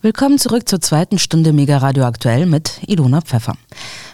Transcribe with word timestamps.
Willkommen 0.00 0.38
zurück 0.38 0.68
zur 0.68 0.80
zweiten 0.80 1.18
Stunde 1.18 1.52
Mega 1.52 1.78
Radio 1.78 2.04
Aktuell 2.04 2.46
mit 2.46 2.82
Ilona 2.86 3.20
Pfeffer. 3.20 3.54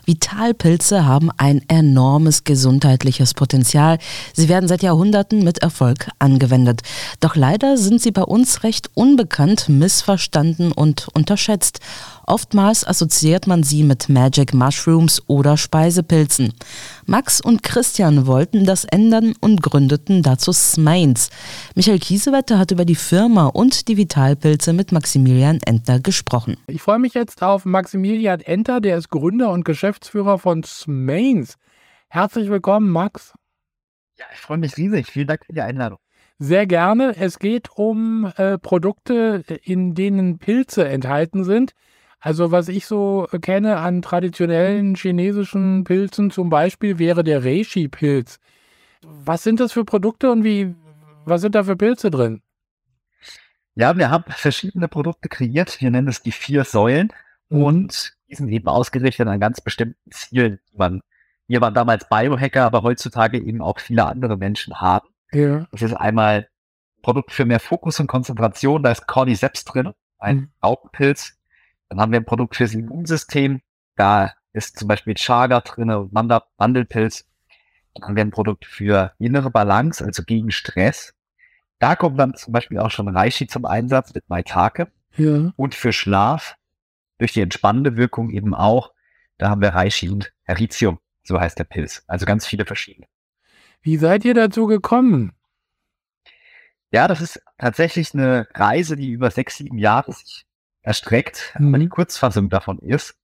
Vitalpilze 0.06 1.04
haben 1.04 1.30
ein 1.36 1.60
enormes 1.68 2.44
gesundheitliches 2.44 3.34
Potenzial. 3.34 3.98
Sie 4.32 4.48
werden 4.48 4.66
seit 4.66 4.82
Jahrhunderten 4.82 5.44
mit 5.44 5.58
Erfolg 5.58 6.08
angewendet. 6.18 6.80
Doch 7.20 7.36
leider 7.36 7.76
sind 7.76 8.00
sie 8.00 8.12
bei 8.12 8.22
uns 8.22 8.62
recht 8.62 8.88
unbekannt, 8.94 9.68
missverstanden 9.68 10.72
und 10.72 11.08
unterschätzt. 11.12 11.80
Oftmals 12.26 12.86
assoziiert 12.86 13.46
man 13.46 13.62
sie 13.62 13.82
mit 13.82 14.08
Magic 14.08 14.54
Mushrooms 14.54 15.22
oder 15.26 15.56
Speisepilzen. 15.56 16.52
Max 17.06 17.40
und 17.40 17.62
Christian 17.62 18.26
wollten 18.26 18.64
das 18.64 18.84
ändern 18.84 19.34
und 19.40 19.62
gründeten 19.62 20.22
dazu 20.22 20.52
Smains. 20.52 21.30
Michael 21.74 21.98
Kiesewetter 21.98 22.58
hat 22.58 22.70
über 22.70 22.84
die 22.84 22.94
Firma 22.94 23.46
und 23.46 23.88
die 23.88 23.96
Vitalpilze 23.96 24.72
mit 24.72 24.92
Maximilian 24.92 25.60
Entner 25.64 26.00
gesprochen. 26.00 26.56
Ich 26.66 26.82
freue 26.82 26.98
mich 26.98 27.14
jetzt 27.14 27.42
auf 27.42 27.64
Maximilian 27.64 28.40
Enter, 28.40 28.80
der 28.80 28.96
ist 28.96 29.10
Gründer 29.10 29.50
und 29.50 29.64
Geschäftsführer 29.64 30.38
von 30.38 30.62
Smains. 30.62 31.56
Herzlich 32.08 32.48
willkommen, 32.48 32.90
Max. 32.90 33.34
Ja, 34.18 34.24
ich 34.32 34.40
freue 34.40 34.58
mich 34.58 34.76
riesig. 34.76 35.08
Vielen 35.08 35.26
Dank 35.26 35.44
für 35.44 35.52
die 35.52 35.60
Einladung. 35.60 35.98
Sehr 36.38 36.66
gerne. 36.66 37.14
Es 37.16 37.38
geht 37.38 37.70
um 37.76 38.32
äh, 38.36 38.58
Produkte, 38.58 39.44
in 39.62 39.94
denen 39.94 40.38
Pilze 40.38 40.86
enthalten 40.86 41.44
sind. 41.44 41.72
Also 42.24 42.50
was 42.50 42.68
ich 42.68 42.86
so 42.86 43.28
kenne 43.42 43.76
an 43.76 44.00
traditionellen 44.00 44.94
chinesischen 44.94 45.84
Pilzen 45.84 46.30
zum 46.30 46.48
Beispiel 46.48 46.98
wäre 46.98 47.22
der 47.22 47.44
Reishi-Pilz. 47.44 48.40
Was 49.02 49.42
sind 49.42 49.60
das 49.60 49.72
für 49.72 49.84
Produkte 49.84 50.32
und 50.32 50.42
wie, 50.42 50.74
was 51.26 51.42
sind 51.42 51.54
da 51.54 51.64
für 51.64 51.76
Pilze 51.76 52.10
drin? 52.10 52.40
Ja, 53.74 53.98
wir 53.98 54.08
haben 54.08 54.24
verschiedene 54.28 54.88
Produkte 54.88 55.28
kreiert. 55.28 55.78
Wir 55.82 55.90
nennen 55.90 56.08
es 56.08 56.22
die 56.22 56.32
vier 56.32 56.64
Säulen 56.64 57.12
mhm. 57.50 57.62
und 57.62 58.16
die 58.30 58.36
sind 58.36 58.48
eben 58.48 58.68
ausgerichtet 58.68 59.28
an 59.28 59.38
ganz 59.38 59.60
bestimmten 59.60 60.10
Zielen, 60.10 60.60
die 60.72 60.78
man, 60.78 61.02
wir 61.46 61.60
waren 61.60 61.74
damals 61.74 62.08
Biohacker, 62.08 62.64
aber 62.64 62.82
heutzutage 62.82 63.36
eben 63.36 63.60
auch 63.60 63.80
viele 63.80 64.06
andere 64.06 64.38
Menschen 64.38 64.80
haben. 64.80 65.08
Ja. 65.30 65.66
Das 65.72 65.82
ist 65.82 65.92
einmal 65.92 66.48
Produkt 67.02 67.32
für 67.32 67.44
mehr 67.44 67.60
Fokus 67.60 68.00
und 68.00 68.06
Konzentration, 68.06 68.82
da 68.82 68.92
ist 68.92 69.06
Cordyceps 69.06 69.66
drin, 69.66 69.92
ein 70.18 70.36
mhm. 70.36 70.50
Raupenpilz, 70.62 71.36
dann 71.88 72.00
haben 72.00 72.12
wir 72.12 72.20
ein 72.20 72.24
Produkt 72.24 72.56
fürs 72.56 72.74
Immunsystem. 72.74 73.60
Da 73.96 74.32
ist 74.52 74.78
zum 74.78 74.88
Beispiel 74.88 75.14
Chaga 75.14 75.60
drin 75.60 75.90
und 75.90 76.12
Mandelpilz. 76.12 77.26
Dann 77.94 78.08
haben 78.08 78.16
wir 78.16 78.24
ein 78.24 78.30
Produkt 78.30 78.64
für 78.64 79.12
innere 79.18 79.50
Balance, 79.50 80.04
also 80.04 80.22
gegen 80.22 80.50
Stress. 80.50 81.14
Da 81.78 81.96
kommt 81.96 82.18
dann 82.18 82.34
zum 82.34 82.52
Beispiel 82.52 82.78
auch 82.78 82.90
schon 82.90 83.08
Reishi 83.08 83.46
zum 83.46 83.64
Einsatz 83.64 84.14
mit 84.14 84.28
Maitake. 84.28 84.90
Ja. 85.16 85.52
Und 85.56 85.74
für 85.74 85.92
Schlaf, 85.92 86.56
durch 87.18 87.32
die 87.32 87.40
entspannende 87.40 87.96
Wirkung 87.96 88.30
eben 88.30 88.54
auch, 88.54 88.92
da 89.38 89.50
haben 89.50 89.60
wir 89.60 89.70
Reishi 89.70 90.08
und 90.08 90.32
Heritium, 90.42 90.98
so 91.22 91.38
heißt 91.38 91.58
der 91.58 91.64
Pilz. 91.64 92.02
Also 92.06 92.26
ganz 92.26 92.46
viele 92.46 92.64
verschiedene. 92.64 93.06
Wie 93.82 93.96
seid 93.96 94.24
ihr 94.24 94.34
dazu 94.34 94.66
gekommen? 94.66 95.32
Ja, 96.90 97.08
das 97.08 97.20
ist 97.20 97.42
tatsächlich 97.58 98.14
eine 98.14 98.48
Reise, 98.54 98.96
die 98.96 99.10
über 99.10 99.30
sechs, 99.30 99.56
sieben 99.56 99.78
Jahre 99.78 100.12
sich 100.12 100.46
erstreckt. 100.84 101.54
Mhm. 101.58 101.68
Aber 101.68 101.78
die 101.78 101.88
Kurzfassung 101.88 102.48
davon 102.48 102.78
ist, 102.78 103.16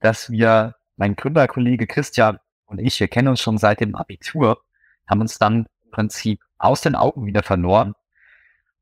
dass 0.00 0.30
wir, 0.30 0.76
mein 0.96 1.16
Gründerkollege 1.16 1.86
Christian 1.86 2.38
und 2.66 2.78
ich, 2.78 2.98
wir 3.00 3.08
kennen 3.08 3.28
uns 3.28 3.40
schon 3.40 3.58
seit 3.58 3.80
dem 3.80 3.94
Abitur, 3.94 4.62
haben 5.08 5.20
uns 5.20 5.38
dann 5.38 5.66
im 5.84 5.90
Prinzip 5.90 6.40
aus 6.58 6.80
den 6.80 6.94
Augen 6.94 7.26
wieder 7.26 7.42
verloren. 7.42 7.94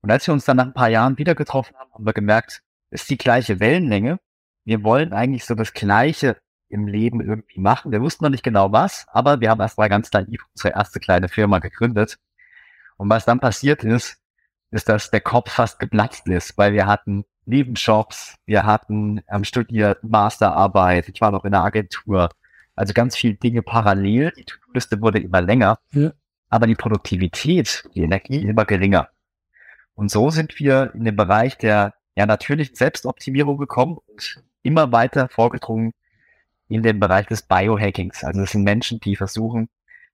Und 0.02 0.10
als 0.10 0.26
wir 0.26 0.34
uns 0.34 0.44
dann 0.44 0.58
nach 0.58 0.66
ein 0.66 0.74
paar 0.74 0.88
Jahren 0.88 1.18
wieder 1.18 1.34
getroffen 1.34 1.76
haben, 1.76 1.92
haben 1.92 2.06
wir 2.06 2.12
gemerkt, 2.12 2.62
es 2.90 3.02
ist 3.02 3.10
die 3.10 3.18
gleiche 3.18 3.60
Wellenlänge. 3.60 4.18
Wir 4.64 4.82
wollen 4.82 5.12
eigentlich 5.12 5.44
so 5.44 5.54
das 5.54 5.72
Gleiche 5.72 6.36
im 6.68 6.86
Leben 6.86 7.20
irgendwie 7.20 7.60
machen. 7.60 7.90
Wir 7.90 8.00
wussten 8.00 8.24
noch 8.24 8.30
nicht 8.30 8.44
genau 8.44 8.72
was, 8.72 9.06
aber 9.08 9.40
wir 9.40 9.50
haben 9.50 9.60
erst 9.60 9.78
mal 9.78 9.88
ganz 9.88 10.12
naiv 10.12 10.44
unsere 10.54 10.74
erste 10.74 11.00
kleine 11.00 11.28
Firma 11.28 11.58
gegründet. 11.58 12.18
Und 12.96 13.08
was 13.10 13.24
dann 13.24 13.40
passiert 13.40 13.82
ist, 13.82 14.18
ist, 14.70 14.88
dass 14.88 15.10
der 15.10 15.20
Kopf 15.20 15.50
fast 15.50 15.78
geplatzt 15.78 16.28
ist, 16.28 16.56
weil 16.56 16.72
wir 16.72 16.86
hatten 16.86 17.24
Nebenjobs, 17.50 18.36
wir 18.46 18.64
hatten 18.64 19.20
ähm, 19.28 19.44
studiert, 19.44 20.02
Masterarbeit, 20.02 21.08
ich 21.08 21.20
war 21.20 21.30
noch 21.30 21.44
in 21.44 21.52
der 21.52 21.62
Agentur. 21.62 22.30
Also 22.74 22.94
ganz 22.94 23.16
viele 23.16 23.34
Dinge 23.34 23.62
parallel. 23.62 24.32
Die 24.36 24.44
To-Do-Liste 24.44 25.00
wurde 25.02 25.18
immer 25.18 25.42
länger, 25.42 25.78
ja. 25.92 26.12
aber 26.48 26.66
die 26.66 26.76
Produktivität, 26.76 27.84
die 27.94 28.02
Energie 28.02 28.42
immer 28.42 28.64
geringer. 28.64 29.08
Und 29.94 30.10
so 30.10 30.30
sind 30.30 30.58
wir 30.58 30.92
in 30.94 31.04
den 31.04 31.16
Bereich 31.16 31.58
der 31.58 31.92
ja 32.16 32.26
natürlichen 32.26 32.74
Selbstoptimierung 32.74 33.58
gekommen 33.58 33.98
und 34.06 34.42
immer 34.62 34.92
weiter 34.92 35.28
vorgedrungen 35.28 35.92
in 36.68 36.82
den 36.82 37.00
Bereich 37.00 37.26
des 37.26 37.42
Biohackings. 37.42 38.24
Also 38.24 38.40
das 38.40 38.52
sind 38.52 38.62
Menschen, 38.62 39.00
die 39.00 39.16
versuchen, 39.16 39.68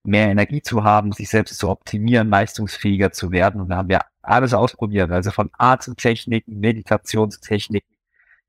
mehr 0.06 0.28
Energie 0.28 0.62
zu 0.62 0.84
haben, 0.84 1.12
sich 1.12 1.28
selbst 1.28 1.58
zu 1.58 1.68
optimieren, 1.68 2.30
leistungsfähiger 2.30 3.12
zu 3.12 3.30
werden. 3.30 3.60
Und 3.60 3.68
da 3.68 3.76
haben 3.76 3.88
wir 3.88 4.00
alles 4.22 4.54
ausprobiert, 4.54 5.10
also 5.10 5.30
von 5.30 5.50
Atemtechniken, 5.56 6.58
Meditationstechniken, 6.58 7.96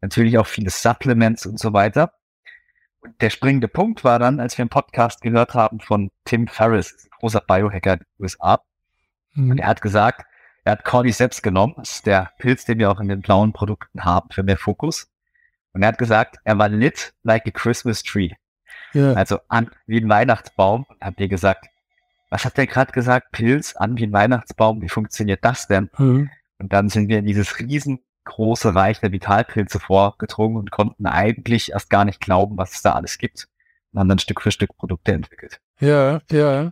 natürlich 0.01 0.37
auch 0.37 0.47
viele 0.47 0.69
Supplements 0.69 1.45
und 1.45 1.59
so 1.59 1.73
weiter. 1.73 2.13
Und 3.01 3.21
der 3.21 3.29
springende 3.29 3.67
Punkt 3.67 4.03
war 4.03 4.19
dann, 4.19 4.39
als 4.39 4.57
wir 4.57 4.63
einen 4.63 4.69
Podcast 4.69 5.21
gehört 5.21 5.53
haben 5.53 5.79
von 5.79 6.09
Tim 6.25 6.47
Ferriss, 6.47 7.07
großer 7.19 7.41
Biohacker 7.41 7.93
in 7.93 7.99
den 7.99 8.07
USA. 8.19 8.61
Mhm. 9.33 9.51
Und 9.51 9.57
er 9.59 9.67
hat 9.67 9.81
gesagt, 9.81 10.25
er 10.63 10.73
hat 10.73 10.83
Cordyceps 10.83 11.41
genommen, 11.41 11.75
das 11.77 11.91
ist 11.91 12.05
der 12.05 12.31
Pilz, 12.39 12.65
den 12.65 12.79
wir 12.79 12.91
auch 12.91 12.99
in 12.99 13.07
den 13.07 13.21
blauen 13.21 13.53
Produkten 13.53 14.03
haben 14.03 14.29
für 14.31 14.43
mehr 14.43 14.57
Fokus. 14.57 15.09
Und 15.73 15.83
er 15.83 15.89
hat 15.89 15.97
gesagt, 15.97 16.37
er 16.43 16.57
war 16.57 16.69
lit 16.69 17.13
like 17.23 17.47
a 17.47 17.51
Christmas 17.51 18.03
tree. 18.03 18.31
Ja. 18.93 19.13
Also 19.13 19.39
an 19.47 19.69
wie 19.85 19.99
ein 19.99 20.09
Weihnachtsbaum. 20.09 20.85
Und 20.87 20.97
habt 21.01 21.19
ihr 21.19 21.27
gesagt, 21.27 21.67
was 22.29 22.45
hat 22.45 22.57
der 22.57 22.67
gerade 22.67 22.91
gesagt? 22.91 23.31
Pilz 23.31 23.75
an 23.75 23.97
wie 23.97 24.05
ein 24.05 24.13
Weihnachtsbaum. 24.13 24.81
Wie 24.81 24.89
funktioniert 24.89 25.43
das 25.43 25.67
denn? 25.67 25.89
Mhm. 25.97 26.29
Und 26.59 26.73
dann 26.73 26.89
sind 26.89 27.07
wir 27.07 27.19
in 27.19 27.25
dieses 27.25 27.59
riesengroße 27.59 28.73
Reich 28.73 28.99
der 28.99 29.11
Vitalpilze 29.11 29.79
vorgedrungen 29.79 30.57
und 30.57 30.71
konnten 30.71 31.05
eigentlich 31.05 31.71
erst 31.71 31.89
gar 31.89 32.05
nicht 32.05 32.19
glauben, 32.19 32.57
was 32.57 32.73
es 32.73 32.81
da 32.81 32.93
alles 32.93 33.17
gibt. 33.17 33.47
Und 33.91 33.99
haben 33.99 34.09
dann 34.09 34.19
Stück 34.19 34.41
für 34.41 34.51
Stück 34.51 34.75
Produkte 34.77 35.13
entwickelt. 35.13 35.59
Ja, 35.79 36.21
ja. 36.31 36.71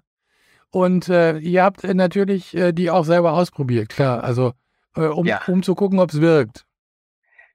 Und 0.72 1.08
äh, 1.08 1.38
ihr 1.38 1.64
habt 1.64 1.84
natürlich 1.86 2.54
äh, 2.54 2.74
die 2.74 2.92
auch 2.92 3.06
selber 3.06 3.34
ausprobiert, 3.34 3.90
klar. 3.90 4.24
Also 4.24 4.54
äh, 4.96 5.02
um, 5.02 5.26
ja. 5.26 5.42
um 5.48 5.64
zu 5.64 5.76
gucken, 5.76 6.00
ob 6.00 6.12
es 6.12 6.20
wirkt. 6.20 6.66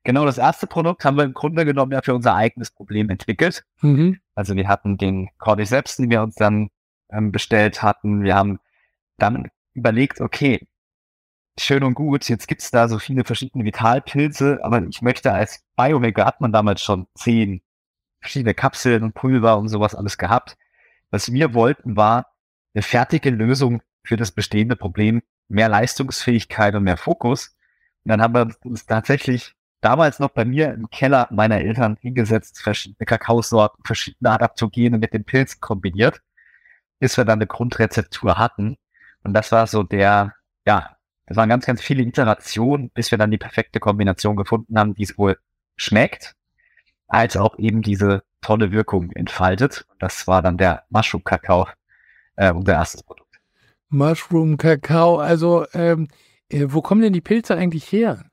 Genau, 0.04 0.24
das 0.24 0.38
erste 0.38 0.66
Produkt 0.66 1.04
haben 1.04 1.16
wir 1.16 1.24
im 1.24 1.34
Grunde 1.34 1.64
genommen 1.64 1.92
ja 1.92 2.00
für 2.02 2.14
unser 2.14 2.34
eigenes 2.34 2.70
Problem 2.70 3.10
entwickelt. 3.10 3.64
Mhm. 3.82 4.20
Also 4.34 4.56
wir 4.56 4.66
hatten 4.66 4.96
den 4.96 5.28
Cordyceps, 5.38 5.96
den 5.96 6.10
wir 6.10 6.22
uns 6.22 6.34
dann 6.36 6.70
ähm, 7.10 7.32
bestellt 7.32 7.82
hatten. 7.82 8.22
Wir 8.22 8.34
haben 8.34 8.60
dann 9.18 9.50
überlegt, 9.74 10.20
okay, 10.20 10.66
schön 11.58 11.84
und 11.84 11.94
gut, 11.94 12.28
jetzt 12.28 12.48
gibt's 12.48 12.70
da 12.70 12.88
so 12.88 12.98
viele 12.98 13.24
verschiedene 13.24 13.64
Vitalpilze, 13.64 14.60
aber 14.62 14.82
ich 14.88 15.02
möchte 15.02 15.32
als 15.32 15.64
Biomaker 15.76 16.24
hat 16.24 16.40
man 16.40 16.52
damals 16.52 16.82
schon 16.82 17.06
zehn 17.14 17.60
verschiedene 18.20 18.54
Kapseln 18.54 19.02
und 19.02 19.14
Pulver 19.14 19.58
und 19.58 19.68
sowas 19.68 19.94
alles 19.94 20.16
gehabt. 20.16 20.56
Was 21.10 21.32
wir 21.32 21.54
wollten, 21.54 21.96
war 21.96 22.32
eine 22.74 22.82
fertige 22.82 23.30
Lösung 23.30 23.82
für 24.02 24.16
das 24.16 24.32
bestehende 24.32 24.76
Problem, 24.76 25.22
mehr 25.48 25.68
Leistungsfähigkeit 25.68 26.74
und 26.74 26.84
mehr 26.84 26.96
Fokus. 26.96 27.56
Und 28.04 28.10
dann 28.10 28.22
haben 28.22 28.34
wir 28.34 28.54
uns 28.64 28.86
tatsächlich 28.86 29.54
damals 29.80 30.18
noch 30.18 30.30
bei 30.30 30.44
mir 30.44 30.72
im 30.72 30.90
Keller 30.90 31.28
meiner 31.30 31.60
Eltern 31.60 31.96
hingesetzt, 32.00 32.60
verschiedene 32.62 33.06
Kakaosorten, 33.06 33.82
verschiedene 33.84 34.30
Adaptogene 34.30 34.98
mit 34.98 35.12
den 35.12 35.24
Pilzen 35.24 35.60
kombiniert 35.60 36.20
bis 37.00 37.16
wir 37.16 37.24
dann 37.24 37.38
eine 37.38 37.48
Grundrezeptur 37.48 38.38
hatten. 38.38 38.76
Und 39.24 39.34
das 39.34 39.50
war 39.50 39.66
so 39.66 39.82
der, 39.82 40.34
ja, 40.64 40.96
das 41.26 41.36
waren 41.36 41.48
ganz, 41.48 41.66
ganz 41.66 41.80
viele 41.80 42.02
Iterationen, 42.02 42.90
bis 42.90 43.10
wir 43.10 43.18
dann 43.18 43.30
die 43.30 43.38
perfekte 43.38 43.80
Kombination 43.80 44.36
gefunden 44.36 44.78
haben, 44.78 44.94
die 44.94 45.02
es 45.02 45.18
wohl 45.18 45.38
schmeckt, 45.76 46.36
als 47.08 47.36
auch 47.36 47.58
eben 47.58 47.82
diese 47.82 48.22
tolle 48.40 48.70
Wirkung 48.70 49.10
entfaltet. 49.12 49.86
Das 49.98 50.28
war 50.28 50.42
dann 50.42 50.58
der 50.58 50.84
Mushroom 50.90 51.24
Kakao, 51.24 51.66
äh, 52.36 52.52
unser 52.52 52.74
erstes 52.74 53.02
Produkt. 53.02 53.40
Mushroom 53.88 54.56
Kakao, 54.56 55.18
also 55.18 55.66
ähm, 55.72 56.08
äh, 56.48 56.66
wo 56.68 56.82
kommen 56.82 57.00
denn 57.00 57.12
die 57.12 57.20
Pilze 57.20 57.56
eigentlich 57.56 57.90
her? 57.90 58.29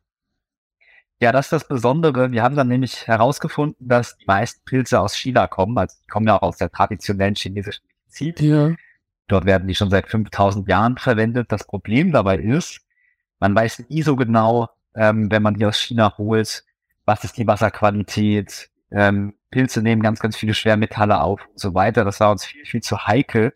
Ja, 1.20 1.32
das 1.32 1.48
ist 1.48 1.54
das 1.54 1.68
Besondere. 1.68 2.32
Wir 2.32 2.44
haben 2.44 2.56
dann 2.56 2.68
nämlich 2.68 3.08
herausgefunden, 3.08 3.88
dass 3.88 4.18
die 4.18 4.26
meisten 4.28 4.64
Pilze 4.66 5.00
aus 5.00 5.16
China 5.16 5.48
kommen. 5.48 5.78
Also 5.78 5.98
die 6.04 6.08
kommen 6.08 6.28
ja 6.28 6.38
auch 6.38 6.44
aus 6.44 6.58
der 6.58 6.72
traditionellen 6.72 7.36
chinesischen 7.36 7.84
zieht. 8.08 8.40
Ja. 8.40 8.76
Dort 9.28 9.46
werden 9.46 9.68
die 9.68 9.76
schon 9.76 9.90
seit 9.90 10.08
5000 10.08 10.68
Jahren 10.68 10.98
verwendet. 10.98 11.52
Das 11.52 11.66
Problem 11.66 12.12
dabei 12.12 12.38
ist, 12.38 12.82
man 13.40 13.56
weiß 13.56 13.86
nie 13.90 14.04
so 14.04 14.16
genau, 14.16 14.70
ähm, 14.96 15.30
wenn 15.32 15.42
man 15.42 15.56
die 15.56 15.66
aus 15.66 15.78
China 15.78 16.18
holt, 16.18 16.64
was 17.06 17.24
ist 17.24 17.38
die 17.38 17.48
Wasserqualität. 17.48 18.70
Ähm, 18.92 19.34
Pilze 19.50 19.82
nehmen 19.82 20.02
ganz, 20.02 20.20
ganz 20.20 20.36
viele 20.36 20.54
Schwermetalle 20.54 21.22
auf 21.22 21.42
und 21.48 21.60
so 21.60 21.74
weiter. 21.74 22.06
Das 22.06 22.20
war 22.20 22.32
uns 22.32 22.46
viel, 22.46 22.66
viel 22.66 22.82
zu 22.82 23.08
heikel. 23.08 23.54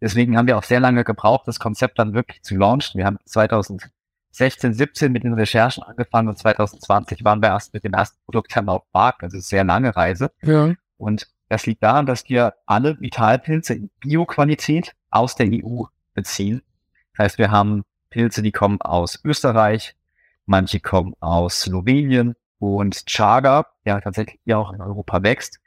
Deswegen 0.00 0.36
haben 0.36 0.46
wir 0.46 0.56
auch 0.56 0.64
sehr 0.64 0.80
lange 0.80 1.04
gebraucht, 1.04 1.48
das 1.48 1.58
Konzept 1.58 1.98
dann 1.98 2.14
wirklich 2.14 2.42
zu 2.42 2.56
launchen. 2.56 2.98
Wir 2.98 3.06
haben 3.06 3.18
2016 3.24 3.90
16, 4.38 4.72
17 4.72 5.12
mit 5.12 5.24
den 5.24 5.34
Recherchen 5.34 5.82
angefangen 5.82 6.28
und 6.28 6.38
2020 6.38 7.24
waren 7.24 7.42
wir 7.42 7.48
erst 7.48 7.74
mit 7.74 7.84
dem 7.84 7.92
ersten 7.92 8.18
Produkt 8.24 8.56
dann 8.56 8.68
auf 8.68 8.82
Markt. 8.92 9.22
Also 9.22 9.38
sehr 9.40 9.64
lange 9.64 9.94
Reise. 9.94 10.30
Ja. 10.42 10.72
Und 10.96 11.28
das 11.48 11.66
liegt 11.66 11.82
daran, 11.82 12.06
dass 12.06 12.28
wir 12.28 12.54
alle 12.66 13.00
Vitalpilze 13.00 13.74
in 13.74 13.90
Bioqualität 14.00 14.94
aus 15.10 15.34
der 15.34 15.48
EU 15.50 15.84
beziehen. 16.14 16.62
Das 17.16 17.24
heißt, 17.24 17.38
wir 17.38 17.50
haben 17.50 17.84
Pilze, 18.10 18.42
die 18.42 18.52
kommen 18.52 18.80
aus 18.80 19.20
Österreich, 19.24 19.96
manche 20.46 20.80
kommen 20.80 21.14
aus 21.20 21.60
Slowenien 21.60 22.34
und 22.58 23.06
Chaga, 23.06 23.66
der 23.84 24.00
tatsächlich 24.00 24.40
hier 24.44 24.58
auch 24.58 24.72
in 24.72 24.80
Europa 24.80 25.22
wächst, 25.22 25.60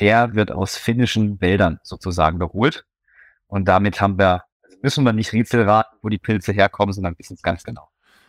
der 0.00 0.34
wird 0.34 0.50
aus 0.50 0.76
finnischen 0.76 1.40
Wäldern 1.40 1.80
sozusagen 1.82 2.38
geholt. 2.38 2.84
Und 3.46 3.66
damit 3.66 4.00
haben 4.00 4.18
wir, 4.18 4.44
müssen 4.84 5.02
wir 5.02 5.14
nicht 5.14 5.32
Rätsel 5.32 5.62
raten, 5.62 5.96
wo 6.02 6.10
die 6.10 6.18
Pilze 6.18 6.52
herkommen, 6.52 6.92
sondern 6.92 7.18
wissen 7.18 7.34
es 7.34 7.42
ganz 7.42 7.64
genau. 7.64 7.88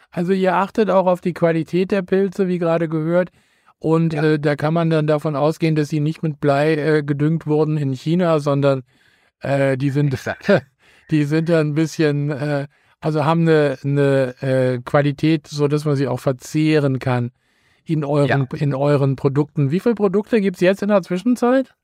Also 0.10 0.32
ihr 0.32 0.56
achtet 0.56 0.90
auch 0.90 1.06
auf 1.06 1.20
die 1.20 1.34
Qualität 1.34 1.92
der 1.92 2.02
Pilze, 2.02 2.48
wie 2.48 2.60
gerade 2.60 2.88
gehört. 2.88 3.30
Und 3.78 4.14
ja. 4.14 4.24
äh, 4.24 4.40
da 4.40 4.56
kann 4.56 4.74
man 4.74 4.90
dann 4.90 5.06
davon 5.06 5.36
ausgehen, 5.36 5.76
dass 5.76 5.90
sie 5.90 6.00
nicht 6.00 6.24
mit 6.24 6.40
Blei 6.40 6.76
äh, 6.76 7.04
gedüngt 7.04 7.46
wurden 7.46 7.78
in 7.78 7.92
China, 7.92 8.40
sondern 8.40 8.84
äh, 9.42 9.78
die 9.78 9.90
sind, 9.90 10.18
die 11.12 11.26
sind 11.26 11.50
dann 11.50 11.68
ein 11.68 11.74
bisschen, 11.74 12.32
äh, 12.32 12.68
also 13.02 13.26
haben 13.26 13.42
eine, 13.42 13.78
eine 13.84 14.42
äh, 14.42 14.80
Qualität, 14.80 15.48
so 15.48 15.68
dass 15.68 15.84
man 15.84 15.98
sie 15.98 16.08
auch 16.08 16.22
verzehren 16.22 17.00
kann 17.00 17.32
in 17.84 18.06
euren, 18.06 18.48
ja. 18.50 18.58
in 18.58 18.74
euren 18.74 19.18
Produkten. 19.18 19.72
Wie 19.72 19.82
viele 19.82 19.96
Produkte 19.96 20.40
gibt 20.40 20.56
es 20.56 20.62
jetzt 20.62 20.82
in 20.82 20.88
der 20.88 21.02
Zwischenzeit? 21.02 21.76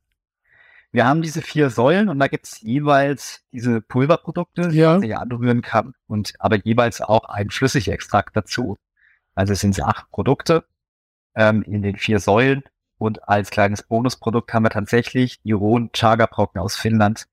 Wir 0.91 1.05
haben 1.05 1.21
diese 1.21 1.41
vier 1.41 1.69
Säulen 1.69 2.09
und 2.09 2.19
da 2.19 2.27
gibt 2.27 2.47
es 2.47 2.61
jeweils 2.61 3.43
diese 3.53 3.81
Pulverprodukte, 3.81 4.69
ja. 4.71 4.99
die 4.99 5.09
man 5.09 5.17
anrühren 5.17 5.61
kann 5.61 5.93
und 6.07 6.33
aber 6.39 6.57
jeweils 6.57 7.01
auch 7.01 7.25
ein 7.25 7.49
Flüssigextrakt 7.49 8.35
dazu. 8.35 8.77
Also 9.33 9.53
es 9.53 9.61
sind 9.61 9.81
acht 9.81 10.09
Produkte 10.11 10.65
ähm, 11.35 11.63
in 11.63 11.81
den 11.81 11.95
vier 11.95 12.19
Säulen 12.19 12.63
und 12.97 13.27
als 13.27 13.51
kleines 13.51 13.83
Bonusprodukt 13.83 14.53
haben 14.53 14.63
wir 14.63 14.69
tatsächlich 14.69 15.41
die 15.41 15.53
rohen 15.53 15.91
Chaga-Brocken 15.93 16.59
aus 16.59 16.75
Finnland 16.75 17.27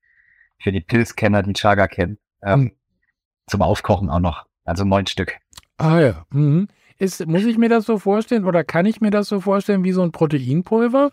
für 0.60 0.72
die 0.72 0.80
Pilzkenner, 0.80 1.42
die 1.42 1.52
Chaga 1.52 1.88
kennen, 1.88 2.18
ähm, 2.42 2.60
mhm. 2.60 2.72
zum 3.48 3.62
Aufkochen 3.62 4.08
auch 4.08 4.20
noch. 4.20 4.46
Also 4.64 4.84
neun 4.84 5.06
Stück. 5.06 5.36
Ah 5.78 5.98
ja. 5.98 6.26
Mhm. 6.30 6.68
Ist, 6.98 7.26
muss 7.26 7.44
ich 7.44 7.58
mir 7.58 7.68
das 7.68 7.86
so 7.86 7.98
vorstellen 7.98 8.44
oder 8.44 8.64
kann 8.64 8.86
ich 8.86 9.00
mir 9.00 9.10
das 9.10 9.28
so 9.28 9.40
vorstellen 9.40 9.84
wie 9.84 9.92
so 9.92 10.02
ein 10.02 10.12
Proteinpulver? 10.12 11.12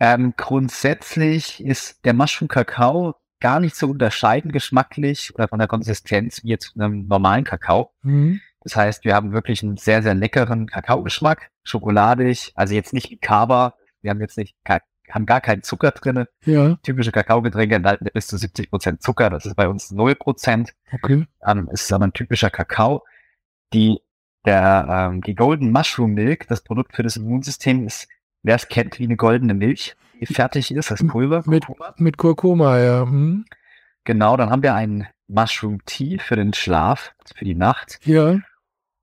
Ähm, 0.00 0.34
grundsätzlich 0.36 1.62
ist 1.62 2.04
der 2.04 2.14
Mushroom 2.14 2.48
Kakao 2.48 3.14
gar 3.38 3.60
nicht 3.60 3.76
so 3.76 3.88
unterscheidend 3.88 4.52
geschmacklich 4.52 5.34
oder 5.34 5.48
von 5.48 5.58
der 5.58 5.68
Konsistenz 5.68 6.42
wie 6.42 6.48
jetzt 6.48 6.74
einem 6.74 7.06
normalen 7.06 7.44
Kakao. 7.44 7.92
Mhm. 8.02 8.40
Das 8.62 8.76
heißt, 8.76 9.04
wir 9.04 9.14
haben 9.14 9.32
wirklich 9.32 9.62
einen 9.62 9.76
sehr, 9.76 10.02
sehr 10.02 10.14
leckeren 10.14 10.66
Kakaogeschmack, 10.66 11.50
schokoladig, 11.64 12.52
also 12.54 12.74
jetzt 12.74 12.92
nicht 12.92 13.10
wie 13.10 13.16
Kaba. 13.16 13.74
Wir 14.02 14.10
haben 14.10 14.20
jetzt 14.20 14.36
nicht, 14.36 14.54
haben 15.10 15.26
gar 15.26 15.40
keinen 15.40 15.62
Zucker 15.62 15.90
drin. 15.90 16.26
Ja. 16.44 16.76
Typische 16.82 17.12
Kakaogetränke 17.12 17.74
enthalten 17.74 18.06
bis 18.12 18.26
zu 18.26 18.36
70 18.36 18.70
Prozent 18.70 19.02
Zucker. 19.02 19.30
Das 19.30 19.46
ist 19.46 19.56
bei 19.56 19.68
uns 19.68 19.90
0 19.90 20.14
Prozent. 20.14 20.74
Okay. 20.92 21.26
Ähm, 21.46 21.68
es 21.72 21.82
ist 21.82 21.92
aber 21.92 22.06
ein 22.06 22.12
typischer 22.12 22.50
Kakao. 22.50 23.04
Die, 23.72 24.00
der, 24.44 24.86
ähm, 24.88 25.22
die 25.22 25.34
Golden 25.34 25.72
Mushroom 25.72 26.12
Milk, 26.12 26.46
das 26.48 26.62
Produkt 26.62 26.94
für 26.94 27.02
das 27.02 27.16
Immunsystem, 27.16 27.86
ist, 27.86 28.08
wer 28.42 28.56
es 28.56 28.68
kennt, 28.68 28.98
wie 28.98 29.04
eine 29.04 29.16
goldene 29.16 29.54
Milch, 29.54 29.96
die 30.20 30.26
fertig 30.26 30.72
ist, 30.74 30.90
das 30.90 31.06
Pulver. 31.06 31.42
Mit, 31.46 31.66
Kurkuma. 31.66 31.94
mit 31.98 32.16
Kurkuma, 32.16 32.78
ja. 32.78 33.02
Hm. 33.02 33.44
Genau, 34.04 34.36
dann 34.36 34.50
haben 34.50 34.62
wir 34.62 34.74
einen 34.74 35.06
Mushroom 35.28 35.84
Tea 35.84 36.18
für 36.18 36.36
den 36.36 36.52
Schlaf, 36.52 37.12
für 37.34 37.44
die 37.44 37.54
Nacht. 37.54 38.00
Ja. 38.04 38.38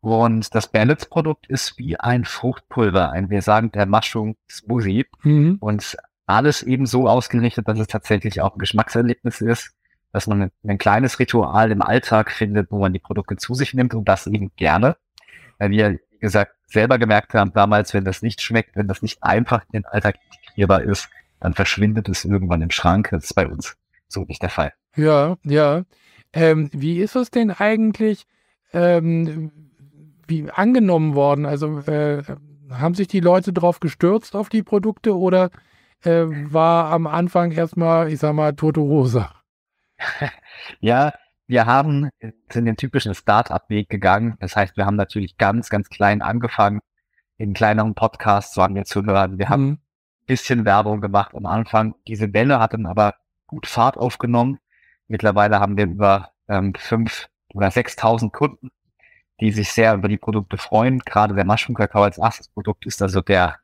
Und 0.02 0.54
das 0.54 0.72
Balance-Produkt 0.72 1.48
ist 1.48 1.78
wie 1.78 2.00
ein 2.00 2.26
Fruchtpulver, 2.26 3.12
ein, 3.12 3.30
wir 3.30 3.42
sagen, 3.42 3.72
der 3.72 3.86
Mushroom 3.86 4.36
Smoothie. 4.50 5.06
Mhm. 5.24 5.58
Und 5.60 5.98
alles 6.26 6.62
eben 6.64 6.86
so 6.86 7.08
ausgerichtet, 7.08 7.68
dass 7.68 7.80
es 7.80 7.88
tatsächlich 7.88 8.42
auch 8.42 8.56
ein 8.56 8.60
Geschmackserlebnis 8.60 9.42
ist 9.42 9.74
dass 10.12 10.28
man 10.28 10.52
ein 10.64 10.78
kleines 10.78 11.20
Ritual 11.20 11.72
im 11.72 11.82
Alltag 11.82 12.32
findet, 12.32 12.72
wo 12.72 12.80
man 12.80 12.94
die 12.94 13.00
Produkte 13.00 13.36
zu 13.36 13.54
sich 13.54 13.74
nimmt 13.74 13.94
und 13.94 14.08
das 14.08 14.28
eben 14.28 14.52
gerne. 14.56 14.98
Weil 15.60 15.70
wir, 15.72 16.00
wie 16.20 16.26
gesagt, 16.26 16.54
selber 16.66 16.98
gemerkt 16.98 17.34
haben 17.34 17.54
damals, 17.54 17.94
wenn 17.94 18.06
das 18.06 18.22
nicht 18.22 18.42
schmeckt, 18.42 18.76
wenn 18.76 18.88
das 18.88 19.02
nicht 19.02 19.24
einfach 19.24 19.64
in 19.72 19.82
den 19.82 19.86
Alltag 19.86 20.18
integrierbar 20.32 20.82
ist, 20.82 21.10
dann 21.40 21.54
verschwindet 21.54 22.10
es 22.10 22.26
irgendwann 22.26 22.62
im 22.62 22.72
Schrank. 22.72 23.10
Das 23.12 23.26
ist 23.26 23.34
bei 23.34 23.48
uns 23.48 23.78
so 24.08 24.24
nicht 24.24 24.42
der 24.42 24.50
Fall. 24.50 24.74
Ja, 24.96 25.38
ja. 25.44 25.84
Ähm, 26.34 26.70
wie 26.74 27.00
ist 27.00 27.16
es 27.16 27.32
denn 27.32 27.52
eigentlich 27.52 28.26
ähm, 28.74 29.52
wie 30.28 30.50
angenommen 30.50 31.16
worden? 31.16 31.46
Also 31.46 31.80
äh, 31.82 32.24
haben 32.72 32.96
sich 32.96 33.08
die 33.08 33.20
Leute 33.20 33.54
drauf 33.54 33.80
gestürzt 33.80 34.36
auf 34.36 34.50
die 34.50 34.64
Produkte 34.64 35.18
oder 35.18 35.52
äh, 36.04 36.26
war 36.28 36.92
am 36.92 37.08
Anfang 37.08 37.52
erstmal, 37.52 38.12
ich 38.12 38.20
sag 38.20 38.34
mal, 38.34 38.54
tote 38.54 38.82
Hose? 38.82 39.28
ja, 40.80 41.14
wir 41.48 41.66
haben, 41.66 42.10
sind 42.52 42.66
den 42.66 42.76
typischen 42.76 43.16
Start-up-Weg 43.16 43.90
gegangen. 43.90 44.38
Das 44.40 44.56
heißt, 44.56 44.76
wir 44.76 44.86
haben 44.86 44.98
natürlich 44.98 45.38
ganz, 45.38 45.70
ganz 45.70 45.90
klein 45.90 46.22
angefangen. 46.22 46.82
In 47.38 47.54
kleineren 47.54 47.96
Podcasts 47.96 48.58
waren 48.58 48.76
wir 48.76 48.84
zu 48.84 49.06
hören. 49.06 49.40
Wir 49.40 49.48
mhm. 49.48 49.50
haben 49.50 49.70
ein 49.72 49.80
bisschen 50.26 50.66
Werbung 50.66 51.00
gemacht 51.00 51.34
am 51.34 51.46
Anfang. 51.46 51.96
Diese 52.08 52.34
Welle 52.34 52.60
hat 52.60 52.74
dann 52.74 52.86
aber 52.86 53.16
gut 53.48 53.66
Fahrt 53.66 53.98
aufgenommen. 53.98 54.60
Mittlerweile 55.08 55.60
haben 55.60 55.78
wir 55.78 55.86
über 55.86 56.32
ähm, 56.50 56.74
fünf 56.78 57.30
oder 57.54 57.72
sechstausend 57.72 58.34
Kunden, 58.34 58.70
die 59.40 59.52
sich 59.52 59.72
sehr 59.72 59.94
über 59.94 60.10
die 60.10 60.18
Produkte 60.18 60.58
freuen. 60.58 61.00
Gerade 61.00 61.34
der 61.34 61.46
Mushroom 61.46 61.76
Kakao 61.76 62.04
als 62.04 62.18
erstes 62.18 62.50
Produkt 62.50 62.86
ist 62.86 63.02
also 63.02 63.22
der, 63.22 63.58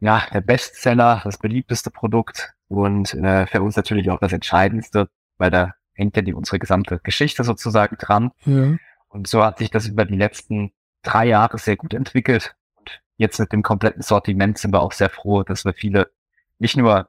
ja, 0.00 0.22
der 0.32 0.42
Bestseller, 0.42 1.22
das 1.24 1.38
beliebteste 1.38 1.90
Produkt 1.90 2.52
und 2.68 3.14
äh, 3.14 3.46
für 3.46 3.62
uns 3.62 3.76
natürlich 3.76 4.10
auch 4.10 4.20
das 4.20 4.32
Entscheidendste, 4.32 5.08
weil 5.38 5.50
da 5.50 5.74
hängt 5.92 6.16
ja 6.16 6.22
die, 6.22 6.34
unsere 6.34 6.58
gesamte 6.58 7.00
Geschichte 7.02 7.44
sozusagen 7.44 7.96
dran. 7.98 8.30
Ja. 8.44 8.76
Und 9.08 9.26
so 9.26 9.44
hat 9.44 9.58
sich 9.58 9.70
das 9.70 9.86
über 9.86 10.04
die 10.04 10.16
letzten 10.16 10.72
drei 11.02 11.26
Jahre 11.26 11.58
sehr 11.58 11.76
gut 11.76 11.94
entwickelt. 11.94 12.54
Und 12.76 13.02
jetzt 13.16 13.38
mit 13.38 13.52
dem 13.52 13.62
kompletten 13.62 14.02
Sortiment 14.02 14.58
sind 14.58 14.72
wir 14.72 14.80
auch 14.80 14.92
sehr 14.92 15.10
froh, 15.10 15.42
dass 15.42 15.64
wir 15.64 15.72
viele, 15.72 16.10
nicht 16.58 16.76
nur 16.76 17.08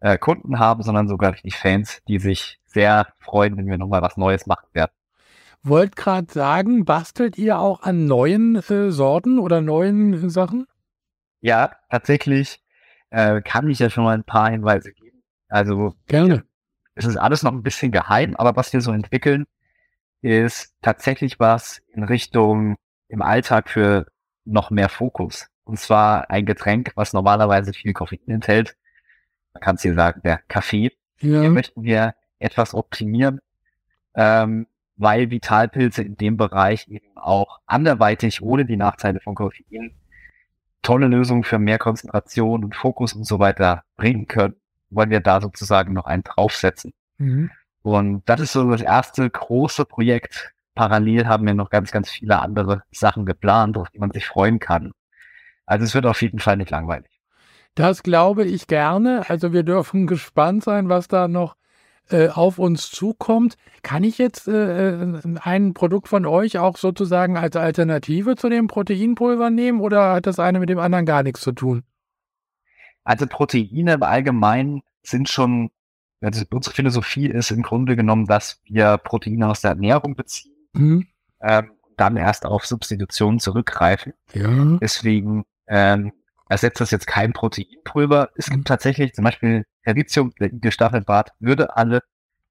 äh, 0.00 0.18
Kunden 0.18 0.58
haben, 0.58 0.82
sondern 0.82 1.08
sogar 1.08 1.32
die 1.32 1.50
Fans, 1.50 2.02
die 2.08 2.18
sich 2.18 2.60
sehr 2.66 3.08
freuen, 3.18 3.56
wenn 3.56 3.66
wir 3.66 3.78
nochmal 3.78 4.02
was 4.02 4.16
Neues 4.16 4.46
machen 4.46 4.68
werden. 4.72 4.92
Wollt 5.62 5.96
gerade 5.96 6.32
sagen, 6.32 6.84
bastelt 6.84 7.36
ihr 7.36 7.58
auch 7.58 7.82
an 7.82 8.06
neuen 8.06 8.56
äh, 8.56 8.90
Sorten 8.90 9.38
oder 9.38 9.60
neuen 9.60 10.30
Sachen? 10.30 10.66
Ja, 11.40 11.72
tatsächlich 11.90 12.62
äh, 13.10 13.42
kann 13.42 13.68
ich 13.68 13.80
ja 13.80 13.90
schon 13.90 14.04
mal 14.04 14.14
ein 14.14 14.24
paar 14.24 14.50
Hinweise 14.50 14.92
geben. 14.92 15.22
Also 15.48 15.94
gerne. 16.06 16.44
Es 16.98 17.04
ist 17.04 17.16
alles 17.16 17.44
noch 17.44 17.52
ein 17.52 17.62
bisschen 17.62 17.92
geheim, 17.92 18.34
aber 18.34 18.56
was 18.56 18.72
wir 18.72 18.80
so 18.80 18.92
entwickeln, 18.92 19.46
ist 20.20 20.74
tatsächlich 20.82 21.38
was 21.38 21.80
in 21.94 22.02
Richtung 22.02 22.76
im 23.06 23.22
Alltag 23.22 23.70
für 23.70 24.06
noch 24.44 24.70
mehr 24.70 24.88
Fokus. 24.88 25.46
Und 25.62 25.78
zwar 25.78 26.28
ein 26.28 26.44
Getränk, 26.44 26.92
was 26.96 27.12
normalerweise 27.12 27.72
viel 27.72 27.92
Koffein 27.92 28.26
enthält. 28.26 28.76
Man 29.52 29.60
kann 29.60 29.76
es 29.76 29.82
hier 29.82 29.94
sagen, 29.94 30.22
der 30.24 30.40
Kaffee. 30.48 30.92
Ja. 31.20 31.42
Hier 31.42 31.50
möchten 31.50 31.84
wir 31.84 32.14
etwas 32.40 32.74
optimieren, 32.74 33.40
ähm, 34.14 34.66
weil 34.96 35.30
Vitalpilze 35.30 36.02
in 36.02 36.16
dem 36.16 36.36
Bereich 36.36 36.88
eben 36.88 37.16
auch 37.16 37.60
anderweitig 37.66 38.42
ohne 38.42 38.64
die 38.64 38.76
Nachteile 38.76 39.20
von 39.20 39.36
Koffein 39.36 39.94
tolle 40.82 41.06
Lösungen 41.06 41.44
für 41.44 41.58
mehr 41.58 41.78
Konzentration 41.78 42.64
und 42.64 42.74
Fokus 42.74 43.12
und 43.12 43.24
so 43.24 43.38
weiter 43.38 43.84
bringen 43.96 44.26
können, 44.26 44.56
wollen 44.90 45.10
wir 45.10 45.20
da 45.20 45.40
sozusagen 45.40 45.92
noch 45.92 46.06
einen 46.06 46.22
draufsetzen. 46.22 46.92
Mhm. 47.18 47.50
Und 47.82 48.22
das 48.28 48.40
ist 48.40 48.52
so 48.52 48.70
das 48.70 48.82
erste 48.82 49.28
große 49.28 49.84
Projekt. 49.84 50.52
Parallel 50.74 51.26
haben 51.26 51.46
wir 51.46 51.54
noch 51.54 51.70
ganz, 51.70 51.90
ganz 51.90 52.10
viele 52.10 52.38
andere 52.40 52.82
Sachen 52.90 53.26
geplant, 53.26 53.76
auf 53.76 53.90
die 53.90 53.98
man 53.98 54.10
sich 54.10 54.26
freuen 54.26 54.58
kann. 54.58 54.92
Also 55.66 55.84
es 55.84 55.94
wird 55.94 56.06
auf 56.06 56.22
jeden 56.22 56.38
Fall 56.38 56.56
nicht 56.56 56.70
langweilig. 56.70 57.20
Das 57.74 58.02
glaube 58.02 58.44
ich 58.44 58.66
gerne. 58.66 59.28
Also 59.28 59.52
wir 59.52 59.62
dürfen 59.62 60.06
gespannt 60.06 60.64
sein, 60.64 60.88
was 60.88 61.08
da 61.08 61.28
noch 61.28 61.56
äh, 62.10 62.28
auf 62.28 62.58
uns 62.58 62.90
zukommt. 62.90 63.56
Kann 63.82 64.02
ich 64.02 64.18
jetzt 64.18 64.48
äh, 64.48 64.90
äh, 64.90 65.20
ein 65.40 65.74
Produkt 65.74 66.08
von 66.08 66.26
euch 66.26 66.58
auch 66.58 66.76
sozusagen 66.76 67.36
als 67.36 67.54
Alternative 67.56 68.36
zu 68.36 68.48
dem 68.48 68.66
Proteinpulver 68.66 69.50
nehmen 69.50 69.80
oder 69.80 70.14
hat 70.14 70.26
das 70.26 70.38
eine 70.38 70.58
mit 70.58 70.70
dem 70.70 70.78
anderen 70.78 71.06
gar 71.06 71.22
nichts 71.22 71.40
zu 71.40 71.52
tun? 71.52 71.82
Also 73.08 73.26
Proteine 73.26 73.94
im 73.94 74.02
Allgemeinen 74.02 74.82
sind 75.02 75.30
schon, 75.30 75.70
also 76.20 76.44
unsere 76.50 76.74
Philosophie 76.74 77.26
ist 77.26 77.50
im 77.50 77.62
Grunde 77.62 77.96
genommen, 77.96 78.26
dass 78.26 78.60
wir 78.66 78.98
Proteine 78.98 79.48
aus 79.48 79.62
der 79.62 79.70
Ernährung 79.70 80.14
beziehen, 80.14 80.52
mhm. 80.74 81.06
ähm, 81.40 81.70
dann 81.96 82.18
erst 82.18 82.44
auf 82.44 82.66
Substitutionen 82.66 83.40
zurückgreifen. 83.40 84.12
Ja. 84.34 84.76
Deswegen 84.82 85.46
ähm, 85.68 86.12
ersetzt 86.50 86.82
das 86.82 86.90
jetzt 86.90 87.06
kein 87.06 87.32
Proteinpulver. 87.32 88.28
Es 88.36 88.50
gibt 88.50 88.68
tatsächlich 88.68 89.14
zum 89.14 89.24
Beispiel 89.24 89.64
Heritium, 89.80 90.34
der 90.38 90.70
Staffelbart, 90.70 91.32
würde 91.38 91.78
alle 91.78 92.02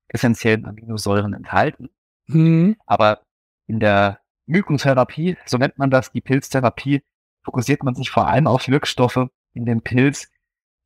essentiellen 0.08 0.66
Aminosäuren 0.66 1.36
enthalten. 1.36 1.92
Mhm. 2.26 2.78
Aber 2.88 3.22
in 3.68 3.80
der 3.80 4.22
Mykotherapie, 4.48 5.38
so 5.46 5.60
nennt 5.60 5.78
man 5.78 5.92
das, 5.92 6.12
die 6.12 6.22
Pilztherapie, 6.22 7.04
fokussiert 7.44 7.84
man 7.84 7.94
sich 7.94 8.10
vor 8.10 8.28
allem 8.28 8.48
auf 8.48 8.68
Wirkstoffe 8.68 9.28
in 9.54 9.66
dem 9.68 9.82
Pilz, 9.84 10.32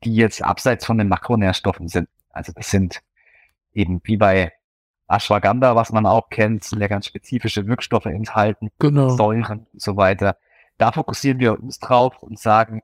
die 0.03 0.15
jetzt 0.15 0.43
abseits 0.43 0.85
von 0.85 0.97
den 0.97 1.07
Makronährstoffen 1.07 1.87
sind. 1.87 2.09
Also 2.29 2.51
das 2.53 2.69
sind 2.69 3.01
eben 3.73 4.01
wie 4.03 4.17
bei 4.17 4.51
Ashwagandha, 5.07 5.75
was 5.75 5.91
man 5.91 6.05
auch 6.05 6.29
kennt, 6.29 6.63
sind 6.63 6.81
ja 6.81 6.87
ganz 6.87 7.05
spezifische 7.05 7.67
Wirkstoffe 7.67 8.05
enthalten, 8.05 8.69
genau. 8.79 9.09
Säuren 9.09 9.67
und 9.71 9.81
so 9.81 9.97
weiter. 9.97 10.37
Da 10.77 10.91
fokussieren 10.91 11.39
wir 11.39 11.61
uns 11.61 11.79
drauf 11.79 12.23
und 12.23 12.39
sagen, 12.39 12.81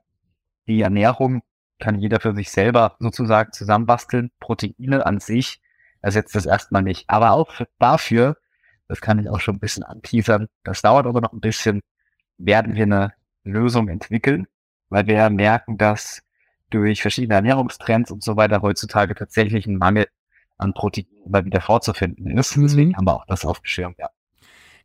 die 0.66 0.82
Ernährung 0.82 1.42
kann 1.78 1.98
jeder 1.98 2.20
für 2.20 2.34
sich 2.34 2.50
selber 2.50 2.96
sozusagen 2.98 3.52
zusammenbasteln. 3.52 4.30
Proteine 4.40 5.06
an 5.06 5.20
sich 5.20 5.60
ersetzt 6.02 6.34
das 6.34 6.46
erstmal 6.46 6.82
nicht. 6.82 7.08
Aber 7.08 7.32
auch 7.32 7.60
dafür, 7.78 8.36
das 8.88 9.00
kann 9.00 9.18
ich 9.18 9.28
auch 9.28 9.40
schon 9.40 9.56
ein 9.56 9.60
bisschen 9.60 9.84
anteasern, 9.84 10.48
das 10.64 10.82
dauert 10.82 11.06
aber 11.06 11.20
noch 11.20 11.32
ein 11.32 11.40
bisschen, 11.40 11.80
werden 12.36 12.74
wir 12.74 12.84
eine 12.84 13.14
Lösung 13.42 13.88
entwickeln, 13.88 14.46
weil 14.90 15.06
wir 15.06 15.28
merken, 15.30 15.78
dass 15.78 16.22
durch 16.70 17.02
verschiedene 17.02 17.34
Ernährungstrends 17.34 18.10
und 18.10 18.22
so 18.22 18.36
weiter 18.36 18.62
heutzutage 18.62 19.14
tatsächlich 19.14 19.66
ein 19.66 19.76
Mangel 19.76 20.06
an 20.58 20.74
Proteinen 20.74 21.10
immer 21.24 21.44
wieder 21.44 21.60
vorzufinden 21.60 22.36
ist. 22.36 22.56
Mhm. 22.56 22.62
Deswegen 22.62 22.96
haben 22.96 23.06
wir 23.06 23.14
auch 23.14 23.26
das 23.26 23.44
aufgeschirmt, 23.44 23.98
ja. 23.98 24.10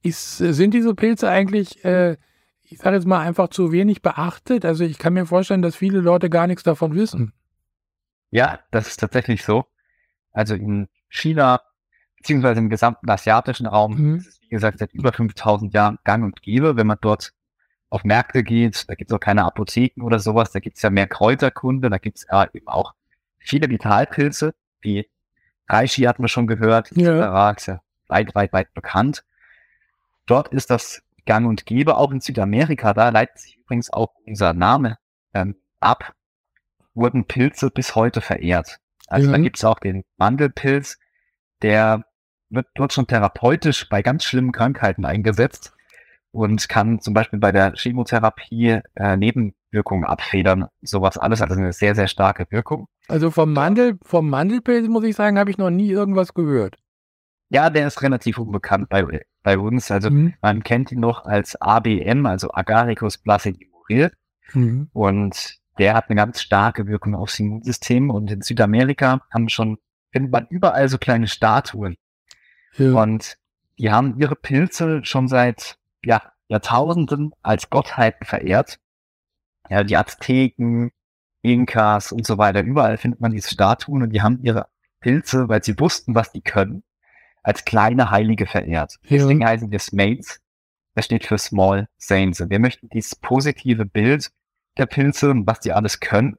Ist, 0.01 0.37
sind 0.37 0.73
diese 0.73 0.93
Pilze 0.95 1.29
eigentlich, 1.29 1.83
äh, 1.85 2.17
ich 2.63 2.77
sage 2.79 2.97
jetzt 2.97 3.05
mal, 3.07 3.21
einfach 3.21 3.49
zu 3.49 3.71
wenig 3.71 4.01
beachtet? 4.01 4.65
Also 4.65 4.83
ich 4.83 4.97
kann 4.97 5.13
mir 5.13 5.25
vorstellen, 5.25 5.61
dass 5.61 5.75
viele 5.75 5.99
Leute 5.99 6.29
gar 6.29 6.45
nichts 6.47 6.63
davon 6.63 6.93
wissen. 6.93 7.33
Ja, 8.29 8.59
das 8.71 8.87
ist 8.87 8.99
tatsächlich 8.99 9.43
so. 9.43 9.65
Also 10.31 10.55
in 10.55 10.89
China, 11.07 11.61
beziehungsweise 12.17 12.59
im 12.59 12.69
gesamten 12.69 13.09
asiatischen 13.09 13.65
Raum, 13.65 13.95
mhm. 13.95 14.15
ist 14.15 14.27
es, 14.27 14.41
wie 14.41 14.49
gesagt, 14.49 14.79
seit 14.79 14.93
über 14.93 15.13
5000 15.13 15.73
Jahren 15.73 15.99
gang 16.03 16.23
und 16.23 16.41
gäbe, 16.41 16.75
wenn 16.75 16.87
man 16.87 16.97
dort 16.99 17.33
auf 17.93 18.03
Märkte 18.03 18.43
geht, 18.43 18.89
da 18.89 18.95
gibt 18.95 19.11
es 19.11 19.15
auch 19.15 19.19
keine 19.19 19.45
Apotheken 19.45 20.01
oder 20.01 20.17
sowas, 20.17 20.51
da 20.51 20.59
gibt 20.59 20.77
es 20.77 20.81
ja 20.81 20.89
mehr 20.89 21.05
Kräuterkunde, 21.05 21.91
da 21.91 21.99
gibt 21.99 22.17
es 22.17 22.25
ja 22.29 22.49
eben 22.51 22.67
auch 22.67 22.95
viele 23.37 23.69
Vitalpilze, 23.69 24.55
wie 24.81 25.07
Reishi 25.69 26.01
hatten 26.01 26.23
wir 26.23 26.27
schon 26.27 26.47
gehört, 26.47 26.89
ja. 26.95 27.51
ist 27.51 27.67
ja 27.67 27.81
weit, 28.07 28.33
weit, 28.33 28.51
weit 28.51 28.73
bekannt. 28.73 29.23
Dort 30.25 30.47
ist 30.47 30.71
das 30.71 31.03
gang 31.27 31.47
und 31.47 31.67
gäbe, 31.67 31.97
auch 31.97 32.11
in 32.11 32.19
Südamerika, 32.19 32.95
da 32.95 33.09
leitet 33.09 33.37
sich 33.37 33.57
übrigens 33.57 33.93
auch 33.93 34.15
unser 34.25 34.53
Name 34.53 34.97
ähm, 35.35 35.55
ab, 35.79 36.15
wurden 36.95 37.25
Pilze 37.25 37.69
bis 37.69 37.93
heute 37.93 38.21
verehrt. 38.21 38.79
Also 39.05 39.27
ja. 39.27 39.37
da 39.37 39.43
gibt 39.43 39.57
es 39.57 39.65
auch 39.65 39.77
den 39.77 40.03
Mandelpilz, 40.17 40.97
der 41.61 42.05
wird 42.49 42.65
dort 42.73 42.91
schon 42.91 43.05
therapeutisch 43.05 43.87
bei 43.87 44.01
ganz 44.01 44.23
schlimmen 44.23 44.51
Krankheiten 44.51 45.05
eingesetzt 45.05 45.73
und 46.33 46.67
kann 46.67 46.99
zum 46.99 47.13
Beispiel 47.13 47.39
bei 47.39 47.51
der 47.51 47.73
Chemotherapie 47.75 48.79
äh, 48.95 49.15
Nebenwirkungen 49.15 50.03
abfedern, 50.03 50.65
sowas 50.81 51.17
alles, 51.17 51.41
also 51.41 51.53
eine 51.53 51.73
sehr, 51.73 51.93
sehr 51.93 52.07
starke 52.07 52.47
Wirkung. 52.49 52.87
Also 53.07 53.29
vom 53.29 53.53
Mandel, 53.53 53.99
vom 54.03 54.29
Mandelpilz 54.29 54.87
muss 54.87 55.03
ich 55.03 55.15
sagen, 55.15 55.37
habe 55.37 55.51
ich 55.51 55.59
noch 55.59 55.69
nie 55.69 55.89
irgendwas 55.89 56.33
gehört. 56.33 56.77
Ja, 57.49 57.69
der 57.69 57.85
ist 57.85 58.01
relativ 58.01 58.39
unbekannt 58.39 58.89
bei, 58.89 59.21
bei 59.43 59.59
uns. 59.59 59.91
Also 59.91 60.09
mhm. 60.09 60.33
man 60.41 60.63
kennt 60.63 60.91
ihn 60.91 60.99
noch 60.99 61.25
als 61.25 61.55
ABM, 61.61 62.25
also 62.25 62.51
Agaricus 62.51 63.19
placidimuril. 63.19 64.11
Mhm. 64.53 64.89
Und 64.91 65.59
der 65.77 65.93
hat 65.93 66.09
eine 66.09 66.15
ganz 66.15 66.41
starke 66.41 66.87
Wirkung 66.87 67.13
aufs 67.13 67.39
Immunsystem. 67.39 68.09
Und 68.09 68.31
in 68.31 68.41
Südamerika 68.41 69.21
haben 69.31 69.49
schon, 69.49 69.77
findet 70.11 70.31
man 70.31 70.47
überall 70.49 70.89
so 70.89 70.97
kleine 70.97 71.27
Statuen. 71.27 71.95
Ja. 72.77 72.93
Und 73.03 73.37
die 73.77 73.91
haben 73.91 74.19
ihre 74.19 74.35
Pilze 74.35 75.01
schon 75.03 75.27
seit 75.27 75.77
ja, 76.05 76.21
Jahrtausenden 76.47 77.33
als 77.41 77.69
Gottheiten 77.69 78.25
verehrt. 78.25 78.79
Ja, 79.69 79.83
die 79.83 79.97
Azteken, 79.97 80.91
Inkas 81.41 82.11
und 82.11 82.25
so 82.25 82.37
weiter, 82.37 82.61
überall 82.61 82.97
findet 82.97 83.21
man 83.21 83.31
diese 83.31 83.49
Statuen 83.49 84.03
und 84.03 84.09
die 84.11 84.21
haben 84.21 84.39
ihre 84.43 84.67
Pilze, 84.99 85.49
weil 85.49 85.63
sie 85.63 85.79
wussten, 85.79 86.15
was 86.15 86.31
die 86.31 86.41
können, 86.41 86.83
als 87.43 87.65
kleine 87.65 88.11
Heilige 88.11 88.45
verehrt. 88.45 88.99
Ja. 89.03 89.17
Deswegen 89.17 89.45
heißen 89.45 89.71
wir 89.71 89.79
Smates. 89.79 90.41
Das 90.95 91.05
steht 91.05 91.25
für 91.25 91.37
Small 91.37 91.87
Saints. 91.97 92.41
Wir 92.49 92.59
möchten 92.59 92.87
dieses 92.89 93.15
positive 93.15 93.85
Bild 93.85 94.31
der 94.77 94.85
Pilze 94.85 95.31
und 95.31 95.47
was 95.47 95.59
die 95.59 95.73
alles 95.73 95.99
können. 95.99 96.37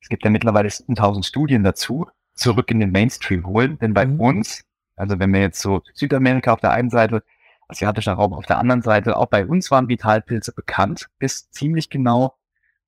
Es 0.00 0.08
gibt 0.08 0.24
ja 0.24 0.30
mittlerweile 0.30 0.70
7000 0.70 1.26
Studien 1.26 1.64
dazu, 1.64 2.06
zurück 2.34 2.70
in 2.70 2.80
den 2.80 2.92
Mainstream 2.92 3.46
holen. 3.46 3.78
Denn 3.78 3.94
bei 3.94 4.06
mhm. 4.06 4.20
uns, 4.20 4.64
also 4.96 5.18
wenn 5.18 5.32
wir 5.32 5.40
jetzt 5.40 5.60
so 5.60 5.82
Südamerika 5.94 6.52
auf 6.52 6.60
der 6.60 6.70
einen 6.70 6.90
Seite, 6.90 7.22
asiatischer 7.68 8.14
Raum 8.14 8.32
auf 8.32 8.46
der 8.46 8.58
anderen 8.58 8.82
Seite, 8.82 9.16
auch 9.16 9.26
bei 9.26 9.46
uns 9.46 9.70
waren 9.70 9.88
Vitalpilze 9.88 10.52
bekannt, 10.52 11.08
bis 11.18 11.50
ziemlich 11.50 11.90
genau 11.90 12.34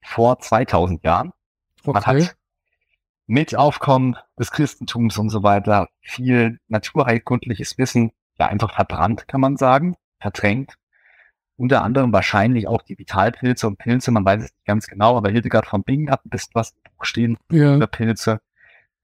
vor 0.03 0.39
2000 0.39 1.05
Jahren. 1.05 1.33
Okay. 1.85 1.93
Man 1.93 2.07
hat 2.07 2.37
mit 3.27 3.55
Aufkommen 3.55 4.17
des 4.39 4.51
Christentums 4.51 5.17
und 5.19 5.31
so 5.31 5.43
weiter 5.43 5.89
viel 6.01 6.59
naturheilkundliches 6.69 7.79
Wissen 7.79 8.11
ja 8.39 8.47
einfach 8.47 8.75
verbrannt, 8.75 9.29
kann 9.29 9.41
man 9.41 9.57
sagen, 9.57 9.95
verdrängt. 10.19 10.75
Unter 11.57 11.83
anderem 11.83 12.13
wahrscheinlich 12.13 12.67
auch 12.67 12.83
die 12.83 12.99
Vitalpilze 12.99 13.67
und 13.67 13.77
Pilze, 13.77 14.11
man 14.11 14.25
weiß 14.25 14.45
es 14.45 14.51
nicht 14.51 14.65
ganz 14.65 14.87
genau, 14.87 15.17
aber 15.17 15.31
Hildegard 15.31 15.67
von 15.67 15.85
Bingen 15.85 16.11
hat 16.11 16.25
ein 16.25 16.31
bisschen 16.31 16.55
was 16.55 16.71
im 16.71 16.91
Buch 16.97 17.05
stehen 17.05 17.37
ja. 17.53 17.77
über 17.77 17.87
Pilze. 17.87 18.41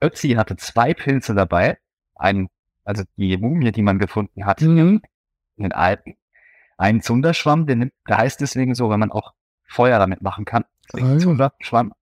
Ötzi 0.03 0.31
hatte 0.31 0.57
zwei 0.57 0.95
Pilze 0.95 1.35
dabei, 1.35 1.79
ein, 2.15 2.49
also 2.85 3.05
die 3.17 3.37
Mumie, 3.37 3.73
die 3.73 3.83
man 3.83 3.99
gefunden 3.99 4.47
hat 4.47 4.63
mhm. 4.63 5.03
In 5.57 5.65
den 5.65 5.73
Alpen, 5.73 6.17
einen 6.79 7.01
Zunderschwamm, 7.01 7.67
der, 7.67 7.77
nimmt, 7.77 7.93
der 8.09 8.19
heißt 8.19 8.41
deswegen 8.41 8.75
so, 8.75 8.91
wenn 8.91 9.01
man 9.01 9.13
auch 9.13 9.33
Feuer 9.65 9.99
damit 9.99 10.23
machen 10.23 10.45
kann. 10.45 10.65
Ah, 10.93 11.19
Zunderschwamm 11.19 11.93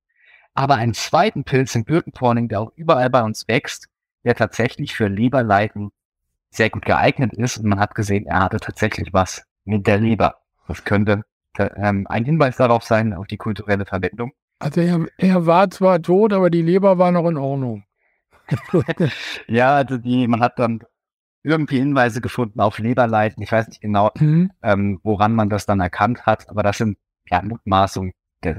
aber 0.54 0.76
einen 0.76 0.94
zweiten 0.94 1.44
Pilz, 1.44 1.72
den 1.72 1.84
Birkenporning, 1.84 2.48
der 2.48 2.60
auch 2.60 2.72
überall 2.76 3.10
bei 3.10 3.22
uns 3.22 3.46
wächst, 3.48 3.88
der 4.22 4.36
tatsächlich 4.36 4.94
für 4.94 5.08
Leberleiden 5.08 5.90
sehr 6.50 6.70
gut 6.70 6.84
geeignet 6.84 7.34
ist. 7.34 7.58
Und 7.58 7.66
man 7.66 7.80
hat 7.80 7.94
gesehen, 7.94 8.26
er 8.26 8.44
hatte 8.44 8.58
tatsächlich 8.58 9.12
was 9.12 9.44
mit 9.64 9.86
der 9.86 9.98
Leber. 9.98 10.36
Das 10.68 10.84
könnte 10.84 11.24
ähm, 11.58 12.06
ein 12.08 12.24
Hinweis 12.24 12.56
darauf 12.56 12.84
sein, 12.84 13.12
auf 13.12 13.26
die 13.26 13.36
kulturelle 13.36 13.84
Verwendung. 13.84 14.32
Also 14.60 14.80
er, 14.80 15.06
er 15.18 15.46
war 15.46 15.68
zwar 15.70 16.00
tot, 16.00 16.32
aber 16.32 16.48
die 16.48 16.62
Leber 16.62 16.98
war 16.98 17.10
noch 17.10 17.28
in 17.28 17.36
Ordnung. 17.36 17.84
ja, 19.48 19.74
also 19.74 19.98
die, 19.98 20.28
man 20.28 20.40
hat 20.40 20.58
dann 20.58 20.80
irgendwie 21.44 21.78
Hinweise 21.78 22.20
gefunden 22.20 22.60
auf 22.60 22.78
Leberleiden. 22.78 23.42
Ich 23.42 23.52
weiß 23.52 23.68
nicht 23.68 23.80
genau, 23.80 24.10
mhm. 24.18 24.50
ähm, 24.62 24.98
woran 25.02 25.34
man 25.34 25.50
das 25.50 25.66
dann 25.66 25.80
erkannt 25.80 26.26
hat, 26.26 26.48
aber 26.48 26.62
das 26.62 26.78
sind 26.78 26.98
ja 27.30 27.42
Mutmaßungen. 27.42 28.12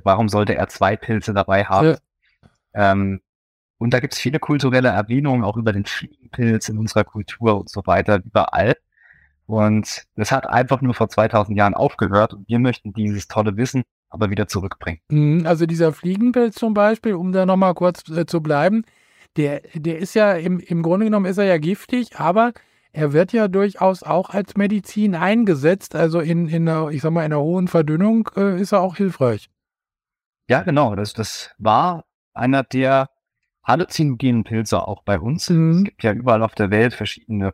Warum 0.04 0.30
sollte 0.30 0.56
er 0.56 0.68
zwei 0.68 0.96
Pilze 0.96 1.34
dabei 1.34 1.66
haben? 1.66 1.98
Ja. 2.74 2.92
Ähm, 2.92 3.22
und 3.78 3.94
da 3.94 4.00
gibt 4.00 4.14
es 4.14 4.20
viele 4.20 4.40
kulturelle 4.40 4.90
Erwähnungen 4.90 5.44
auch 5.44 5.58
über 5.58 5.74
den 5.74 5.86
Fliegenpilz 5.86 6.70
in 6.70 6.78
unserer 6.78 7.04
Kultur 7.04 7.60
und 7.60 7.70
so 7.70 7.82
weiter, 7.86 8.22
überall. 8.24 8.76
Und 9.48 10.06
das 10.16 10.32
hat 10.32 10.48
einfach 10.48 10.82
nur 10.82 10.94
vor 10.94 11.10
2000 11.10 11.58
Jahren 11.58 11.74
aufgehört 11.74 12.34
und 12.34 12.48
wir 12.48 12.60
möchten 12.60 12.94
dieses 12.94 13.28
tolle 13.28 13.58
Wissen 13.58 13.84
aber 14.10 14.30
wieder 14.30 14.48
zurückbringen. 14.48 15.02
Mhm, 15.10 15.46
also 15.46 15.66
dieser 15.66 15.92
Fliegenpilz 15.92 16.56
zum 16.56 16.74
Beispiel, 16.74 17.14
um 17.14 17.32
da 17.32 17.46
nochmal 17.46 17.74
kurz 17.74 18.10
äh, 18.10 18.26
zu 18.26 18.42
bleiben, 18.42 18.84
der, 19.36 19.62
der 19.74 20.00
ist 20.00 20.16
ja 20.16 20.34
im, 20.34 20.60
im 20.60 20.82
Grunde 20.82 21.08
genommen 21.08 21.26
ist 21.26 21.38
er 21.38 21.46
ja 21.46 21.58
giftig, 21.58 22.18
aber 22.18 22.54
er 22.96 23.12
wird 23.12 23.34
ja 23.34 23.48
durchaus 23.48 24.04
auch 24.04 24.30
als 24.30 24.56
Medizin 24.56 25.16
eingesetzt. 25.16 25.96
Also 25.96 26.22
in, 26.22 26.48
in 26.48 26.68
einer, 26.68 26.90
ich 26.90 27.02
sag 27.02 27.12
mal, 27.12 27.26
in 27.26 27.34
einer 27.34 27.42
hohen 27.42 27.68
Verdünnung 27.68 28.30
äh, 28.36 28.60
ist 28.60 28.72
er 28.72 28.82
auch 28.82 28.96
hilfreich. 28.96 29.50
Ja, 30.50 30.64
genau. 30.64 30.96
Das, 30.96 31.14
das 31.14 31.52
war 31.58 32.06
einer 32.34 32.64
der 32.64 33.10
halluzinogenen 33.64 34.44
Pilze 34.44 34.88
auch 34.88 35.04
bei 35.04 35.20
uns. 35.20 35.50
Mhm. 35.50 35.72
Es 35.72 35.84
gibt 35.84 36.04
ja 36.04 36.14
überall 36.14 36.44
auf 36.44 36.56
der 36.56 36.72
Welt 36.72 36.94
verschiedene 36.94 37.54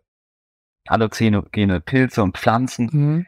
halluzinogene 0.87 1.81
Pilze 1.81 2.21
und 2.21 2.37
Pflanzen. 2.37 2.89
Mhm. 2.91 3.25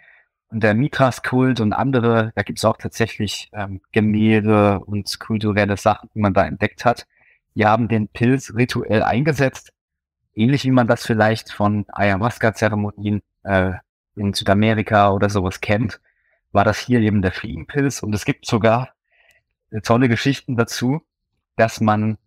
Und 0.49 0.61
der 0.61 0.75
Mitras-Kult 0.75 1.61
und 1.61 1.73
andere, 1.73 2.31
da 2.35 2.43
gibt 2.43 2.59
es 2.59 2.65
auch 2.65 2.77
tatsächlich 2.77 3.49
ähm, 3.53 3.81
Gemälde 3.91 4.81
und 4.81 5.19
kulturelle 5.19 5.77
Sachen, 5.77 6.09
die 6.13 6.19
man 6.19 6.35
da 6.35 6.45
entdeckt 6.45 6.85
hat. 6.85 7.07
Die 7.55 7.65
haben 7.65 7.87
den 7.87 8.07
Pilz 8.07 8.53
rituell 8.53 9.01
eingesetzt. 9.01 9.73
Ähnlich 10.35 10.63
wie 10.63 10.71
man 10.71 10.87
das 10.87 11.05
vielleicht 11.05 11.51
von 11.51 11.85
Ayahuasca-Zeremonien 11.89 13.21
äh, 13.43 13.73
in 14.15 14.33
Südamerika 14.33 15.11
oder 15.11 15.29
sowas 15.29 15.61
kennt, 15.61 15.99
war 16.51 16.63
das 16.63 16.79
hier 16.79 16.99
eben 17.01 17.21
der 17.21 17.31
Fliegenpilz. 17.31 18.03
Und 18.03 18.13
es 18.13 18.25
gibt 18.25 18.45
sogar 18.45 18.93
tolle 19.81 20.07
Geschichten 20.07 20.55
dazu, 20.55 21.01
dass 21.55 21.81
man 21.81 22.17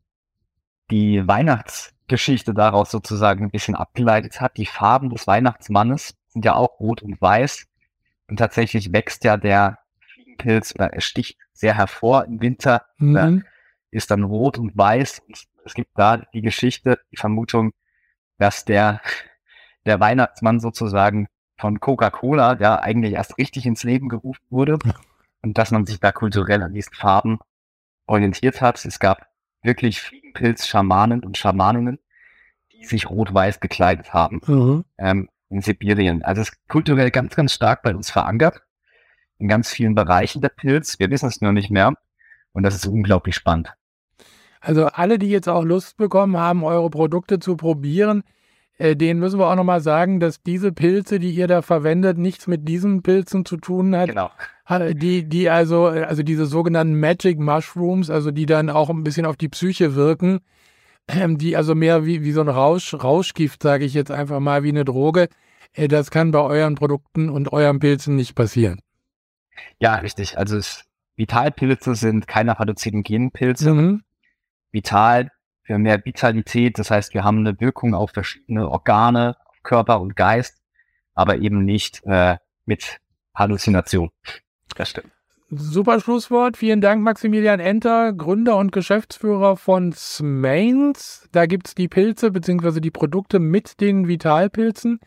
die 0.91 1.27
Weihnachtsgeschichte 1.27 2.55
daraus 2.55 2.91
sozusagen 2.91 3.45
ein 3.45 3.51
bisschen 3.51 3.75
abgeleitet 3.75 4.41
hat. 4.41 4.57
Die 4.57 4.67
Farben 4.67 5.11
des 5.11 5.27
Weihnachtsmannes 5.27 6.17
sind 6.29 6.45
ja 6.45 6.55
auch 6.55 6.81
rot 6.81 7.03
und 7.03 7.21
weiß. 7.21 7.67
Und 8.29 8.39
tatsächlich 8.39 8.93
wächst 8.93 9.25
ja 9.25 9.37
der 9.37 9.79
Fliegenpilz 10.13 10.75
oder 10.75 10.93
er 10.93 11.01
sticht 11.01 11.39
sehr 11.53 11.77
hervor 11.77 12.25
im 12.25 12.41
Winter. 12.41 12.87
Mhm. 12.99 13.45
Ist 13.91 14.11
dann 14.11 14.25
rot 14.25 14.59
und 14.59 14.77
weiß. 14.77 15.23
Und 15.27 15.47
es 15.65 15.75
gibt 15.75 15.91
da 15.95 16.19
die 16.19 16.43
Geschichte, 16.43 16.99
die 17.13 17.17
Vermutung, 17.17 17.73
dass 18.39 18.65
der, 18.65 19.01
der 19.85 20.01
Weihnachtsmann 20.01 20.61
sozusagen 20.61 21.29
von 21.59 21.81
Coca-Cola, 21.81 22.55
der 22.55 22.83
eigentlich 22.83 23.15
erst 23.15 23.39
richtig 23.39 23.67
ins 23.67 23.83
Leben 23.83 24.09
gerufen 24.09 24.45
wurde 24.51 24.79
und 25.43 25.59
dass 25.59 25.71
man 25.71 25.87
sich 25.87 26.01
da 26.01 26.13
kulturell 26.13 26.63
an 26.63 26.75
diesen 26.75 26.95
Farben 26.95 27.39
orientiert 28.07 28.61
hat. 28.61 28.85
Es 28.85 28.99
gab 28.99 29.27
wirklich 29.63 30.01
Fliegenpilz-Schamanen 30.01 31.25
und 31.25 31.39
Schamaninnen, 31.39 31.99
die 32.73 32.85
sich 32.85 33.09
rot-weiß 33.09 33.61
gekleidet 33.61 34.13
haben 34.13 34.41
mhm. 34.47 34.85
ähm, 34.99 35.29
in 35.49 35.63
Sibirien. 35.63 36.23
Also 36.23 36.43
es 36.43 36.51
ist 36.51 36.69
kulturell 36.69 37.11
ganz, 37.11 37.35
ganz 37.35 37.53
stark 37.53 37.83
bei 37.83 37.95
uns 37.95 38.11
verankert 38.11 38.63
in 39.39 39.49
ganz 39.49 39.71
vielen 39.71 39.95
Bereichen 39.95 40.41
der 40.41 40.49
Pilz. 40.49 40.99
Wir 40.99 41.11
wissen 41.11 41.29
es 41.29 41.41
nur 41.41 41.53
nicht 41.53 41.71
mehr 41.71 41.95
und 42.53 42.63
das 42.63 42.75
ist 42.75 42.87
unglaublich 42.87 43.35
spannend. 43.35 43.75
Also 44.67 44.87
alle, 44.87 45.21
die 45.21 45.29
jetzt 45.29 45.49
auch 45.49 45.63
Lust 45.63 45.97
bekommen 45.97 46.37
haben, 46.37 46.65
eure 46.65 46.91
Produkte 46.91 47.39
zu 47.39 47.57
probieren, 47.57 48.25
äh, 48.79 48.97
denen 48.97 49.21
müssen 49.21 49.39
wir 49.39 49.49
auch 49.49 49.55
nochmal 49.55 49.81
sagen, 49.81 50.19
dass 50.19 50.43
diese 50.43 50.73
Pilze, 50.73 51.21
die 51.21 51.31
ihr 51.31 51.47
da 51.47 51.63
verwendet, 51.63 52.19
nichts 52.19 52.49
mit 52.49 52.67
diesen 52.67 53.03
Pilzen 53.03 53.45
zu 53.45 53.59
tun 53.59 53.95
hat. 53.95 54.09
Genau. 54.09 54.29
Die, 54.93 55.23
die 55.23 55.49
also, 55.49 55.87
also 55.87 56.25
diese 56.25 56.47
sogenannten 56.47 56.99
Magic 56.99 57.39
Mushrooms, 57.39 58.11
also 58.11 58.33
die 58.33 58.45
dann 58.45 58.69
auch 58.69 58.91
ein 58.91 59.05
bisschen 59.05 59.25
auf 59.25 59.37
die 59.37 59.49
Psyche 59.49 59.95
wirken, 59.95 60.41
ähm, 61.07 61.39
die 61.39 61.57
also 61.57 61.77
mehr 61.77 62.05
wie, 62.05 62.25
wie 62.25 62.33
so 62.33 62.41
ein 62.41 62.49
Rausch, 62.49 62.93
Rauschgift, 62.93 63.63
sage 63.63 63.85
ich 63.85 63.95
jetzt 63.95 64.11
einfach 64.11 64.41
mal, 64.41 64.65
wie 64.65 64.71
eine 64.71 64.85
Droge. 64.85 65.29
Äh, 65.75 65.87
das 65.87 66.11
kann 66.11 66.33
bei 66.33 66.41
euren 66.41 66.75
Produkten 66.75 67.31
und 67.31 67.53
euren 67.53 67.79
Pilzen 67.79 68.17
nicht 68.17 68.35
passieren. 68.35 68.81
Ja, 69.79 69.95
richtig. 69.95 70.37
Also 70.37 70.57
es, 70.57 70.83
Vitalpilze 71.15 71.95
sind 71.95 72.27
keine 72.27 72.59
halluzinogen 72.59 73.31
Pilze. 73.31 73.73
Mhm. 73.73 74.03
Vital 74.77 75.31
für 75.63 75.79
mehr 75.79 76.05
Vitalität. 76.05 76.79
Das 76.79 76.91
heißt, 76.91 77.15
wir 77.15 77.25
haben 77.25 77.39
eine 77.39 77.59
Wirkung 77.61 77.95
auf 77.95 78.11
verschiedene 78.13 78.69
Organe, 78.69 79.37
Körper 79.63 80.01
und 80.01 80.15
Geist, 80.15 80.63
aber 81.15 81.39
eben 81.39 81.65
nicht 81.65 82.03
äh, 82.05 82.37
mit 82.67 82.99
Halluzination. 83.35 84.11
Das 84.77 84.91
stimmt. 84.91 85.11
Super 85.49 86.01
Schlusswort. 86.01 86.57
Vielen 86.57 86.81
Dank, 86.81 87.03
Maximilian 87.03 87.61
Enter, 87.61 88.13
Gründer 88.13 88.57
und 88.57 88.73
Geschäftsführer 88.73 89.57
von 89.57 89.93
Smains. 89.93 91.29
Da 91.33 91.47
gibt 91.47 91.69
es 91.69 91.75
die 91.75 91.89
Pilze 91.89 92.33
bzw. 92.33 92.81
die 92.81 92.91
Produkte 92.91 93.39
mit 93.39 93.81
den 93.81 94.09
Vitalpilzen. 94.09 94.99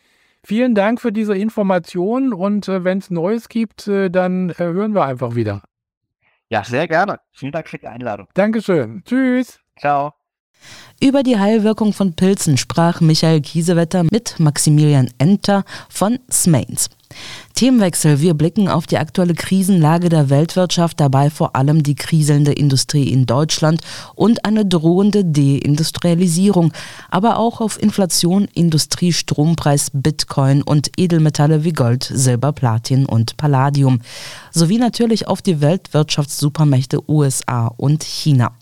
Vielen 0.44 0.74
Dank 0.76 1.02
für 1.02 1.12
diese 1.12 1.36
Information 1.36 2.34
und 2.34 2.70
äh, 2.70 2.86
wenn 2.86 3.00
es 3.00 3.10
Neues 3.10 3.50
gibt, 3.50 3.88
äh, 3.88 4.10
dann 4.10 4.50
äh, 4.52 4.56
hören 4.60 4.96
wir 4.96 5.04
einfach 5.04 5.36
wieder. 5.36 5.62
Ja, 6.50 6.64
sehr 6.64 6.88
gerne. 6.88 7.20
Vielen 7.32 7.52
Dank 7.52 7.70
für 7.70 7.78
die 7.78 7.88
Einladung. 7.88 8.28
Dankeschön. 8.34 9.04
Tschüss. 9.06 9.60
Ciao. 9.80 10.14
Über 11.00 11.24
die 11.24 11.38
Heilwirkung 11.38 11.94
von 11.94 12.16
Pilzen 12.16 12.58
sprach 12.58 13.00
Michael 13.00 13.42
Kiesewetter 13.42 14.04
mit 14.04 14.40
Maximilian 14.40 15.10
Enter 15.18 15.64
von 15.90 16.20
Smains. 16.30 16.90
Themenwechsel. 17.60 18.22
Wir 18.22 18.36
blicken 18.36 18.70
auf 18.70 18.88
die 18.88 18.98
aktuelle 18.98 19.34
Krisenlage 19.34 20.08
der 20.08 20.30
Weltwirtschaft, 20.30 20.98
dabei 20.98 21.30
vor 21.30 21.58
allem 21.58 21.84
die 21.84 21.96
kriselnde 21.96 22.54
Industrie 22.54 23.12
in 23.12 23.26
Deutschland 23.26 23.82
und 24.16 24.46
eine 24.46 24.66
drohende 24.66 25.26
Deindustrialisierung, 25.26 26.72
aber 27.12 27.38
auch 27.38 27.60
auf 27.60 27.78
Inflation, 27.78 28.48
Industrie, 28.54 29.12
Strompreis, 29.12 29.92
Bitcoin 29.92 30.62
und 30.62 30.92
Edelmetalle 30.96 31.66
wie 31.66 31.74
Gold, 31.74 32.10
Silber, 32.10 32.54
Platin 32.54 33.06
und 33.06 33.36
Palladium, 33.36 34.00
sowie 34.52 34.78
natürlich 34.78 35.28
auf 35.28 35.42
die 35.42 35.60
Weltwirtschaftssupermächte 35.60 37.10
USA 37.12 37.68
und 37.68 38.06
China. 38.06 38.54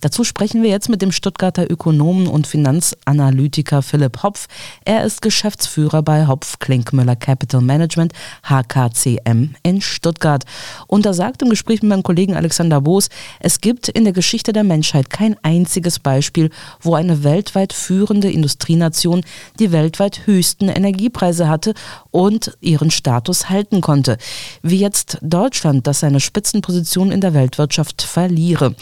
Dazu 0.00 0.24
sprechen 0.24 0.64
wir 0.64 0.70
jetzt 0.70 0.88
mit 0.88 1.02
dem 1.02 1.12
Stuttgarter 1.12 1.70
Ökonomen 1.70 2.26
und 2.26 2.48
Finanzanalytiker 2.48 3.82
Philipp 3.82 4.24
Hopf. 4.24 4.48
Er 4.84 5.04
ist 5.04 5.22
Geschäftsführer 5.22 6.02
bei 6.02 6.26
Hopf 6.26 6.58
Klinkmüller 6.58 7.14
Capital 7.14 7.60
Management 7.60 8.12
HKCM 8.42 9.54
in 9.62 9.80
Stuttgart. 9.80 10.44
Und 10.86 11.06
er 11.06 11.14
sagt 11.14 11.42
im 11.42 11.50
Gespräch 11.50 11.82
mit 11.82 11.90
meinem 11.90 12.02
Kollegen 12.02 12.34
Alexander 12.34 12.80
Boos, 12.80 13.08
es 13.40 13.60
gibt 13.60 13.88
in 13.88 14.04
der 14.04 14.12
Geschichte 14.12 14.52
der 14.52 14.64
Menschheit 14.64 15.10
kein 15.10 15.36
einziges 15.42 15.98
Beispiel, 15.98 16.50
wo 16.80 16.94
eine 16.94 17.24
weltweit 17.24 17.72
führende 17.72 18.30
Industrienation 18.30 19.22
die 19.58 19.72
weltweit 19.72 20.26
höchsten 20.26 20.68
Energiepreise 20.68 21.48
hatte 21.48 21.74
und 22.10 22.56
ihren 22.60 22.90
Status 22.90 23.48
halten 23.48 23.80
konnte. 23.80 24.18
Wie 24.62 24.78
jetzt 24.78 25.18
Deutschland, 25.22 25.86
das 25.86 26.00
seine 26.00 26.20
Spitzenposition 26.20 27.12
in 27.12 27.20
der 27.20 27.34
Weltwirtschaft 27.34 28.02
verliere. 28.02 28.74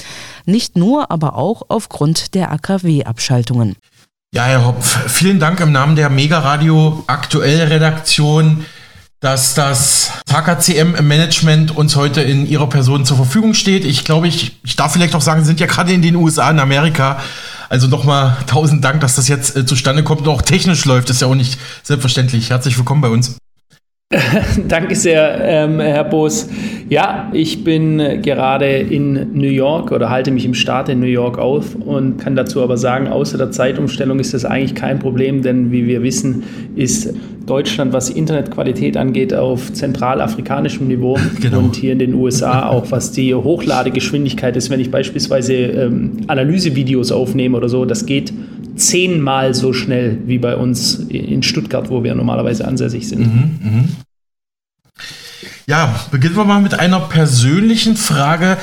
Nicht 0.44 0.76
nur, 0.76 1.10
aber 1.10 1.36
auch 1.36 1.62
aufgrund 1.68 2.34
der 2.34 2.52
AKW-Abschaltungen. 2.52 3.76
Ja, 4.34 4.44
Herr 4.44 4.66
Hopf, 4.66 5.10
vielen 5.10 5.40
Dank 5.40 5.60
im 5.60 5.72
Namen 5.72 5.96
der 5.96 6.10
Mega 6.10 6.40
Radio 6.40 7.02
Aktuell 7.06 7.68
Redaktion 7.68 8.66
dass 9.20 9.54
das 9.54 10.12
HKCM-Management 10.30 11.76
uns 11.76 11.96
heute 11.96 12.22
in 12.22 12.46
ihrer 12.46 12.68
Person 12.68 13.04
zur 13.04 13.16
Verfügung 13.16 13.54
steht. 13.54 13.84
Ich 13.84 14.04
glaube, 14.04 14.28
ich, 14.28 14.58
ich 14.62 14.76
darf 14.76 14.92
vielleicht 14.92 15.14
auch 15.14 15.20
sagen, 15.20 15.44
sind 15.44 15.58
ja 15.58 15.66
gerade 15.66 15.92
in 15.92 16.02
den 16.02 16.14
USA, 16.14 16.50
in 16.50 16.60
Amerika. 16.60 17.20
Also 17.68 17.88
nochmal 17.88 18.36
tausend 18.46 18.84
Dank, 18.84 19.00
dass 19.00 19.16
das 19.16 19.28
jetzt 19.28 19.56
äh, 19.56 19.66
zustande 19.66 20.04
kommt 20.04 20.22
und 20.22 20.28
auch 20.28 20.42
technisch 20.42 20.84
läuft. 20.84 21.10
Ist 21.10 21.20
ja 21.20 21.26
auch 21.26 21.34
nicht 21.34 21.58
selbstverständlich. 21.82 22.50
Herzlich 22.50 22.78
willkommen 22.78 23.00
bei 23.00 23.08
uns. 23.08 23.36
Danke 24.68 24.94
sehr, 24.94 25.38
ähm, 25.42 25.80
Herr 25.80 26.04
Boos. 26.04 26.48
Ja, 26.88 27.30
ich 27.34 27.62
bin 27.62 28.22
gerade 28.22 28.78
in 28.78 29.34
New 29.34 29.50
York 29.50 29.92
oder 29.92 30.08
halte 30.08 30.30
mich 30.30 30.46
im 30.46 30.54
Staat 30.54 30.88
in 30.88 31.00
New 31.00 31.06
York 31.06 31.36
auf 31.36 31.74
und 31.74 32.16
kann 32.16 32.34
dazu 32.34 32.62
aber 32.62 32.78
sagen, 32.78 33.08
außer 33.08 33.36
der 33.36 33.50
Zeitumstellung 33.50 34.18
ist 34.18 34.32
das 34.32 34.46
eigentlich 34.46 34.74
kein 34.74 34.98
Problem, 34.98 35.42
denn 35.42 35.72
wie 35.72 35.86
wir 35.86 36.02
wissen, 36.02 36.44
ist 36.74 37.14
Deutschland, 37.44 37.92
was 37.92 38.08
Internetqualität 38.08 38.96
angeht, 38.96 39.34
auf 39.34 39.74
zentralafrikanischem 39.74 40.88
Niveau 40.88 41.18
genau. 41.42 41.58
und 41.58 41.76
hier 41.76 41.92
in 41.92 41.98
den 41.98 42.14
USA 42.14 42.66
auch, 42.66 42.90
was 42.90 43.12
die 43.12 43.34
Hochladegeschwindigkeit 43.34 44.56
ist, 44.56 44.70
wenn 44.70 44.80
ich 44.80 44.90
beispielsweise 44.90 45.52
ähm, 45.52 46.12
Analysevideos 46.28 47.12
aufnehme 47.12 47.58
oder 47.58 47.68
so, 47.68 47.84
das 47.84 48.06
geht 48.06 48.32
zehnmal 48.78 49.54
so 49.54 49.72
schnell 49.72 50.18
wie 50.26 50.38
bei 50.38 50.56
uns 50.56 50.94
in 51.08 51.42
Stuttgart, 51.42 51.90
wo 51.90 52.02
wir 52.02 52.14
normalerweise 52.14 52.66
ansässig 52.66 53.08
sind. 53.08 53.20
Mhm, 53.20 53.58
mh. 53.62 53.84
Ja, 55.66 55.94
beginnen 56.10 56.36
wir 56.36 56.44
mal 56.44 56.62
mit 56.62 56.78
einer 56.78 57.00
persönlichen 57.00 57.96
Frage. 57.96 58.56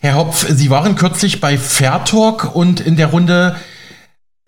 Herr 0.00 0.16
Hopf, 0.16 0.46
Sie 0.48 0.70
waren 0.70 0.96
kürzlich 0.96 1.40
bei 1.40 1.56
Fairtalk 1.56 2.54
und 2.54 2.80
in 2.80 2.96
der 2.96 3.08
Runde 3.08 3.56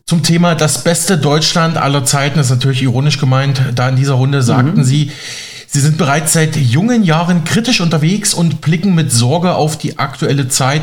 zum 0.07 0.25
Thema 0.25 0.57
das 0.57 0.83
beste 0.83 1.19
Deutschland 1.19 1.77
aller 1.77 2.05
Zeiten, 2.05 2.39
das 2.39 2.47
ist 2.47 2.57
natürlich 2.57 2.83
ironisch 2.83 3.19
gemeint, 3.19 3.63
da 3.77 3.89
in 3.89 3.95
dieser 3.95 4.15
Runde 4.15 4.43
sagten 4.43 4.79
mhm. 4.79 4.85
Sie, 4.85 5.13
Sie 5.69 5.79
sind 5.79 5.99
bereits 5.99 6.33
seit 6.33 6.57
jungen 6.57 7.05
Jahren 7.05 7.45
kritisch 7.45 7.81
unterwegs 7.81 8.35
und 8.35 8.61
blicken 8.61 8.97
mit 8.97 9.13
Sorge 9.13 9.55
auf 9.55 9.79
die 9.79 10.01
aktuelle 10.01 10.49
Zeit 10.49 10.83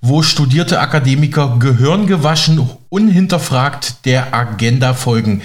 wo 0.00 0.22
studierte 0.22 0.80
Akademiker 0.80 1.56
gehirngewaschen, 1.58 2.68
unhinterfragt 2.88 4.04
der 4.04 4.34
Agenda 4.34 4.94
folgen. 4.94 5.42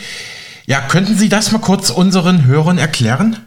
Ja, 0.66 0.82
könnten 0.82 1.16
Sie 1.16 1.30
das 1.30 1.52
mal 1.52 1.60
kurz 1.60 1.90
unseren 1.90 2.46
Hörern 2.46 2.78
erklären? 2.78 3.38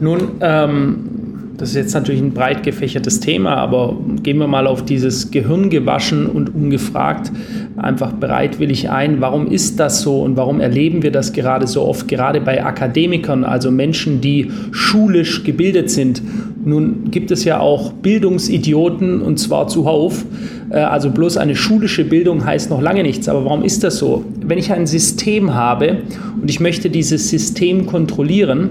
Nun, 0.00 0.38
ähm, 0.40 1.21
das 1.62 1.68
ist 1.68 1.76
jetzt 1.76 1.94
natürlich 1.94 2.20
ein 2.20 2.32
breit 2.32 2.64
gefächertes 2.64 3.20
Thema, 3.20 3.54
aber 3.54 3.96
gehen 4.24 4.38
wir 4.38 4.48
mal 4.48 4.66
auf 4.66 4.84
dieses 4.84 5.30
Gehirn 5.30 5.70
gewaschen 5.70 6.26
und 6.26 6.52
ungefragt 6.52 7.30
einfach 7.76 8.10
bereitwillig 8.14 8.90
ein. 8.90 9.20
Warum 9.20 9.46
ist 9.46 9.78
das 9.78 10.02
so 10.02 10.22
und 10.22 10.36
warum 10.36 10.58
erleben 10.58 11.04
wir 11.04 11.12
das 11.12 11.32
gerade 11.32 11.68
so 11.68 11.82
oft, 11.82 12.08
gerade 12.08 12.40
bei 12.40 12.64
Akademikern, 12.64 13.44
also 13.44 13.70
Menschen, 13.70 14.20
die 14.20 14.50
schulisch 14.72 15.44
gebildet 15.44 15.88
sind? 15.88 16.20
Nun 16.64 17.12
gibt 17.12 17.30
es 17.30 17.44
ja 17.44 17.60
auch 17.60 17.92
Bildungsidioten 17.92 19.22
und 19.22 19.38
zwar 19.38 19.68
zuhauf. 19.68 20.24
Äh, 20.72 20.78
also 20.78 21.10
bloß 21.10 21.36
eine 21.36 21.54
schulische 21.54 22.04
Bildung 22.04 22.44
heißt 22.44 22.70
noch 22.70 22.80
lange 22.80 23.02
nichts. 23.02 23.28
Aber 23.28 23.44
warum 23.44 23.62
ist 23.62 23.84
das 23.84 23.98
so? 23.98 24.24
Wenn 24.40 24.58
ich 24.58 24.72
ein 24.72 24.86
System 24.86 25.54
habe 25.54 25.98
und 26.40 26.50
ich 26.50 26.60
möchte 26.60 26.90
dieses 26.90 27.28
System 27.30 27.86
kontrollieren, 27.86 28.70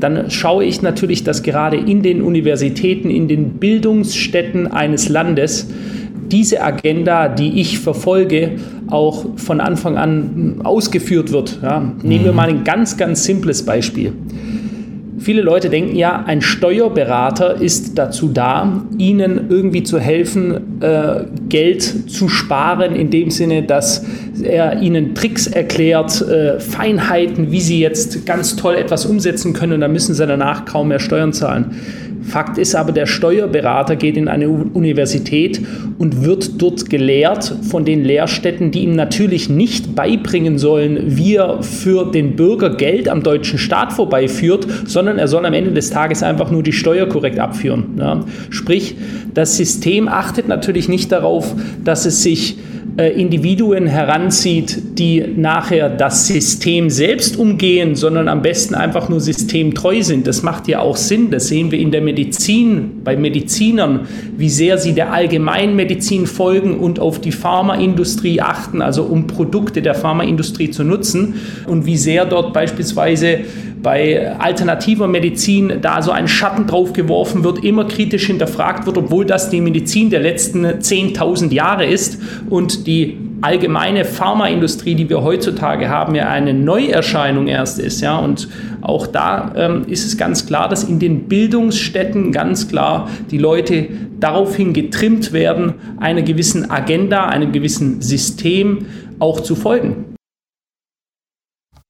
dann 0.00 0.30
schaue 0.30 0.64
ich 0.64 0.82
natürlich, 0.82 1.22
dass 1.22 1.42
gerade 1.42 1.76
in 1.76 2.02
den 2.02 2.22
Universitäten, 2.22 3.10
in 3.10 3.28
den 3.28 3.54
Bildungsstätten 3.54 4.66
eines 4.66 5.08
Landes 5.08 5.68
diese 6.30 6.62
Agenda, 6.62 7.28
die 7.28 7.60
ich 7.60 7.78
verfolge, 7.78 8.52
auch 8.88 9.26
von 9.36 9.60
Anfang 9.60 9.96
an 9.96 10.60
ausgeführt 10.64 11.30
wird. 11.30 11.60
Ja, 11.62 11.92
nehmen 12.02 12.24
wir 12.24 12.32
mhm. 12.32 12.36
mal 12.36 12.48
ein 12.48 12.64
ganz, 12.64 12.96
ganz 12.96 13.24
simples 13.24 13.64
Beispiel. 13.64 14.12
Viele 15.18 15.42
Leute 15.42 15.68
denken 15.68 15.94
ja, 15.94 16.24
ein 16.26 16.40
Steuerberater 16.40 17.60
ist 17.60 17.98
dazu 17.98 18.28
da, 18.28 18.82
ihnen 18.96 19.50
irgendwie 19.50 19.82
zu 19.82 19.98
helfen, 19.98 20.80
äh, 20.80 21.24
Geld 21.48 22.10
zu 22.10 22.28
sparen, 22.28 22.94
in 22.94 23.10
dem 23.10 23.30
Sinne, 23.30 23.62
dass 23.62 24.06
er 24.42 24.80
ihnen 24.80 25.14
Tricks 25.14 25.46
erklärt, 25.46 26.22
äh, 26.22 26.58
Feinheiten, 26.58 27.50
wie 27.50 27.60
sie 27.60 27.78
jetzt 27.78 28.24
ganz 28.24 28.56
toll 28.56 28.74
etwas 28.74 29.04
umsetzen 29.04 29.52
können 29.52 29.74
und 29.74 29.80
dann 29.82 29.92
müssen 29.92 30.14
sie 30.14 30.26
danach 30.26 30.64
kaum 30.64 30.88
mehr 30.88 30.98
Steuern 30.98 31.34
zahlen. 31.34 31.72
Fakt 32.22 32.58
ist 32.58 32.74
aber, 32.74 32.92
der 32.92 33.06
Steuerberater 33.06 33.96
geht 33.96 34.16
in 34.16 34.28
eine 34.28 34.48
Universität 34.48 35.60
und 35.98 36.24
wird 36.24 36.60
dort 36.60 36.88
gelehrt 36.88 37.54
von 37.62 37.84
den 37.84 38.04
Lehrstätten, 38.04 38.70
die 38.70 38.84
ihm 38.84 38.94
natürlich 38.94 39.48
nicht 39.48 39.94
beibringen 39.94 40.58
sollen, 40.58 41.16
wie 41.16 41.36
er 41.36 41.62
für 41.62 42.10
den 42.10 42.36
Bürger 42.36 42.76
Geld 42.76 43.08
am 43.08 43.22
deutschen 43.22 43.58
Staat 43.58 43.92
vorbeiführt, 43.92 44.66
sondern 44.86 45.18
er 45.18 45.28
soll 45.28 45.44
am 45.44 45.52
Ende 45.52 45.72
des 45.72 45.90
Tages 45.90 46.22
einfach 46.22 46.50
nur 46.50 46.62
die 46.62 46.72
Steuer 46.72 47.06
korrekt 47.06 47.38
abführen. 47.38 47.84
Ja. 47.98 48.24
Sprich, 48.50 48.96
das 49.34 49.56
System 49.56 50.08
achtet 50.08 50.48
natürlich 50.48 50.88
nicht 50.88 51.12
darauf, 51.12 51.54
dass 51.84 52.06
es 52.06 52.22
sich 52.22 52.56
Individuen 52.96 53.86
heranzieht, 53.86 54.98
die 54.98 55.24
nachher 55.36 55.88
das 55.88 56.26
System 56.26 56.90
selbst 56.90 57.38
umgehen, 57.38 57.94
sondern 57.96 58.28
am 58.28 58.42
besten 58.42 58.74
einfach 58.74 59.08
nur 59.08 59.20
systemtreu 59.20 60.02
sind. 60.02 60.26
Das 60.26 60.42
macht 60.42 60.68
ja 60.68 60.80
auch 60.80 60.98
Sinn. 60.98 61.30
Das 61.30 61.48
sehen 61.48 61.70
wir 61.70 61.78
in 61.78 61.90
der 61.90 62.02
Medizin, 62.02 63.00
bei 63.02 63.16
Medizinern, 63.16 64.00
wie 64.36 64.50
sehr 64.50 64.76
sie 64.76 64.92
der 64.92 65.10
Allgemeinmedizin 65.10 66.26
folgen 66.26 66.78
und 66.78 67.00
auf 67.00 67.18
die 67.18 67.32
Pharmaindustrie 67.32 68.42
achten, 68.42 68.82
also 68.82 69.04
um 69.04 69.26
Produkte 69.26 69.80
der 69.80 69.94
Pharmaindustrie 69.94 70.70
zu 70.70 70.84
nutzen 70.84 71.36
und 71.66 71.86
wie 71.86 71.96
sehr 71.96 72.26
dort 72.26 72.52
beispielsweise 72.52 73.38
bei 73.82 74.36
alternativer 74.38 75.08
Medizin 75.08 75.80
da 75.80 76.02
so 76.02 76.12
ein 76.12 76.28
Schatten 76.28 76.66
drauf 76.66 76.92
geworfen 76.92 77.44
wird, 77.44 77.64
immer 77.64 77.84
kritisch 77.86 78.26
hinterfragt 78.26 78.86
wird, 78.86 78.96
obwohl 78.96 79.24
das 79.24 79.50
die 79.50 79.60
Medizin 79.60 80.10
der 80.10 80.20
letzten 80.20 80.64
10.000 80.64 81.52
Jahre 81.52 81.84
ist 81.84 82.20
und 82.48 82.86
die 82.86 83.18
allgemeine 83.40 84.04
Pharmaindustrie, 84.04 84.94
die 84.94 85.10
wir 85.10 85.22
heutzutage 85.22 85.88
haben, 85.88 86.14
ja 86.14 86.28
eine 86.28 86.54
Neuerscheinung 86.54 87.48
erst 87.48 87.80
ist. 87.80 88.00
Ja? 88.00 88.18
Und 88.18 88.48
auch 88.80 89.06
da 89.06 89.52
ähm, 89.56 89.84
ist 89.88 90.06
es 90.06 90.16
ganz 90.16 90.46
klar, 90.46 90.68
dass 90.68 90.84
in 90.84 91.00
den 91.00 91.28
Bildungsstätten 91.28 92.30
ganz 92.30 92.68
klar 92.68 93.08
die 93.30 93.38
Leute 93.38 93.88
daraufhin 94.20 94.72
getrimmt 94.72 95.32
werden, 95.32 95.74
einer 95.98 96.22
gewissen 96.22 96.70
Agenda, 96.70 97.26
einem 97.26 97.50
gewissen 97.50 98.00
System 98.00 98.86
auch 99.18 99.40
zu 99.40 99.56
folgen. 99.56 100.14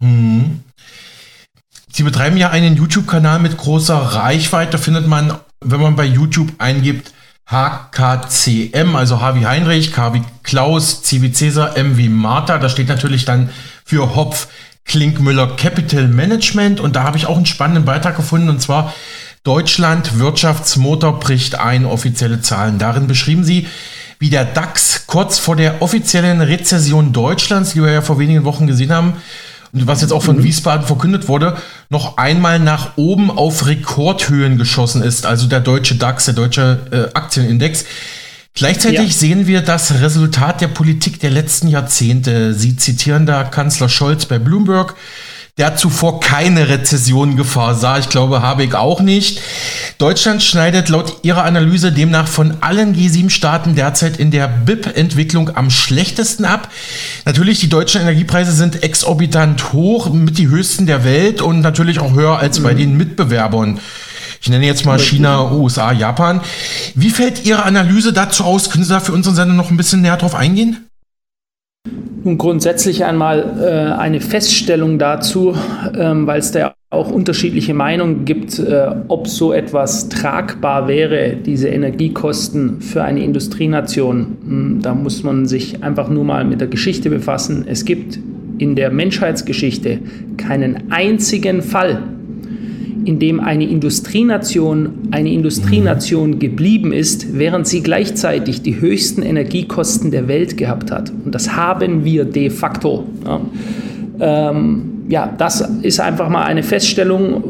Mhm. 0.00 0.62
Sie 1.94 2.04
betreiben 2.04 2.38
ja 2.38 2.48
einen 2.48 2.76
YouTube-Kanal 2.76 3.38
mit 3.38 3.58
großer 3.58 3.96
Reichweite. 3.96 4.78
Findet 4.78 5.06
man, 5.06 5.34
wenn 5.60 5.80
man 5.80 5.94
bei 5.94 6.06
YouTube 6.06 6.50
eingibt, 6.56 7.12
HKCM, 7.46 8.96
also 8.96 9.20
H 9.20 9.34
wie 9.34 9.46
Heinrich, 9.46 9.92
K 9.92 10.14
wie 10.14 10.22
Klaus, 10.42 11.02
C 11.02 11.20
wie 11.20 11.32
Cäsar, 11.32 11.76
M 11.76 11.98
wie 11.98 12.08
Martha. 12.08 12.56
Da 12.56 12.70
steht 12.70 12.88
natürlich 12.88 13.26
dann 13.26 13.50
für 13.84 14.16
Hopf 14.16 14.48
Klinkmüller 14.86 15.56
Capital 15.56 16.08
Management. 16.08 16.80
Und 16.80 16.96
da 16.96 17.02
habe 17.02 17.18
ich 17.18 17.26
auch 17.26 17.36
einen 17.36 17.44
spannenden 17.44 17.84
Beitrag 17.84 18.16
gefunden. 18.16 18.48
Und 18.48 18.62
zwar 18.62 18.94
Deutschland 19.44 20.18
Wirtschaftsmotor 20.18 21.20
bricht 21.20 21.56
ein, 21.56 21.84
offizielle 21.84 22.40
Zahlen. 22.40 22.78
Darin 22.78 23.06
beschrieben 23.06 23.44
sie, 23.44 23.66
wie 24.18 24.30
der 24.30 24.46
DAX 24.46 25.06
kurz 25.06 25.38
vor 25.38 25.56
der 25.56 25.82
offiziellen 25.82 26.40
Rezession 26.40 27.12
Deutschlands, 27.12 27.72
die 27.72 27.82
wir 27.82 27.92
ja 27.92 28.02
vor 28.02 28.18
wenigen 28.18 28.44
Wochen 28.44 28.66
gesehen 28.66 28.92
haben, 28.92 29.14
was 29.72 30.02
jetzt 30.02 30.12
auch 30.12 30.22
von 30.22 30.36
mhm. 30.36 30.44
Wiesbaden 30.44 30.86
verkündet 30.86 31.28
wurde, 31.28 31.56
noch 31.88 32.18
einmal 32.18 32.58
nach 32.58 32.96
oben 32.96 33.30
auf 33.30 33.66
Rekordhöhen 33.66 34.58
geschossen 34.58 35.02
ist. 35.02 35.24
Also 35.24 35.46
der 35.46 35.60
deutsche 35.60 35.94
DAX, 35.94 36.26
der 36.26 36.34
deutsche 36.34 36.80
äh, 36.90 37.16
Aktienindex. 37.16 37.86
Gleichzeitig 38.54 39.08
ja. 39.08 39.14
sehen 39.14 39.46
wir 39.46 39.62
das 39.62 39.94
Resultat 40.00 40.60
der 40.60 40.68
Politik 40.68 41.20
der 41.20 41.30
letzten 41.30 41.68
Jahrzehnte. 41.68 42.52
Sie 42.52 42.76
zitieren 42.76 43.24
da 43.24 43.44
Kanzler 43.44 43.88
Scholz 43.88 44.26
bei 44.26 44.38
Bloomberg 44.38 44.94
der 45.58 45.76
zuvor 45.76 46.20
keine 46.20 46.70
Rezession 46.70 47.36
Gefahr 47.36 47.74
sah. 47.74 47.98
Ich 47.98 48.08
glaube, 48.08 48.40
Habeck 48.40 48.74
auch 48.74 49.02
nicht. 49.02 49.38
Deutschland 49.98 50.42
schneidet 50.42 50.88
laut 50.88 51.18
ihrer 51.22 51.44
Analyse 51.44 51.92
demnach 51.92 52.26
von 52.26 52.56
allen 52.62 52.96
G7-Staaten 52.96 53.74
derzeit 53.74 54.16
in 54.16 54.30
der 54.30 54.48
BIP-Entwicklung 54.48 55.54
am 55.54 55.68
schlechtesten 55.68 56.46
ab. 56.46 56.70
Natürlich, 57.26 57.60
die 57.60 57.68
deutschen 57.68 58.00
Energiepreise 58.00 58.52
sind 58.52 58.82
exorbitant 58.82 59.74
hoch, 59.74 60.10
mit 60.10 60.38
die 60.38 60.48
höchsten 60.48 60.86
der 60.86 61.04
Welt 61.04 61.42
und 61.42 61.60
natürlich 61.60 62.00
auch 62.00 62.14
höher 62.14 62.38
als 62.38 62.60
bei 62.60 62.72
mhm. 62.72 62.78
den 62.78 62.96
Mitbewerbern. 62.96 63.78
Ich 64.40 64.48
nenne 64.48 64.64
jetzt 64.64 64.86
mal 64.86 64.98
China, 64.98 65.52
USA, 65.52 65.92
Japan. 65.92 66.40
Wie 66.94 67.10
fällt 67.10 67.44
Ihre 67.44 67.62
Analyse 67.64 68.14
dazu 68.14 68.42
aus? 68.44 68.70
Können 68.70 68.84
Sie 68.84 68.90
da 68.90 69.00
für 69.00 69.12
unseren 69.12 69.34
Sender 69.34 69.54
noch 69.54 69.70
ein 69.70 69.76
bisschen 69.76 70.00
näher 70.00 70.16
drauf 70.16 70.34
eingehen? 70.34 70.88
Nun 72.24 72.38
grundsätzlich 72.38 73.04
einmal 73.04 73.56
äh, 73.60 73.98
eine 73.98 74.20
Feststellung 74.20 74.98
dazu, 74.98 75.56
ähm, 75.98 76.26
weil 76.26 76.38
es 76.38 76.52
da 76.52 76.74
auch 76.90 77.10
unterschiedliche 77.10 77.74
Meinungen 77.74 78.24
gibt, 78.24 78.58
äh, 78.58 78.90
ob 79.08 79.26
so 79.26 79.52
etwas 79.52 80.08
tragbar 80.08 80.86
wäre, 80.88 81.36
diese 81.36 81.68
Energiekosten 81.68 82.80
für 82.80 83.02
eine 83.02 83.24
Industrienation. 83.24 84.36
Hm, 84.44 84.78
da 84.82 84.94
muss 84.94 85.24
man 85.24 85.46
sich 85.46 85.82
einfach 85.82 86.08
nur 86.10 86.24
mal 86.24 86.44
mit 86.44 86.60
der 86.60 86.68
Geschichte 86.68 87.10
befassen. 87.10 87.64
Es 87.66 87.84
gibt 87.84 88.20
in 88.58 88.76
der 88.76 88.90
Menschheitsgeschichte 88.90 89.98
keinen 90.36 90.92
einzigen 90.92 91.62
Fall, 91.62 92.02
in 93.04 93.18
dem 93.18 93.40
eine 93.40 93.68
Industrienation 93.68 95.08
eine 95.10 95.32
Industrienation 95.32 96.38
geblieben 96.38 96.92
ist, 96.92 97.38
während 97.38 97.66
sie 97.66 97.82
gleichzeitig 97.82 98.62
die 98.62 98.80
höchsten 98.80 99.22
Energiekosten 99.22 100.10
der 100.10 100.28
Welt 100.28 100.56
gehabt 100.56 100.90
hat. 100.90 101.12
Und 101.24 101.34
das 101.34 101.54
haben 101.54 102.04
wir 102.04 102.24
de 102.24 102.50
facto. 102.50 103.04
Ja, 103.26 103.40
ähm, 104.50 105.04
ja 105.08 105.32
das 105.36 105.60
ist 105.82 106.00
einfach 106.00 106.28
mal 106.28 106.44
eine 106.44 106.62
Feststellung, 106.62 107.42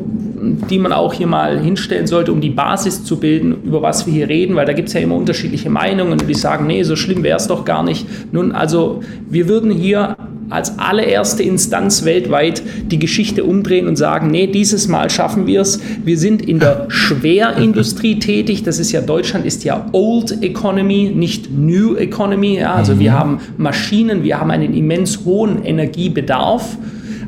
die 0.70 0.78
man 0.78 0.92
auch 0.92 1.14
hier 1.14 1.26
mal 1.26 1.60
hinstellen 1.60 2.06
sollte, 2.06 2.32
um 2.32 2.40
die 2.40 2.50
Basis 2.50 3.04
zu 3.04 3.20
bilden, 3.20 3.54
über 3.64 3.80
was 3.80 4.06
wir 4.06 4.12
hier 4.12 4.28
reden, 4.28 4.56
weil 4.56 4.66
da 4.66 4.72
gibt 4.72 4.88
es 4.88 4.94
ja 4.94 5.00
immer 5.00 5.14
unterschiedliche 5.14 5.70
Meinungen, 5.70 6.18
die 6.18 6.34
sagen, 6.34 6.66
nee, 6.66 6.82
so 6.82 6.96
schlimm 6.96 7.22
wäre 7.22 7.36
es 7.36 7.46
doch 7.46 7.64
gar 7.64 7.82
nicht. 7.82 8.06
Nun, 8.32 8.52
also 8.52 9.02
wir 9.30 9.48
würden 9.48 9.70
hier 9.70 10.16
als 10.50 10.78
allererste 10.78 11.42
Instanz 11.42 12.05
weltweit 12.05 12.62
die 12.87 12.98
Geschichte 12.98 13.44
umdrehen 13.44 13.87
und 13.87 13.96
sagen, 13.96 14.31
nee, 14.31 14.46
dieses 14.46 14.88
Mal 14.88 15.11
schaffen 15.11 15.46
wir 15.46 15.62
es. 15.62 15.81
Wir 16.05 16.18
sind 16.18 16.42
in 16.42 16.59
der 16.59 16.87
Schwerindustrie 16.88 18.18
tätig. 18.20 18.62
Das 18.62 18.78
ist 18.78 18.92
ja, 18.92 19.00
Deutschland 19.00 19.46
ist 19.46 19.64
ja 19.64 19.87
Old 19.92 20.42
Economy, 20.42 21.12
nicht 21.14 21.50
New 21.50 21.96
Economy. 21.96 22.59
Ja, 22.59 22.74
also 22.74 22.94
mhm. 22.94 22.98
wir 23.00 23.12
haben 23.18 23.40
Maschinen, 23.57 24.24
wir 24.24 24.40
haben 24.40 24.50
einen 24.50 24.74
immens 24.74 25.24
hohen 25.24 25.64
Energiebedarf. 25.64 26.76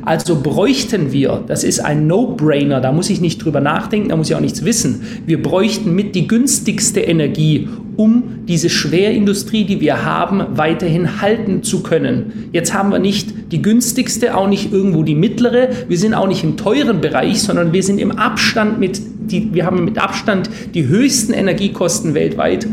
Also 0.05 0.39
bräuchten 0.39 1.11
wir, 1.11 1.43
das 1.47 1.63
ist 1.63 1.79
ein 1.79 2.05
No-Brainer, 2.05 2.79
da 2.79 2.91
muss 2.91 3.09
ich 3.09 3.21
nicht 3.21 3.43
drüber 3.43 3.59
nachdenken, 3.59 4.09
da 4.09 4.15
muss 4.15 4.29
ich 4.29 4.35
auch 4.35 4.39
nichts 4.39 4.63
wissen. 4.63 5.01
Wir 5.25 5.41
bräuchten 5.41 5.95
mit 5.95 6.13
die 6.13 6.27
günstigste 6.27 6.99
Energie, 6.99 7.67
um 7.97 8.45
diese 8.47 8.69
Schwerindustrie, 8.69 9.63
die 9.63 9.81
wir 9.81 10.05
haben, 10.05 10.43
weiterhin 10.57 11.21
halten 11.21 11.63
zu 11.63 11.81
können. 11.81 12.49
Jetzt 12.51 12.73
haben 12.73 12.91
wir 12.91 12.99
nicht 12.99 13.51
die 13.51 13.61
günstigste, 13.61 14.35
auch 14.35 14.47
nicht 14.47 14.71
irgendwo 14.71 15.03
die 15.03 15.15
mittlere. 15.15 15.69
Wir 15.87 15.97
sind 15.97 16.13
auch 16.13 16.27
nicht 16.27 16.43
im 16.43 16.57
teuren 16.57 17.01
Bereich, 17.01 17.41
sondern 17.41 17.73
wir 17.73 17.83
sind 17.83 17.99
im 17.99 18.11
Abstand 18.11 18.79
mit, 18.79 19.01
die, 19.31 19.53
wir 19.53 19.65
haben 19.65 19.85
mit 19.85 19.97
Abstand 19.97 20.49
die 20.73 20.87
höchsten 20.87 21.33
Energiekosten 21.33 22.13
weltweit. 22.13 22.67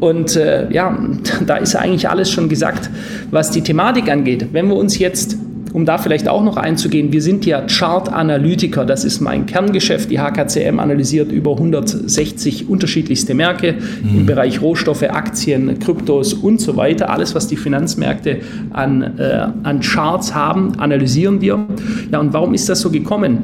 Und 0.00 0.36
äh, 0.36 0.70
ja, 0.72 0.98
da 1.46 1.56
ist 1.56 1.76
eigentlich 1.76 2.08
alles 2.08 2.30
schon 2.30 2.48
gesagt, 2.48 2.90
was 3.30 3.50
die 3.50 3.62
Thematik 3.62 4.10
angeht. 4.10 4.48
Wenn 4.52 4.68
wir 4.68 4.76
uns 4.76 4.98
jetzt 4.98 5.38
um 5.76 5.84
da 5.84 5.98
vielleicht 5.98 6.26
auch 6.26 6.42
noch 6.42 6.56
einzugehen, 6.56 7.12
wir 7.12 7.20
sind 7.20 7.44
ja 7.44 7.60
Chart-Analytiker, 7.60 8.86
das 8.86 9.04
ist 9.04 9.20
mein 9.20 9.44
Kerngeschäft. 9.44 10.10
Die 10.10 10.18
HKCM 10.18 10.78
analysiert 10.78 11.30
über 11.30 11.52
160 11.52 12.70
unterschiedlichste 12.70 13.34
Märkte 13.34 13.74
mhm. 14.02 14.20
im 14.20 14.26
Bereich 14.26 14.62
Rohstoffe, 14.62 15.02
Aktien, 15.02 15.78
Kryptos 15.78 16.32
und 16.32 16.62
so 16.62 16.78
weiter. 16.78 17.10
Alles, 17.10 17.34
was 17.34 17.46
die 17.46 17.58
Finanzmärkte 17.58 18.38
an, 18.72 19.18
äh, 19.18 19.48
an 19.64 19.80
Charts 19.80 20.34
haben, 20.34 20.78
analysieren 20.78 21.42
wir. 21.42 21.66
Ja, 22.10 22.20
und 22.20 22.32
warum 22.32 22.54
ist 22.54 22.70
das 22.70 22.80
so 22.80 22.88
gekommen? 22.88 23.42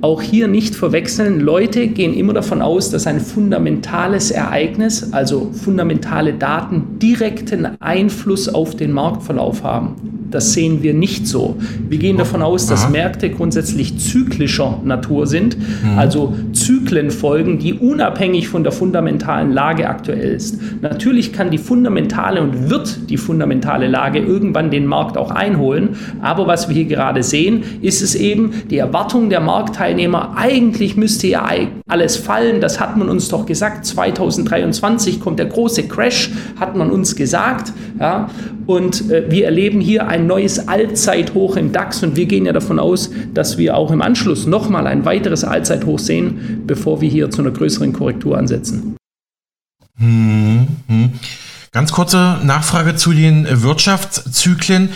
Auch 0.00 0.22
hier 0.22 0.48
nicht 0.48 0.74
verwechseln. 0.74 1.40
Leute 1.40 1.88
gehen 1.88 2.14
immer 2.14 2.32
davon 2.32 2.62
aus, 2.62 2.88
dass 2.88 3.06
ein 3.06 3.20
fundamentales 3.20 4.30
Ereignis, 4.30 5.12
also 5.12 5.50
fundamentale 5.52 6.32
Daten, 6.32 6.98
direkten 6.98 7.66
Einfluss 7.80 8.48
auf 8.48 8.76
den 8.76 8.92
Marktverlauf 8.92 9.62
haben. 9.62 10.15
Das 10.30 10.52
sehen 10.52 10.82
wir 10.82 10.94
nicht 10.94 11.26
so. 11.26 11.56
Wir 11.88 11.98
gehen 11.98 12.16
davon 12.16 12.42
aus, 12.42 12.66
dass 12.66 12.90
Märkte 12.90 13.30
grundsätzlich 13.30 13.98
zyklischer 13.98 14.80
Natur 14.84 15.26
sind, 15.26 15.56
mhm. 15.58 15.98
also 15.98 16.34
Zyklen 16.52 17.10
folgen, 17.10 17.58
die 17.58 17.74
unabhängig 17.74 18.48
von 18.48 18.62
der 18.62 18.72
fundamentalen 18.72 19.52
Lage 19.52 19.88
aktuell 19.88 20.34
ist. 20.34 20.58
Natürlich 20.82 21.32
kann 21.32 21.50
die 21.50 21.58
fundamentale 21.58 22.42
und 22.42 22.70
wird 22.70 23.10
die 23.10 23.16
fundamentale 23.16 23.88
Lage 23.88 24.18
irgendwann 24.18 24.70
den 24.70 24.86
Markt 24.86 25.16
auch 25.16 25.30
einholen, 25.30 25.96
aber 26.20 26.46
was 26.46 26.68
wir 26.68 26.74
hier 26.74 26.86
gerade 26.86 27.22
sehen, 27.22 27.62
ist 27.82 28.02
es 28.02 28.14
eben 28.14 28.50
die 28.70 28.78
Erwartung 28.78 29.30
der 29.30 29.40
Marktteilnehmer, 29.40 30.34
eigentlich 30.36 30.96
müsste 30.96 31.26
ja 31.28 31.46
alles 31.88 32.16
fallen, 32.16 32.60
das 32.60 32.80
hat 32.80 32.96
man 32.96 33.08
uns 33.08 33.28
doch 33.28 33.46
gesagt, 33.46 33.86
2023 33.86 35.20
kommt 35.20 35.38
der 35.38 35.46
große 35.46 35.84
Crash, 35.84 36.30
hat 36.58 36.76
man 36.76 36.90
uns 36.90 37.16
gesagt, 37.16 37.72
Ja? 37.98 38.30
Und 38.66 39.10
äh, 39.10 39.30
wir 39.30 39.46
erleben 39.46 39.80
hier 39.80 40.08
ein 40.08 40.26
neues 40.26 40.68
Allzeithoch 40.68 41.56
im 41.56 41.72
DAX 41.72 42.02
und 42.02 42.16
wir 42.16 42.26
gehen 42.26 42.46
ja 42.46 42.52
davon 42.52 42.78
aus, 42.78 43.10
dass 43.34 43.58
wir 43.58 43.76
auch 43.76 43.90
im 43.90 44.02
Anschluss 44.02 44.46
nochmal 44.46 44.86
ein 44.86 45.04
weiteres 45.04 45.44
Allzeithoch 45.44 45.98
sehen, 45.98 46.62
bevor 46.66 47.00
wir 47.00 47.08
hier 47.08 47.30
zu 47.30 47.42
einer 47.42 47.50
größeren 47.50 47.92
Korrektur 47.92 48.36
ansetzen. 48.36 48.96
Hm, 49.98 50.66
hm. 50.88 51.12
Ganz 51.72 51.92
kurze 51.92 52.38
Nachfrage 52.42 52.96
zu 52.96 53.12
den 53.12 53.46
Wirtschaftszyklen. 53.62 54.90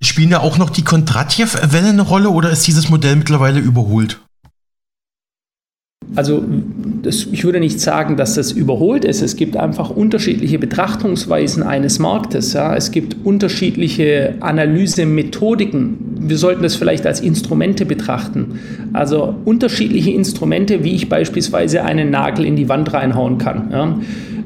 Spielen 0.00 0.30
da 0.30 0.40
auch 0.40 0.58
noch 0.58 0.70
die 0.70 0.82
Kondratjew-Wellen 0.82 1.90
eine 1.90 2.02
Rolle 2.02 2.30
oder 2.30 2.50
ist 2.50 2.66
dieses 2.66 2.90
Modell 2.90 3.16
mittlerweile 3.16 3.60
überholt? 3.60 4.23
Also 6.16 6.44
das, 7.02 7.26
ich 7.30 7.44
würde 7.44 7.60
nicht 7.60 7.80
sagen, 7.80 8.16
dass 8.16 8.34
das 8.34 8.52
überholt 8.52 9.04
ist. 9.04 9.22
Es 9.22 9.36
gibt 9.36 9.56
einfach 9.56 9.90
unterschiedliche 9.90 10.58
Betrachtungsweisen 10.58 11.62
eines 11.62 11.98
Marktes. 11.98 12.52
Ja. 12.52 12.74
Es 12.74 12.90
gibt 12.90 13.16
unterschiedliche 13.24 14.34
Analysemethodiken. 14.40 15.98
Wir 16.20 16.38
sollten 16.38 16.62
das 16.62 16.76
vielleicht 16.76 17.06
als 17.06 17.20
Instrumente 17.20 17.84
betrachten. 17.84 18.58
Also 18.92 19.34
unterschiedliche 19.44 20.12
Instrumente, 20.12 20.84
wie 20.84 20.94
ich 20.94 21.08
beispielsweise 21.08 21.84
einen 21.84 22.10
Nagel 22.10 22.44
in 22.44 22.56
die 22.56 22.68
Wand 22.68 22.92
reinhauen 22.92 23.38
kann. 23.38 23.68
Ja. 23.70 23.98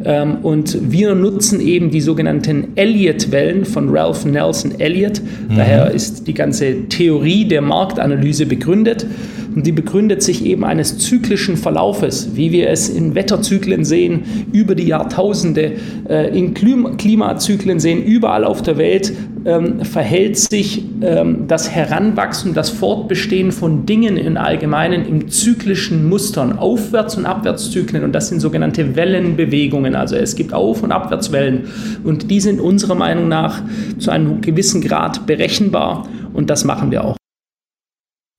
Ähm, 0.04 0.37
und 0.42 0.90
wir 0.90 1.14
nutzen 1.14 1.61
eben 1.61 1.90
die 1.90 2.00
sogenannten 2.00 2.68
Elliott-Wellen 2.76 3.64
von 3.64 3.88
Ralph 3.90 4.24
Nelson 4.24 4.78
Elliott. 4.78 5.20
Mhm. 5.20 5.57
Daher 5.57 5.90
ist 5.90 6.26
die 6.26 6.35
ganze 6.35 6.88
Theorie 6.88 7.44
der 7.46 7.62
Marktanalyse 7.62 8.46
begründet. 8.46 9.07
Und 9.54 9.66
die 9.66 9.72
begründet 9.72 10.22
sich 10.22 10.44
eben 10.44 10.64
eines 10.64 10.98
zyklischen 10.98 11.56
Verlaufes, 11.56 12.30
wie 12.34 12.52
wir 12.52 12.70
es 12.70 12.88
in 12.88 13.14
Wetterzyklen 13.14 13.84
sehen, 13.84 14.46
über 14.52 14.74
die 14.74 14.87
Jahrtausende, 14.87 15.72
äh, 16.08 16.37
in 16.38 16.54
Klimazyklen 16.54 17.80
sehen, 17.80 18.04
überall 18.04 18.44
auf 18.44 18.62
der 18.62 18.78
Welt 18.78 19.12
ähm, 19.44 19.84
verhält 19.84 20.37
sich 20.37 20.84
ähm, 21.00 21.46
das 21.48 21.70
Heranwachsen, 21.70 22.54
das 22.54 22.70
Fortbestehen 22.70 23.52
von 23.52 23.87
Dingen 23.87 24.16
im 24.16 24.37
Allgemeinen 24.37 25.06
im 25.06 25.28
zyklischen 25.28 26.08
Mustern, 26.08 26.58
Aufwärts- 26.58 27.16
und 27.16 27.26
Abwärtszyklen. 27.26 28.04
Und 28.04 28.12
das 28.12 28.28
sind 28.28 28.40
sogenannte 28.40 28.96
Wellenbewegungen. 28.96 29.94
Also 29.94 30.16
es 30.16 30.37
gibt 30.37 30.52
Auf- 30.52 30.82
und 30.82 30.92
Abwärtswellen. 30.92 31.68
Und 32.04 32.30
die 32.30 32.40
sind 32.40 32.61
unserer 32.61 32.94
Meinung 32.94 33.28
nach 33.28 33.62
zu 33.98 34.11
einem 34.11 34.40
gewissen 34.40 34.80
Grad 34.80 35.26
berechenbar. 35.26 36.06
Und 36.32 36.50
das 36.50 36.64
machen 36.64 36.90
wir 36.90 37.04
auch. 37.04 37.16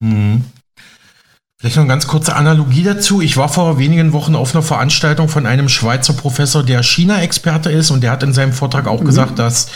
Mhm. 0.02 0.42
Vielleicht 1.60 1.76
noch 1.76 1.82
eine 1.82 1.92
ganz 1.92 2.06
kurze 2.06 2.36
Analogie 2.36 2.82
dazu. 2.84 3.20
Ich 3.20 3.36
war 3.36 3.50
vor 3.50 3.78
wenigen 3.78 4.14
Wochen 4.14 4.34
auf 4.34 4.54
einer 4.54 4.62
Veranstaltung 4.62 5.28
von 5.28 5.44
einem 5.44 5.68
Schweizer 5.68 6.14
Professor, 6.14 6.62
der 6.62 6.82
China-Experte 6.82 7.70
ist 7.70 7.90
und 7.90 8.00
der 8.02 8.12
hat 8.12 8.22
in 8.22 8.32
seinem 8.32 8.54
Vortrag 8.54 8.86
auch 8.86 9.02
mhm. 9.02 9.04
gesagt, 9.04 9.38
dass 9.38 9.68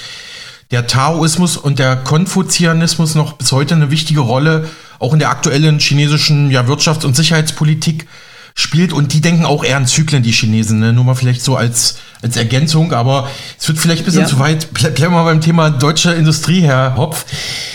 der 0.70 0.86
Taoismus 0.86 1.58
und 1.58 1.78
der 1.78 1.96
Konfuzianismus 1.96 3.14
noch 3.14 3.34
bis 3.34 3.52
heute 3.52 3.74
eine 3.74 3.90
wichtige 3.90 4.20
Rolle 4.20 4.66
auch 4.98 5.12
in 5.12 5.18
der 5.18 5.28
aktuellen 5.28 5.78
chinesischen 5.78 6.50
ja, 6.50 6.62
Wirtschafts- 6.62 7.04
und 7.04 7.14
Sicherheitspolitik 7.16 8.06
spielt 8.54 8.94
und 8.94 9.12
die 9.12 9.20
denken 9.20 9.44
auch 9.44 9.62
eher 9.62 9.76
an 9.76 9.86
Zyklen, 9.86 10.22
die 10.22 10.32
Chinesen, 10.32 10.78
ne? 10.78 10.94
nur 10.94 11.04
mal 11.04 11.14
vielleicht 11.14 11.42
so 11.42 11.54
als, 11.54 11.98
als 12.22 12.38
Ergänzung, 12.38 12.94
aber 12.94 13.28
es 13.58 13.68
wird 13.68 13.78
vielleicht 13.78 14.02
ein 14.02 14.04
bisschen 14.06 14.22
ja. 14.22 14.26
zu 14.26 14.38
weit. 14.38 14.72
Bleiben 14.72 14.96
wir 14.98 15.10
mal 15.10 15.24
beim 15.24 15.42
Thema 15.42 15.68
deutsche 15.68 16.12
Industrie, 16.12 16.62
Herr 16.62 16.96
Hopf. 16.96 17.26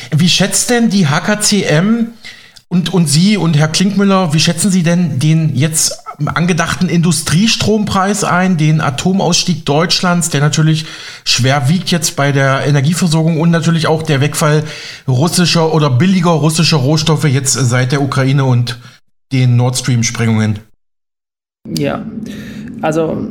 Wie 0.09 0.29
schätzt 0.29 0.71
denn 0.71 0.89
die 0.89 1.07
HKCM 1.07 2.07
und, 2.69 2.93
und 2.93 3.08
Sie 3.10 3.36
und 3.36 3.58
Herr 3.58 3.67
Klinkmüller, 3.67 4.34
wie 4.34 4.39
schätzen 4.39 4.69
Sie 4.69 4.84
denn 4.84 5.19
den 5.19 5.55
jetzt 5.55 6.03
angedachten 6.25 6.88
Industriestrompreis 6.88 8.23
ein, 8.23 8.58
den 8.58 8.79
Atomausstieg 8.79 9.65
Deutschlands, 9.65 10.29
der 10.29 10.41
natürlich 10.41 10.86
schwer 11.23 11.67
wiegt 11.67 11.89
jetzt 11.91 12.15
bei 12.15 12.32
der 12.32 12.67
Energieversorgung 12.67 13.39
und 13.39 13.49
natürlich 13.49 13.88
auch 13.88 14.03
der 14.03 14.21
Wegfall 14.21 14.63
russischer 15.08 15.73
oder 15.73 15.89
billiger 15.89 16.32
russischer 16.32 16.77
Rohstoffe 16.77 17.25
jetzt 17.25 17.53
seit 17.53 17.91
der 17.91 18.01
Ukraine 18.01 18.45
und 18.45 18.77
den 19.32 19.55
Nord 19.55 19.77
Stream-Sprengungen? 19.77 20.60
Ja, 21.67 22.05
also 22.82 23.27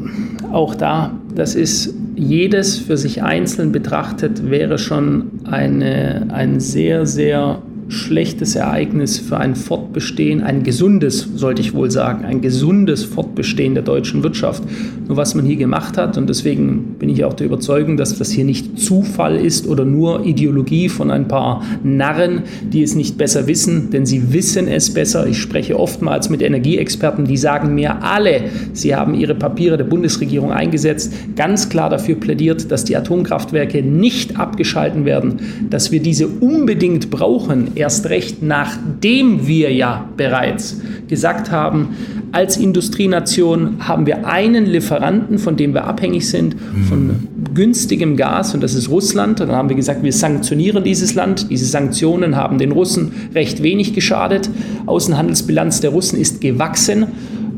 auch 0.52 0.74
da, 0.74 1.12
das 1.34 1.54
ist 1.54 1.94
jedes 2.16 2.78
für 2.78 2.96
sich 2.96 3.22
einzeln 3.22 3.70
betrachtet, 3.70 4.50
wäre 4.50 4.78
schon 4.78 5.30
eine, 5.44 6.26
ein 6.30 6.58
sehr, 6.60 7.06
sehr 7.06 7.62
schlechtes 7.88 8.54
Ereignis 8.54 9.18
für 9.18 9.38
ein 9.38 9.54
Fortbestehen, 9.54 10.42
ein 10.42 10.62
gesundes, 10.62 11.26
sollte 11.34 11.62
ich 11.62 11.74
wohl 11.74 11.90
sagen, 11.90 12.24
ein 12.24 12.42
gesundes 12.42 13.04
Fortbestehen 13.04 13.74
der 13.74 13.82
deutschen 13.82 14.22
Wirtschaft. 14.22 14.62
Nur 15.06 15.16
was 15.16 15.34
man 15.34 15.46
hier 15.46 15.56
gemacht 15.56 15.96
hat, 15.96 16.18
und 16.18 16.28
deswegen 16.28 16.96
bin 16.98 17.08
ich 17.08 17.24
auch 17.24 17.32
der 17.32 17.46
Überzeugung, 17.46 17.96
dass 17.96 18.18
das 18.18 18.30
hier 18.30 18.44
nicht 18.44 18.78
Zufall 18.78 19.36
ist 19.36 19.66
oder 19.66 19.86
nur 19.86 20.26
Ideologie 20.26 20.90
von 20.90 21.10
ein 21.10 21.28
paar 21.28 21.62
Narren, 21.82 22.42
die 22.62 22.82
es 22.82 22.94
nicht 22.94 23.16
besser 23.16 23.46
wissen, 23.46 23.90
denn 23.90 24.04
sie 24.04 24.34
wissen 24.34 24.68
es 24.68 24.92
besser. 24.92 25.26
Ich 25.26 25.38
spreche 25.38 25.78
oftmals 25.78 26.28
mit 26.28 26.42
Energieexperten, 26.42 27.24
die 27.24 27.38
sagen 27.38 27.74
mir 27.74 28.02
alle, 28.02 28.42
sie 28.74 28.94
haben 28.94 29.14
ihre 29.14 29.34
Papiere 29.34 29.78
der 29.78 29.84
Bundesregierung 29.84 30.52
eingesetzt, 30.52 31.12
ganz 31.36 31.70
klar 31.70 31.88
dafür 31.88 32.16
plädiert, 32.16 32.70
dass 32.70 32.84
die 32.84 32.96
Atomkraftwerke 32.96 33.82
nicht 33.82 34.38
abgeschalten 34.38 35.06
werden, 35.06 35.40
dass 35.70 35.90
wir 35.90 36.00
diese 36.00 36.28
unbedingt 36.28 37.08
brauchen 37.08 37.77
erst 37.78 38.06
recht 38.06 38.42
nachdem 38.42 39.46
wir 39.46 39.72
ja 39.72 40.08
bereits 40.16 40.80
gesagt 41.08 41.50
haben, 41.50 41.96
als 42.32 42.56
Industrienation 42.56 43.76
haben 43.80 44.06
wir 44.06 44.26
einen 44.26 44.66
Lieferanten, 44.66 45.38
von 45.38 45.56
dem 45.56 45.72
wir 45.72 45.84
abhängig 45.84 46.28
sind, 46.28 46.56
von 46.88 47.06
mhm. 47.06 47.28
günstigem 47.54 48.16
Gas, 48.16 48.54
und 48.54 48.62
das 48.62 48.74
ist 48.74 48.90
Russland. 48.90 49.40
Und 49.40 49.48
dann 49.48 49.56
haben 49.56 49.68
wir 49.70 49.76
gesagt, 49.76 50.02
wir 50.02 50.12
sanktionieren 50.12 50.84
dieses 50.84 51.14
Land. 51.14 51.50
Diese 51.50 51.64
Sanktionen 51.64 52.36
haben 52.36 52.58
den 52.58 52.72
Russen 52.72 53.12
recht 53.34 53.62
wenig 53.62 53.94
geschadet. 53.94 54.50
Außenhandelsbilanz 54.86 55.80
der 55.80 55.90
Russen 55.90 56.20
ist 56.20 56.40
gewachsen. 56.42 57.06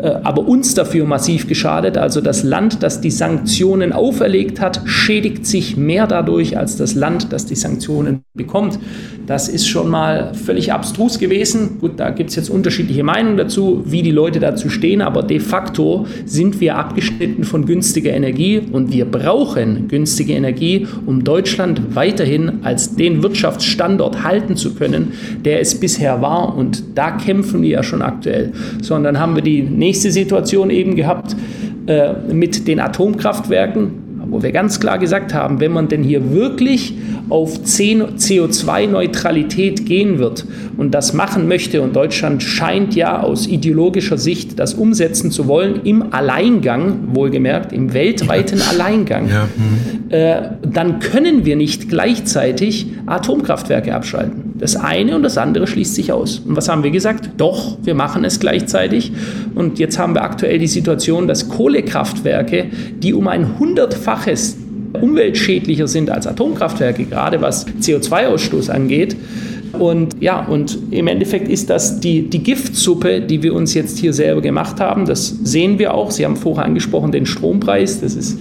Äh, 0.03 0.21
aber 0.23 0.47
uns 0.47 0.75
dafür 0.75 1.05
massiv 1.05 1.47
geschadet. 1.47 1.99
Also 1.99 2.21
das 2.21 2.43
Land, 2.43 2.83
das 2.83 3.01
die 3.01 3.11
Sanktionen 3.11 3.93
auferlegt 3.93 4.61
hat, 4.61 4.81
schädigt 4.85 5.47
sich 5.47 5.77
mehr 5.77 6.07
dadurch 6.07 6.57
als 6.57 6.77
das 6.77 6.95
Land, 6.95 7.33
das 7.33 7.47
die 7.47 7.55
Sanktionen 7.55 8.21
bekommt. 8.35 8.79
Das 9.27 9.49
ist 9.49 9.69
schon 9.69 9.89
mal 9.89 10.33
völlig 10.35 10.73
abstrus 10.73 11.19
gewesen. 11.19 11.79
Gut, 11.81 12.01
da 12.01 12.11
gibt 12.11 12.31
es 12.31 12.37
jetzt 12.37 12.51
unterschiedliche 12.51 13.05
Meinungen 13.05 13.37
dazu, 13.37 13.83
wie 13.87 14.03
die 14.03 14.11
Leute 14.11 14.41
dazu 14.41 14.69
stehen, 14.71 15.03
aber 15.03 15.23
de 15.23 15.39
facto 15.39 16.07
sind 16.25 16.61
wir 16.61 16.77
abgeschnitten 16.77 17.45
von 17.45 17.67
günstiger 17.67 18.13
Energie 18.13 18.61
und 18.73 18.93
wir 18.93 19.05
brauchen 19.05 19.89
günstige 19.89 20.33
Energie, 20.33 20.87
um 21.07 21.23
Deutschland 21.23 21.95
weiterhin 21.95 22.61
als 22.63 22.97
den 22.97 23.23
Wirtschaftsstandort 23.23 24.25
halten 24.25 24.57
zu 24.57 24.75
können, 24.75 25.13
der 25.45 25.61
es 25.61 25.79
bisher 25.79 26.23
war. 26.23 26.57
Und 26.57 26.83
da 26.97 27.13
kämpfen 27.13 27.63
wir 27.63 27.71
ja 27.71 27.83
schon 27.83 28.03
aktuell. 28.03 28.53
Sondern 28.83 29.19
haben 29.19 29.37
wir 29.37 29.43
die 29.43 29.63
nächste 29.63 29.90
nächste 29.91 30.13
Situation 30.13 30.71
eben 30.71 30.95
gehabt 30.95 31.35
äh, 31.89 32.13
mit 32.33 32.69
den 32.69 32.79
Atomkraftwerken, 32.79 33.91
wo 34.29 34.41
wir 34.41 34.53
ganz 34.53 34.79
klar 34.79 35.01
gesagt 35.01 35.35
haben, 35.35 35.59
wenn 35.59 35.73
man 35.73 35.89
denn 35.89 36.05
hier 36.05 36.33
wirklich 36.33 36.95
auf 37.29 37.59
CO2-Neutralität 37.59 39.85
gehen 39.87 40.21
wird 40.21 40.47
und 40.77 40.93
das 40.93 41.13
machen 41.13 41.49
möchte, 41.49 41.81
und 41.81 41.97
Deutschland 41.97 42.45
scheint 42.45 42.95
ja 42.95 43.21
aus 43.21 43.49
ideologischer 43.49 44.19
Sicht 44.19 44.61
das 44.61 44.75
umsetzen 44.75 45.33
zu 45.33 45.49
wollen, 45.49 45.81
im 45.85 46.13
Alleingang, 46.13 47.09
wohlgemerkt, 47.15 47.73
im 47.73 47.93
weltweiten. 47.93 48.63
Alleingang, 48.63 49.29
ja. 49.29 49.49
mhm. 49.57 50.11
äh, 50.11 50.51
dann 50.73 51.01
können 51.01 51.45
wir 51.45 51.57
nicht 51.57 51.89
gleichzeitig 51.89 52.87
Atomkraftwerke 53.07 53.93
abschalten. 53.93 54.50
Das 54.61 54.77
eine 54.77 55.17
und 55.17 55.23
das 55.23 55.39
andere 55.39 55.67
schließt 55.67 55.95
sich 55.95 56.13
aus. 56.13 56.41
Und 56.41 56.55
was 56.55 56.69
haben 56.69 56.83
wir 56.83 56.91
gesagt? 56.91 57.31
Doch, 57.39 57.79
wir 57.83 57.95
machen 57.95 58.25
es 58.25 58.41
gleichzeitig. 58.41 59.11
Und 59.55 59.79
jetzt 59.79 59.99
haben 59.99 60.15
wir 60.15 60.23
aktuell 60.23 60.59
die 60.59 60.67
Situation, 60.67 61.27
dass 61.27 61.49
Kohlekraftwerke, 61.49 62.67
die 62.99 63.15
um 63.15 63.27
ein 63.27 63.59
hundertfaches 63.59 64.59
umweltschädlicher 64.93 65.89
sind 65.89 66.11
als 66.11 66.27
Atomkraftwerke, 66.27 67.05
gerade 67.05 67.41
was 67.41 67.67
CO2-Ausstoß 67.67 68.71
angeht. 68.71 69.17
Und 69.73 70.17
ja, 70.21 70.45
und 70.45 70.79
im 70.91 71.07
Endeffekt 71.07 71.49
ist 71.49 71.71
das 71.71 72.01
die, 72.01 72.29
die 72.29 72.43
Giftsuppe, 72.43 73.21
die 73.21 73.43
wir 73.43 73.55
uns 73.55 73.73
jetzt 73.75 73.99
hier 73.99 74.13
selber 74.13 74.41
gemacht 74.41 74.81
haben. 74.81 75.07
Das 75.07 75.29
sehen 75.45 75.79
wir 75.79 75.95
auch. 75.95 76.11
Sie 76.11 76.25
haben 76.25 76.37
vorher 76.37 76.65
angesprochen 76.65 77.13
den 77.13 77.25
Strompreis. 77.25 78.01
Das 78.01 78.15
ist, 78.15 78.39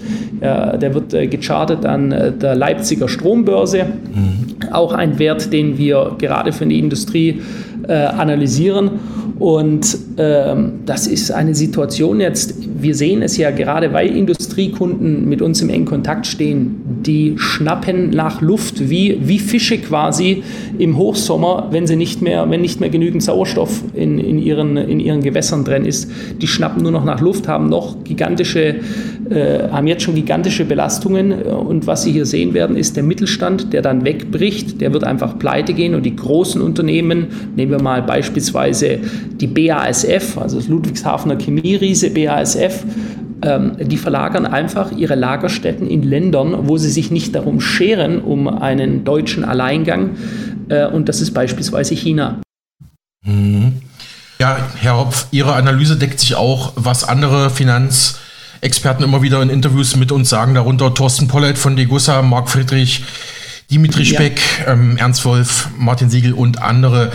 der 0.78 0.94
wird 0.94 1.14
äh, 1.14 1.28
gechartet 1.28 1.86
an 1.86 2.12
äh, 2.12 2.32
der 2.32 2.56
Leipziger 2.56 3.08
Strombörse. 3.08 3.86
Mhm. 3.86 4.72
Auch 4.72 4.94
ein 4.94 5.20
Wert, 5.20 5.52
den 5.52 5.78
wir 5.78 6.16
gerade 6.18 6.52
für 6.52 6.66
die 6.66 6.80
Industrie 6.80 7.42
äh, 7.88 7.94
analysieren. 7.94 8.92
Und 9.40 9.98
ähm, 10.18 10.82
das 10.86 11.08
ist 11.08 11.32
eine 11.32 11.56
Situation 11.56 12.20
jetzt, 12.20 12.54
wir 12.82 12.96
sehen 12.96 13.22
es 13.22 13.38
ja 13.38 13.52
gerade, 13.52 13.94
weil 13.94 14.16
Industriekunden 14.16 15.28
mit 15.28 15.42
uns 15.42 15.62
im 15.62 15.70
engen 15.70 15.86
Kontakt 15.86 16.28
stehen, 16.28 16.82
die 17.06 17.36
schnappen 17.38 18.10
nach 18.10 18.42
Luft, 18.42 18.90
wie, 18.90 19.18
wie 19.22 19.40
Fische 19.40 19.78
quasi 19.78 20.44
im 20.78 20.98
Hochsommer, 20.98 21.68
wenn 21.72 21.88
sie 21.88 21.96
nicht 21.96 22.22
mehr, 22.22 22.50
wenn 22.50 22.62
nicht 22.62 22.80
mehr 22.80 22.90
genügend 22.90 23.24
Sauerstoff 23.24 23.84
in, 23.94 24.18
in, 24.20 24.38
ihren, 24.38 24.78
in 24.78 25.00
ihren 25.00 25.22
Gewässern 25.22 25.64
drin 25.64 25.86
ist. 25.86 26.12
Die 26.42 26.48
schnappen 26.48 26.84
nur 26.84 26.92
noch 26.92 27.06
nach 27.06 27.22
Luft, 27.22 27.48
haben 27.48 27.70
noch 27.70 28.04
gigantische, 28.04 28.76
äh, 29.30 29.70
haben 29.72 29.88
jetzt 29.88 30.04
schon 30.04 30.16
gigantische 30.16 30.66
Belastungen. 30.66 31.32
Und 31.44 31.88
was 31.88 32.04
Sie 32.04 32.12
hier 32.12 32.26
sehen 32.26 32.54
werden, 32.54 32.76
ist 32.76 32.96
der 32.96 33.04
Mittelstand, 33.04 33.74
der 33.74 33.82
dann 33.82 34.06
wegbricht, 34.06 34.82
der 34.82 34.94
wird 34.94 35.04
einfach 35.04 35.38
pleite 35.40 35.74
gehen 35.74 35.96
und 35.96 36.06
die 36.06 36.16
großen 36.16 36.62
Unternehmen, 36.62 37.28
nehmen 37.56 37.72
wir 37.72 37.82
mal 37.82 38.02
beispielsweise 38.02 39.00
die 39.40 39.48
BASF, 39.48 40.38
also 40.38 40.58
das 40.58 40.68
Ludwigshafener 40.68 41.38
Chemieriese 41.38 42.10
BASF, 42.10 42.69
ähm, 43.42 43.78
die 43.80 43.98
verlagern 43.98 44.46
einfach 44.46 44.92
ihre 44.92 45.16
Lagerstätten 45.16 45.88
in 45.88 46.04
Ländern, 46.04 46.68
wo 46.68 46.78
sie 46.78 46.90
sich 46.90 47.12
nicht 47.12 47.36
darum 47.36 47.62
scheren, 47.62 48.22
um 48.22 48.48
einen 48.48 49.04
deutschen 49.04 49.44
Alleingang. 49.44 50.18
Äh, 50.70 50.88
und 50.88 51.10
das 51.10 51.22
ist 51.22 51.32
beispielsweise 51.32 51.96
China. 51.96 52.40
Mhm. 53.26 53.82
Ja, 54.40 54.58
Herr 54.78 54.98
Hopf, 54.98 55.28
Ihre 55.32 55.54
Analyse 55.54 55.98
deckt 55.98 56.20
sich 56.22 56.36
auch, 56.36 56.72
was 56.76 57.04
andere 57.04 57.50
Finanzexperten 57.50 59.04
immer 59.04 59.22
wieder 59.22 59.42
in 59.42 59.50
Interviews 59.50 59.98
mit 59.98 60.14
uns 60.14 60.30
sagen, 60.30 60.54
darunter 60.54 60.94
Thorsten 60.94 61.28
Pollett 61.28 61.58
von 61.58 61.76
Degussa, 61.76 62.22
Marc 62.22 62.50
Friedrich, 62.50 63.04
Dimitri 63.70 64.06
Speck, 64.06 64.40
ja. 64.66 64.74
ähm, 64.74 64.96
Ernst 64.96 65.26
Wolf, 65.26 65.70
Martin 65.78 66.10
Siegel 66.10 66.34
und 66.34 66.62
andere. 66.62 67.12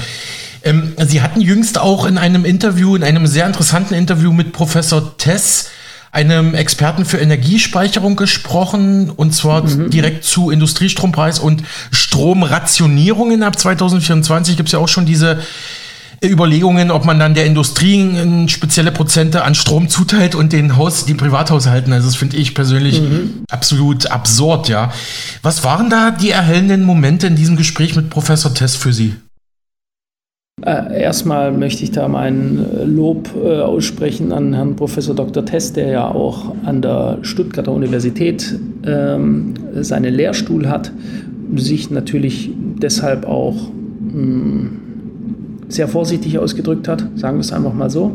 Ähm, 0.65 0.95
Sie 1.07 1.23
hatten 1.23 1.41
jüngst 1.41 1.79
auch 1.79 2.07
in 2.07 2.19
einem 2.19 2.45
Interview, 2.45 2.97
in 2.97 3.05
einem 3.05 3.27
sehr 3.27 3.47
interessanten 3.47 3.95
Interview 3.95 4.33
mit 4.33 4.53
Professor 4.53 5.17
Tess, 5.19 5.69
einem 6.11 6.55
Experten 6.55 7.05
für 7.05 7.19
Energiespeicherung 7.19 8.17
gesprochen 8.17 9.11
und 9.11 9.35
zwar 9.35 9.65
mhm. 9.65 9.91
direkt 9.91 10.25
zu 10.25 10.51
Industriestrompreis 10.51 11.41
und 11.41 11.65
Stromrationierungen. 11.91 13.43
Ab 13.43 13.59
2024 13.59 14.57
gibt 14.57 14.69
es 14.69 14.73
ja 14.73 14.79
auch 14.79 14.89
schon 14.89 15.07
diese 15.07 15.41
Überlegungen, 16.23 16.93
ob 16.93 17.05
man 17.05 17.19
dann 17.19 17.35
der 17.35 17.47
Industrie 17.47 18.47
spezielle 18.49 18.93
Prozente 18.93 19.43
an 19.43 19.55
Strom 19.55 19.89
zuteilt 19.89 20.35
und 20.37 20.53
den 20.53 20.77
Haus, 20.77 21.05
den 21.05 21.17
Privathaushalten. 21.17 21.93
Also 21.93 22.07
das 22.07 22.17
finde 22.17 22.37
ich 22.37 22.55
persönlich 22.55 23.01
mhm. 23.01 23.43
absolut 23.51 24.07
absurd, 24.11 24.69
ja. 24.69 24.93
Was 25.43 25.65
waren 25.65 25.91
da 25.91 26.13
die 26.13 26.31
erhellenden 26.31 26.85
Momente 26.85 27.27
in 27.27 27.37
diesem 27.37 27.57
Gespräch 27.57 27.97
mit 27.97 28.09
Professor 28.09 28.55
Tess 28.55 28.77
für 28.77 28.93
Sie? 28.93 29.17
Äh, 30.63 31.03
erstmal 31.03 31.51
möchte 31.51 31.83
ich 31.83 31.91
da 31.91 32.07
mein 32.07 32.59
äh, 32.59 32.85
Lob 32.85 33.29
äh, 33.35 33.61
aussprechen 33.61 34.31
an 34.33 34.55
Herrn 34.55 34.77
Professor 34.77 35.15
Dr. 35.15 35.45
Tess, 35.45 35.73
der 35.73 35.89
ja 35.89 36.09
auch 36.09 36.55
an 36.65 36.81
der 36.81 37.19
Stuttgarter 37.23 37.73
Universität 37.73 38.59
ähm, 38.87 39.55
seinen 39.81 40.15
Lehrstuhl 40.15 40.69
hat, 40.69 40.93
sich 41.57 41.91
natürlich 41.91 42.51
deshalb 42.81 43.27
auch 43.27 43.57
hm, 44.13 44.81
sehr 45.69 45.89
vorsichtig 45.89 46.39
ausgedrückt 46.39 46.87
hat, 46.87 47.05
sagen 47.17 47.39
wir 47.39 47.41
es 47.41 47.53
einfach 47.53 47.75
mal 47.75 47.91
so. 47.91 48.15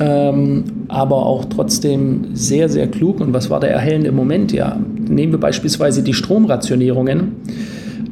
Ähm, 0.00 0.64
aber 0.88 1.26
auch 1.26 1.44
trotzdem 1.44 2.34
sehr, 2.34 2.68
sehr 2.68 2.88
klug. 2.88 3.20
Und 3.20 3.32
was 3.34 3.50
war 3.50 3.60
der 3.60 3.70
erhellende 3.70 4.10
Moment? 4.10 4.52
Ja, 4.52 4.78
nehmen 5.08 5.32
wir 5.32 5.40
beispielsweise 5.40 6.02
die 6.02 6.14
Stromrationierungen. 6.14 7.36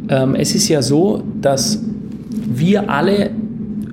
Ähm, 0.09 0.35
es 0.37 0.55
ist 0.55 0.69
ja 0.69 0.83
so, 0.83 1.23
dass 1.41 1.83
wir 2.51 2.91
alle 2.91 3.31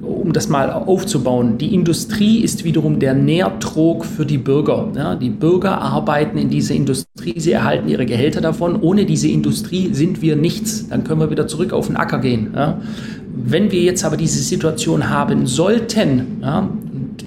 um 0.01 0.33
das 0.33 0.49
mal 0.49 0.71
aufzubauen, 0.71 1.57
die 1.57 1.73
Industrie 1.73 2.41
ist 2.41 2.65
wiederum 2.65 2.99
der 2.99 3.13
Nährtrog 3.13 4.03
für 4.03 4.25
die 4.25 4.37
Bürger. 4.37 4.89
Ja, 4.95 5.15
die 5.15 5.29
Bürger 5.29 5.79
arbeiten 5.81 6.37
in 6.37 6.49
dieser 6.49 6.75
Industrie, 6.75 7.39
sie 7.39 7.53
erhalten 7.53 7.87
ihre 7.87 8.05
Gehälter 8.05 8.41
davon. 8.41 8.81
Ohne 8.81 9.05
diese 9.05 9.29
Industrie 9.29 9.93
sind 9.93 10.21
wir 10.21 10.35
nichts. 10.35 10.89
Dann 10.89 11.05
können 11.05 11.21
wir 11.21 11.31
wieder 11.31 11.47
zurück 11.47 11.71
auf 11.71 11.87
den 11.87 11.95
Acker 11.95 12.19
gehen. 12.19 12.51
Ja. 12.53 12.81
Wenn 13.33 13.71
wir 13.71 13.81
jetzt 13.81 14.03
aber 14.03 14.17
diese 14.17 14.41
Situation 14.43 15.09
haben 15.09 15.45
sollten, 15.47 16.39
ja, 16.41 16.69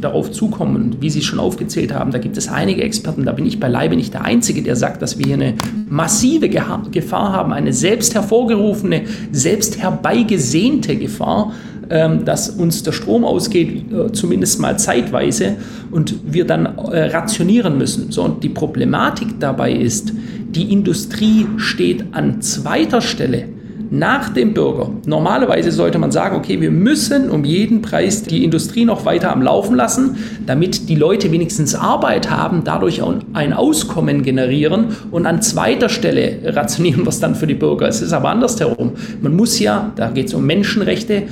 darauf 0.00 0.31
zukommen, 0.31 0.96
wie 1.00 1.11
Sie 1.11 1.22
schon 1.22 1.38
aufgezählt 1.38 1.92
haben, 1.92 2.11
da 2.11 2.18
gibt 2.18 2.37
es 2.37 2.48
einige 2.48 2.83
Experten, 2.83 3.24
da 3.24 3.33
bin 3.33 3.46
ich 3.46 3.61
beileibe 3.61 3.96
nicht 3.96 4.14
der 4.14 4.24
Einzige, 4.24 4.62
der 4.62 4.76
sagt, 4.76 5.03
dass 5.03 5.18
wir 5.18 5.26
hier 5.26 5.35
eine 5.35 5.55
massive 5.88 6.48
Gefahr 6.48 7.33
haben, 7.33 7.53
eine 7.53 7.72
selbst 7.72 8.14
hervorgerufene, 8.14 9.03
selbst 9.33 9.79
herbeigesehnte 9.79 10.96
Gefahr, 10.96 11.53
ähm, 11.90 12.24
dass 12.24 12.50
uns 12.50 12.83
der 12.83 12.92
Strom 12.92 13.24
ausgeht, 13.24 13.92
äh, 13.92 14.12
zumindest 14.12 14.61
mal 14.61 14.79
zeitweise, 14.79 15.57
und 15.90 16.14
wir 16.24 16.46
dann 16.46 16.66
äh, 16.66 17.07
rationieren 17.07 17.79
müssen. 17.79 18.12
So, 18.12 18.22
und 18.22 18.44
die 18.44 18.48
Problematik 18.48 19.40
dabei 19.40 19.72
ist, 19.72 20.12
die 20.50 20.72
Industrie 20.72 21.46
steht 21.57 22.05
an 22.12 22.42
zweiter 22.42 23.00
Stelle 23.00 23.48
nach 23.90 24.29
dem 24.29 24.55
Bürger. 24.55 24.90
Normalerweise 25.05 25.72
sollte 25.72 25.98
man 25.98 26.12
sagen, 26.12 26.37
okay, 26.37 26.61
wir 26.61 26.70
müssen 26.70 27.29
um 27.29 27.44
jeden 27.44 27.83
Preis 27.83 28.22
die 28.22 28.44
Industrie 28.44 28.85
noch 28.85 29.05
weiter 29.05 29.33
am 29.33 29.42
Laufen 29.42 29.74
lassen, 29.74 30.16
damit 30.46 30.88
die 30.88 30.94
Leute 30.94 31.33
wenigstens 31.33 31.74
Arbeit 31.74 32.31
haben, 32.31 32.62
dadurch 32.64 33.03
ein 33.33 33.53
Auskommen 33.53 34.22
generieren 34.22 34.96
und 35.11 35.26
an 35.26 35.42
zweiter 35.42 35.88
Stelle 35.88 36.38
rationieren 36.44 37.03
wir 37.03 37.09
es 37.09 37.20
dann 37.20 37.35
für 37.35 37.46
die 37.46 37.55
Bürger. 37.55 37.88
Es 37.88 38.00
ist 38.00 38.12
aber 38.12 38.31
andersherum. 38.31 38.92
Man 39.20 39.35
muss 39.35 39.59
ja, 39.59 39.92
da 39.96 40.11
geht 40.11 40.29
es 40.29 40.35
um 40.35 40.46
Menschenrechte, 40.46 41.14
äh, 41.14 41.24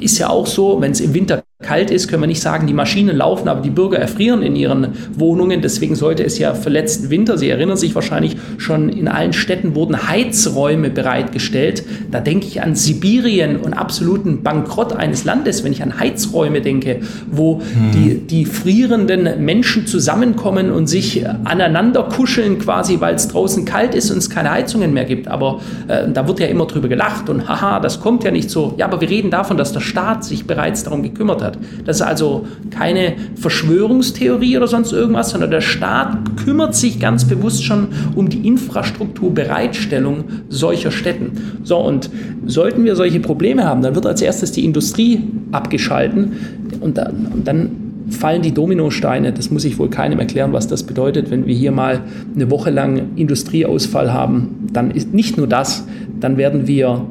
ist 0.00 0.18
ja 0.18 0.30
auch 0.30 0.46
so, 0.46 0.80
wenn 0.80 0.92
es 0.92 1.00
im 1.00 1.14
Winter 1.14 1.42
kalt 1.60 1.90
ist, 1.90 2.06
können 2.06 2.22
wir 2.22 2.28
nicht 2.28 2.40
sagen, 2.40 2.68
die 2.68 2.72
Maschinen 2.72 3.16
laufen, 3.16 3.48
aber 3.48 3.62
die 3.62 3.70
Bürger 3.70 3.98
erfrieren 3.98 4.42
in 4.42 4.54
ihren 4.54 4.92
Wohnungen. 5.16 5.60
Deswegen 5.60 5.96
sollte 5.96 6.22
es 6.22 6.38
ja 6.38 6.54
für 6.54 6.70
letzten 6.70 7.10
Winter, 7.10 7.36
Sie 7.36 7.50
erinnern 7.50 7.76
sich 7.76 7.96
wahrscheinlich, 7.96 8.36
schon 8.58 8.88
in 8.88 9.08
allen 9.08 9.32
Städten 9.32 9.74
wurden 9.74 10.08
Heizräume 10.08 10.88
bereitgestellt. 10.88 11.82
Da 12.12 12.20
denke 12.20 12.46
ich 12.46 12.62
an 12.62 12.76
Sibirien 12.76 13.56
und 13.56 13.72
absoluten 13.72 14.44
Bankrott 14.44 14.92
eines 14.92 15.24
Landes, 15.24 15.64
wenn 15.64 15.72
ich 15.72 15.82
an 15.82 15.98
Heizräume 15.98 16.60
denke, 16.60 17.00
wo 17.28 17.56
mhm. 17.56 17.90
die, 17.92 18.14
die 18.20 18.44
frierenden 18.44 19.44
Menschen 19.44 19.88
zusammenkommen 19.88 20.70
und 20.70 20.86
sich 20.86 21.26
aneinander 21.42 22.04
kuscheln 22.04 22.60
quasi, 22.60 23.00
weil 23.00 23.16
es 23.16 23.26
draußen 23.26 23.64
kalt 23.64 23.96
ist 23.96 24.12
und 24.12 24.18
es 24.18 24.30
keine 24.30 24.52
Heizungen 24.52 24.94
mehr 24.94 25.06
gibt. 25.06 25.26
Aber 25.26 25.60
äh, 25.88 26.08
da 26.08 26.28
wird 26.28 26.38
ja 26.38 26.46
immer 26.46 26.66
drüber 26.66 26.86
gelacht 26.86 27.28
und 27.28 27.48
haha, 27.48 27.80
das 27.80 27.98
kommt 27.98 28.22
ja 28.22 28.30
nicht 28.30 28.48
so. 28.48 28.74
Ja, 28.76 28.86
aber 28.86 29.00
wir 29.00 29.10
reden 29.10 29.32
davon, 29.32 29.56
dass 29.56 29.72
der 29.72 29.80
Staat 29.80 30.22
sich 30.22 30.46
bereits 30.46 30.84
darum 30.84 31.02
gekümmert 31.02 31.42
hat 31.42 31.47
hat. 31.48 31.58
Das 31.84 31.96
ist 31.96 32.02
also 32.02 32.46
keine 32.70 33.14
Verschwörungstheorie 33.34 34.56
oder 34.56 34.68
sonst 34.68 34.92
irgendwas, 34.92 35.30
sondern 35.30 35.50
der 35.50 35.60
Staat 35.60 36.36
kümmert 36.44 36.74
sich 36.74 37.00
ganz 37.00 37.24
bewusst 37.24 37.64
schon 37.64 37.88
um 38.14 38.28
die 38.28 38.46
Infrastrukturbereitstellung 38.46 40.24
solcher 40.48 40.90
Städten. 40.90 41.32
So, 41.64 41.78
und 41.78 42.10
sollten 42.46 42.84
wir 42.84 42.94
solche 42.94 43.20
Probleme 43.20 43.64
haben, 43.64 43.82
dann 43.82 43.94
wird 43.94 44.06
als 44.06 44.22
erstes 44.22 44.52
die 44.52 44.64
Industrie 44.64 45.24
abgeschalten 45.50 46.32
und 46.80 46.96
dann, 46.98 47.26
und 47.32 47.48
dann 47.48 47.70
fallen 48.10 48.42
die 48.42 48.52
Dominosteine. 48.52 49.32
Das 49.32 49.50
muss 49.50 49.64
ich 49.64 49.78
wohl 49.78 49.90
keinem 49.90 50.18
erklären, 50.18 50.52
was 50.52 50.66
das 50.66 50.82
bedeutet, 50.82 51.30
wenn 51.30 51.46
wir 51.46 51.54
hier 51.54 51.72
mal 51.72 52.02
eine 52.34 52.50
Woche 52.50 52.70
lang 52.70 53.16
Industrieausfall 53.16 54.12
haben. 54.12 54.68
Dann 54.72 54.90
ist 54.90 55.12
nicht 55.12 55.36
nur 55.36 55.46
das, 55.46 55.86
dann 56.20 56.36
werden 56.36 56.66
wir 56.66 57.06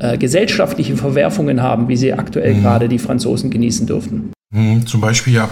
äh, 0.00 0.18
gesellschaftliche 0.18 0.96
Verwerfungen 0.96 1.62
haben, 1.62 1.88
wie 1.88 1.96
sie 1.96 2.12
aktuell 2.12 2.54
mhm. 2.54 2.62
gerade 2.62 2.88
die 2.88 2.98
Franzosen 2.98 3.50
genießen 3.50 3.86
dürften. 3.86 4.32
Mhm, 4.50 4.86
zum 4.86 5.00
Beispiel 5.00 5.34
ja. 5.34 5.48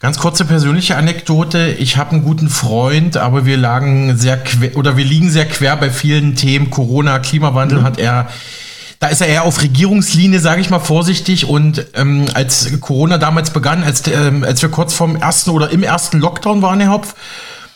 Ganz 0.00 0.18
kurze 0.18 0.44
persönliche 0.44 0.96
Anekdote. 0.96 1.76
Ich 1.78 1.96
habe 1.96 2.10
einen 2.10 2.24
guten 2.24 2.50
Freund, 2.50 3.16
aber 3.16 3.46
wir 3.46 3.56
lagen 3.56 4.18
sehr 4.18 4.36
quer, 4.36 4.76
oder 4.76 4.98
wir 4.98 5.04
liegen 5.04 5.30
sehr 5.30 5.46
quer 5.46 5.76
bei 5.76 5.88
vielen 5.88 6.34
Themen. 6.34 6.68
Corona, 6.68 7.20
Klimawandel 7.20 7.80
mhm. 7.80 7.84
hat 7.84 7.98
er 7.98 8.28
da 9.04 9.10
ist 9.10 9.20
er 9.20 9.26
eher 9.26 9.44
auf 9.44 9.60
Regierungslinie, 9.60 10.40
sage 10.40 10.62
ich 10.62 10.70
mal 10.70 10.78
vorsichtig. 10.78 11.46
Und 11.46 11.88
ähm, 11.94 12.24
als 12.32 12.80
Corona 12.80 13.18
damals 13.18 13.50
begann, 13.50 13.82
als, 13.82 14.02
ähm, 14.06 14.44
als 14.44 14.62
wir 14.62 14.70
kurz 14.70 14.94
vorm 14.94 15.16
ersten 15.16 15.50
oder 15.50 15.70
im 15.70 15.82
ersten 15.82 16.20
Lockdown 16.20 16.62
waren, 16.62 16.80
Herr 16.80 16.92
Hopf, 16.92 17.14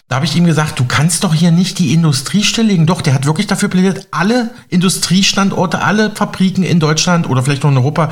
da 0.08 0.16
habe 0.16 0.24
ich 0.24 0.34
ihm 0.34 0.46
gesagt, 0.46 0.78
du 0.78 0.86
kannst 0.86 1.22
doch 1.22 1.34
hier 1.34 1.50
nicht 1.50 1.78
die 1.78 1.92
Industrie 1.92 2.42
stilllegen. 2.42 2.86
Doch, 2.86 3.02
der 3.02 3.12
hat 3.12 3.26
wirklich 3.26 3.46
dafür 3.46 3.68
plädiert, 3.68 4.08
alle 4.10 4.50
Industriestandorte, 4.70 5.82
alle 5.82 6.10
Fabriken 6.12 6.62
in 6.62 6.80
Deutschland 6.80 7.28
oder 7.28 7.42
vielleicht 7.42 7.62
noch 7.62 7.70
in 7.70 7.76
Europa 7.76 8.10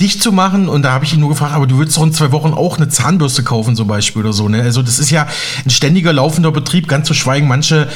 dicht 0.00 0.22
zu 0.22 0.32
machen. 0.32 0.70
Und 0.70 0.82
da 0.82 0.92
habe 0.92 1.04
ich 1.04 1.12
ihn 1.12 1.20
nur 1.20 1.28
gefragt, 1.28 1.52
aber 1.52 1.66
du 1.66 1.78
willst 1.78 1.98
doch 1.98 2.02
in 2.02 2.14
zwei 2.14 2.32
Wochen 2.32 2.54
auch 2.54 2.78
eine 2.78 2.88
Zahnbürste 2.88 3.42
kaufen 3.42 3.76
zum 3.76 3.86
Beispiel 3.86 4.22
oder 4.22 4.32
so. 4.32 4.48
Ne? 4.48 4.62
Also 4.62 4.80
das 4.80 4.98
ist 4.98 5.10
ja 5.10 5.28
ein 5.66 5.70
ständiger 5.70 6.14
laufender 6.14 6.50
Betrieb, 6.50 6.88
ganz 6.88 7.06
zu 7.06 7.12
schweigen. 7.12 7.46
Manche 7.46 7.90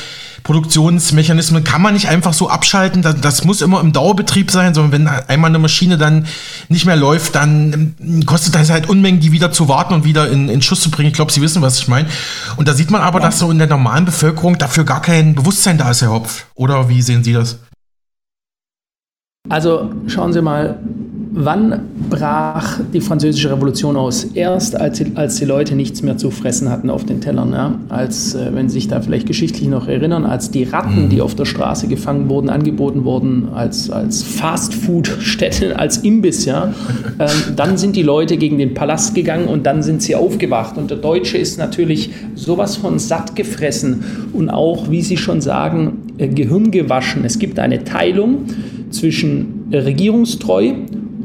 Produktionsmechanismen 0.48 1.62
kann 1.62 1.82
man 1.82 1.92
nicht 1.92 2.08
einfach 2.08 2.32
so 2.32 2.48
abschalten. 2.48 3.02
Das, 3.02 3.20
das, 3.20 3.44
muss 3.44 3.61
immer 3.61 3.82
im 3.82 3.92
Dauerbetrieb 3.92 4.50
sein, 4.50 4.72
sondern 4.72 4.92
wenn 4.92 5.06
einmal 5.06 5.50
eine 5.50 5.58
Maschine 5.58 5.98
dann 5.98 6.24
nicht 6.70 6.87
mehr 6.87 6.96
läuft, 6.96 7.34
dann 7.34 7.94
ähm, 8.00 8.24
kostet 8.24 8.54
das 8.54 8.70
halt 8.70 8.88
Unmengen, 8.88 9.20
die 9.20 9.30
wieder 9.30 9.52
zu 9.52 9.68
warten 9.68 9.92
und 9.92 10.04
wieder 10.04 10.30
in, 10.30 10.48
in 10.48 10.62
Schuss 10.62 10.80
zu 10.80 10.90
bringen. 10.90 11.08
Ich 11.08 11.14
glaube, 11.14 11.30
Sie 11.30 11.42
wissen, 11.42 11.61
was 11.61 11.78
ich 11.78 11.87
meine. 11.87 12.08
Und 12.56 12.66
da 12.66 12.72
sieht 12.72 12.90
man 12.90 13.02
aber, 13.02 13.20
ja. 13.20 13.26
dass 13.26 13.40
so 13.40 13.50
in 13.50 13.58
der 13.58 13.66
normalen 13.66 14.06
Bevölkerung 14.06 14.56
dafür 14.56 14.84
gar 14.84 15.02
kein 15.02 15.34
Bewusstsein 15.34 15.76
da 15.76 15.90
ist, 15.90 16.00
Herr 16.00 16.12
Hopf. 16.12 16.46
Oder 16.54 16.88
wie 16.88 17.02
sehen 17.02 17.22
Sie 17.22 17.34
das? 17.34 17.58
Also 19.50 19.92
schauen 20.06 20.32
Sie 20.32 20.40
mal, 20.40 20.78
Wann 21.31 21.81
brach 22.09 22.81
die 22.93 23.01
französische 23.01 23.51
Revolution 23.51 23.97
aus? 23.97 24.24
Erst, 24.24 24.74
als 24.74 24.99
die, 24.99 25.12
als 25.14 25.37
die 25.37 25.45
Leute 25.45 25.74
nichts 25.74 26.03
mehr 26.03 26.16
zu 26.16 26.31
fressen 26.31 26.70
hatten 26.70 26.91
auf 26.91 27.05
den 27.05 27.20
Tellern. 27.20 27.53
Ja? 27.53 27.79
Als, 27.89 28.35
äh, 28.35 28.51
wenn 28.53 28.68
Sie 28.68 28.74
sich 28.74 28.89
da 28.89 29.01
vielleicht 29.01 29.26
geschichtlich 29.26 29.68
noch 29.68 29.89
erinnern, 29.89 30.24
als 30.24 30.51
die 30.51 30.64
Ratten, 30.64 31.05
mhm. 31.05 31.09
die 31.11 31.20
auf 31.20 31.35
der 31.35 31.45
Straße 31.45 31.87
gefangen 31.89 32.29
wurden, 32.29 32.49
angeboten 32.49 33.05
wurden 33.05 33.49
als, 33.55 33.91
als 33.91 34.22
Fastfood-Stätte, 34.22 35.79
als 35.79 35.99
Imbiss. 35.99 36.45
Ja? 36.45 36.72
Ähm, 37.18 37.29
dann 37.57 37.76
sind 37.76 37.97
die 37.97 38.03
Leute 38.03 38.37
gegen 38.37 38.59
den 38.59 38.74
Palast 38.74 39.14
gegangen 39.14 39.49
und 39.49 39.66
dann 39.66 39.83
sind 39.83 40.03
sie 40.03 40.14
aufgewacht. 40.14 40.79
Und 40.79 40.91
der 40.91 40.99
Deutsche 40.99 41.37
ist 41.37 41.59
natürlich 41.59 42.11
sowas 42.35 42.76
von 42.76 42.99
satt 42.99 43.37
gefressen 43.37 44.03
und 44.33 44.49
auch, 44.49 44.91
wie 44.91 45.03
Sie 45.03 45.16
schon 45.16 45.41
sagen, 45.41 45.99
äh, 46.16 46.29
Gehirn 46.29 46.70
gewaschen. 46.70 47.24
Es 47.24 47.39
gibt 47.39 47.59
eine 47.59 47.85
Teilung 47.85 48.45
zwischen 48.91 49.68
regierungstreu 49.70 50.72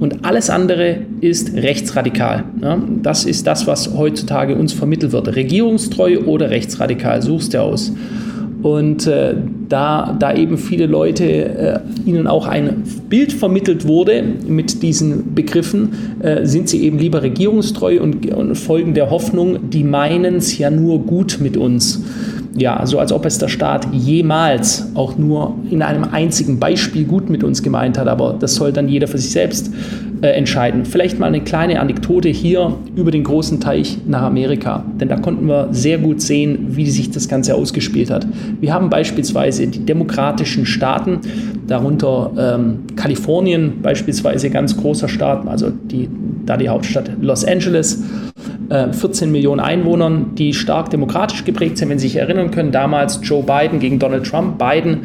und 0.04 0.26
alles 0.26 0.50
andere 0.50 0.98
ist 1.22 1.54
rechtsradikal. 1.54 2.44
Ja, 2.62 2.78
das 3.02 3.24
ist 3.24 3.48
das, 3.48 3.68
was 3.68 3.96
heutzutage 3.96 4.54
uns 4.54 4.74
vermittelt 4.74 5.14
wird. 5.14 5.34
Regierungstreu 5.34 6.20
oder 6.26 6.50
rechtsradikal, 6.50 7.22
suchst 7.22 7.54
du 7.54 7.62
aus. 7.62 7.94
Und 8.64 9.08
äh, 9.08 9.36
da, 9.70 10.14
da 10.20 10.36
eben 10.36 10.58
viele 10.58 10.88
Leute 10.88 11.24
äh, 11.24 11.80
ihnen 12.06 12.28
auch 12.28 12.48
ein 12.48 12.84
Bild 13.08 13.32
vermittelt 13.32 13.88
wurde 13.88 14.22
mit 14.46 14.84
diesen 14.84 15.34
Begriffen, 15.34 15.94
äh, 16.22 16.46
sind 16.46 16.68
sie 16.68 16.84
eben 16.84 17.00
lieber 17.00 17.24
regierungstreu 17.24 18.02
und, 18.02 18.30
und 18.34 18.56
folgen 18.56 18.96
der 18.96 19.10
Hoffnung, 19.10 19.70
die 19.70 19.86
meinen 19.86 20.36
es 20.36 20.58
ja 20.58 20.70
nur 20.70 21.00
gut 21.00 21.40
mit 21.42 21.56
uns 21.56 22.04
ja, 22.56 22.86
so 22.86 23.00
als 23.00 23.12
ob 23.12 23.26
es 23.26 23.40
der 23.40 23.48
Staat 23.48 23.88
jemals 23.92 24.92
auch 24.94 25.18
nur 25.18 25.56
in 25.70 25.82
einem 25.82 26.04
einzigen 26.12 26.60
Beispiel 26.60 27.06
gut 27.06 27.30
mit 27.30 27.44
uns 27.44 27.64
gemeint 27.64 27.98
hat, 27.98 28.08
aber 28.08 28.36
das 28.40 28.56
soll 28.56 28.72
dann 28.72 28.88
jeder 28.88 29.08
für 29.08 29.18
sich 29.18 29.32
selbst 29.32 29.72
äh, 30.22 30.28
entscheiden. 30.28 30.86
Vielleicht 30.86 31.20
mal 31.20 31.28
eine 31.28 31.42
kleine 31.42 31.80
Anekdote 31.80 32.30
hier 32.30 32.76
über 32.96 33.10
den 33.10 33.24
großen 33.24 33.60
Teich 33.60 33.98
nach 34.08 34.22
Amerika, 34.22 34.86
denn 35.00 35.10
da 35.10 35.18
konnten 35.18 35.48
wir 35.48 35.70
sehr 35.72 35.98
gut 35.98 36.22
sehen, 36.22 36.68
wie 36.70 36.90
sich 36.90 37.10
das 37.10 37.28
Ganze 37.28 37.56
ausgespielt 37.56 38.12
hat. 38.12 38.28
Wir 38.62 38.74
haben 38.74 38.90
beispielsweise 38.90 39.68
die 39.68 39.86
demokratischen 39.86 40.66
Staaten, 40.66 41.22
darunter 41.68 42.32
ähm, 42.38 42.96
Kalifornien 42.96 43.82
beispielsweise, 43.82 44.50
ganz 44.50 44.78
großer 44.78 45.08
Staat, 45.08 45.48
also 45.48 45.72
die, 45.72 46.08
da 46.46 46.58
die 46.58 46.70
Hauptstadt 46.70 47.10
Los 47.20 47.44
Angeles 47.46 48.04
14 48.70 49.28
äh, 49.28 49.32
Millionen 49.32 49.60
Einwohnern, 49.60 50.36
die 50.36 50.54
stark 50.54 50.90
demokratisch 50.90 51.46
geprägt 51.46 51.78
sind. 51.78 51.90
Wenn 51.90 52.00
Sie 52.00 52.08
sich 52.08 52.18
erinnern 52.18 52.52
können, 52.52 52.72
damals 52.72 53.20
Joe 53.24 53.44
Biden 53.44 53.80
gegen 53.80 54.00
Donald 54.00 54.26
Trump. 54.26 54.58
Biden 54.58 55.02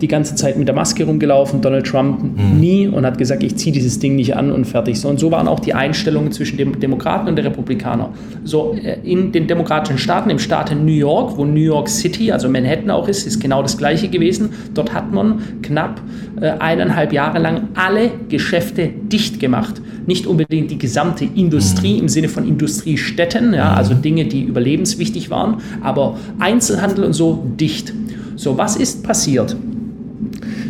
die 0.00 0.08
ganze 0.08 0.34
Zeit 0.34 0.56
mit 0.56 0.66
der 0.66 0.74
Maske 0.74 1.04
rumgelaufen, 1.04 1.60
Donald 1.60 1.86
Trump 1.86 2.22
mhm. 2.22 2.58
nie 2.58 2.88
und 2.88 3.04
hat 3.04 3.18
gesagt, 3.18 3.42
ich 3.42 3.56
ziehe 3.56 3.72
dieses 3.72 3.98
Ding 3.98 4.16
nicht 4.16 4.36
an 4.36 4.50
und 4.50 4.64
fertig. 4.64 4.98
So, 5.00 5.08
und 5.08 5.20
so 5.20 5.30
waren 5.30 5.46
auch 5.46 5.60
die 5.60 5.74
Einstellungen 5.74 6.32
zwischen 6.32 6.56
den 6.56 6.80
Demokraten 6.80 7.28
und 7.28 7.36
den 7.36 7.46
Republikanern. 7.46 8.10
So 8.44 8.74
äh, 8.82 8.98
in 9.04 9.32
den 9.32 9.46
demokratischen 9.46 9.98
Staaten, 9.98 10.30
im 10.30 10.38
Staat 10.38 10.74
New 10.74 10.92
York, 10.92 11.36
wo 11.36 11.44
New 11.44 11.60
York 11.60 11.88
City, 11.88 12.32
also 12.32 12.48
Manhattan 12.48 12.90
auch 12.90 13.08
ist, 13.08 13.26
ist 13.26 13.40
genau 13.40 13.62
das 13.62 13.76
gleiche 13.76 14.08
gewesen. 14.08 14.50
Dort 14.74 14.94
hat 14.94 15.12
man 15.12 15.40
knapp 15.62 16.00
äh, 16.40 16.50
eineinhalb 16.58 17.12
Jahre 17.12 17.38
lang 17.38 17.68
alle 17.74 18.10
Geschäfte 18.28 18.88
dicht 18.88 19.40
gemacht. 19.40 19.82
Nicht 20.10 20.26
unbedingt 20.26 20.72
die 20.72 20.78
gesamte 20.78 21.24
Industrie 21.24 21.94
mhm. 21.94 22.00
im 22.00 22.08
Sinne 22.08 22.28
von 22.28 22.44
Industriestätten, 22.44 23.54
ja, 23.54 23.74
also 23.74 23.94
mhm. 23.94 24.02
Dinge, 24.02 24.24
die 24.24 24.42
überlebenswichtig 24.42 25.30
waren, 25.30 25.58
aber 25.82 26.18
Einzelhandel 26.40 27.04
und 27.04 27.12
so 27.12 27.46
dicht. 27.60 27.92
So, 28.34 28.58
was 28.58 28.74
ist 28.74 29.04
passiert? 29.04 29.54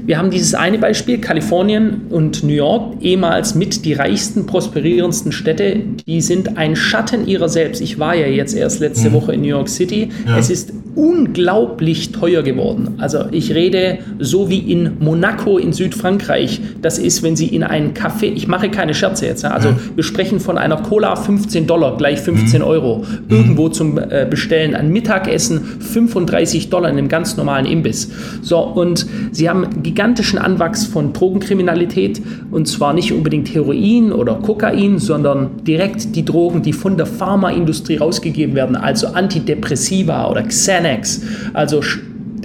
Wir 0.07 0.19
haben 0.19 0.31
dieses 0.31 0.55
eine 0.55 0.79
Beispiel, 0.79 1.19
Kalifornien 1.19 2.03
und 2.11 2.43
New 2.43 2.53
York, 2.53 2.97
ehemals 3.01 3.55
mit 3.55 3.85
die 3.85 3.93
reichsten, 3.93 4.47
prosperierendsten 4.47 5.33
Städte, 5.33 5.81
die 6.07 6.21
sind 6.21 6.57
ein 6.57 6.77
Schatten 6.77 7.27
ihrer 7.27 7.49
selbst. 7.49 7.81
Ich 7.81 7.99
war 7.99 8.15
ja 8.15 8.27
jetzt 8.27 8.55
erst 8.55 8.81
letzte 8.81 9.11
mhm. 9.11 9.15
Woche 9.15 9.33
in 9.35 9.43
New 9.43 9.49
York 9.49 9.69
City. 9.69 10.09
Ja. 10.27 10.39
Es 10.39 10.51
ist 10.51 10.73
unglaublich 10.95 12.13
teuer 12.13 12.43
geworden. 12.43 12.97
Also 12.99 13.27
ich 13.31 13.55
rede 13.55 13.99
so 14.19 14.51
wie 14.51 14.59
in 14.59 14.99
Monaco 14.99 15.59
in 15.59 15.73
Südfrankreich. 15.73 16.61
Das 16.83 16.99
ist, 16.99 17.23
wenn 17.23 17.37
Sie 17.37 17.47
in 17.47 17.63
einen 17.63 17.95
Café, 17.95 18.25
ich 18.25 18.49
mache 18.49 18.71
keine 18.71 18.95
Scherze 18.95 19.27
jetzt, 19.27 19.45
also 19.45 19.71
ja. 19.71 19.77
wir 19.95 20.05
sprechen 20.05 20.41
von 20.41 20.59
einer 20.59 20.77
Cola 20.77 21.17
15 21.17 21.67
Dollar, 21.67 21.97
gleich 21.97 22.21
15 22.21 22.61
mhm. 22.61 22.67
Euro, 22.67 23.05
irgendwo 23.29 23.69
mhm. 23.69 23.73
zum 23.73 23.99
äh, 23.99 24.27
Bestellen. 24.29 24.75
Ein 24.75 24.91
Mittagessen 24.91 25.61
35 25.81 26.71
Dollar 26.71 26.91
in 26.91 26.99
einem 26.99 27.09
ganz 27.09 27.37
normalen 27.37 27.67
Imbiss. 27.67 28.11
So, 28.43 28.59
und 28.59 29.07
Sie 29.33 29.49
haben 29.49 29.83
gigantischen 29.91 30.39
Anwachs 30.39 30.87
von 30.87 31.13
Drogenkriminalität 31.13 32.23
und 32.53 32.69
zwar 32.69 32.93
nicht 32.93 33.13
unbedingt 33.13 33.53
Heroin 33.53 34.13
oder 34.13 34.35
Kokain, 34.37 34.99
sondern 35.01 35.65
direkt 35.65 36.15
die 36.15 36.25
Drogen, 36.25 36.63
die 36.63 36.73
von 36.73 36.97
der 36.97 37.07
Pharmaindustrie 37.07 37.97
rausgegeben 37.97 38.55
werden, 38.55 38.77
also 38.77 39.09
Antidepressiva 39.09 40.31
oder 40.31 40.45
Xanax, 40.45 41.23
also 41.55 41.83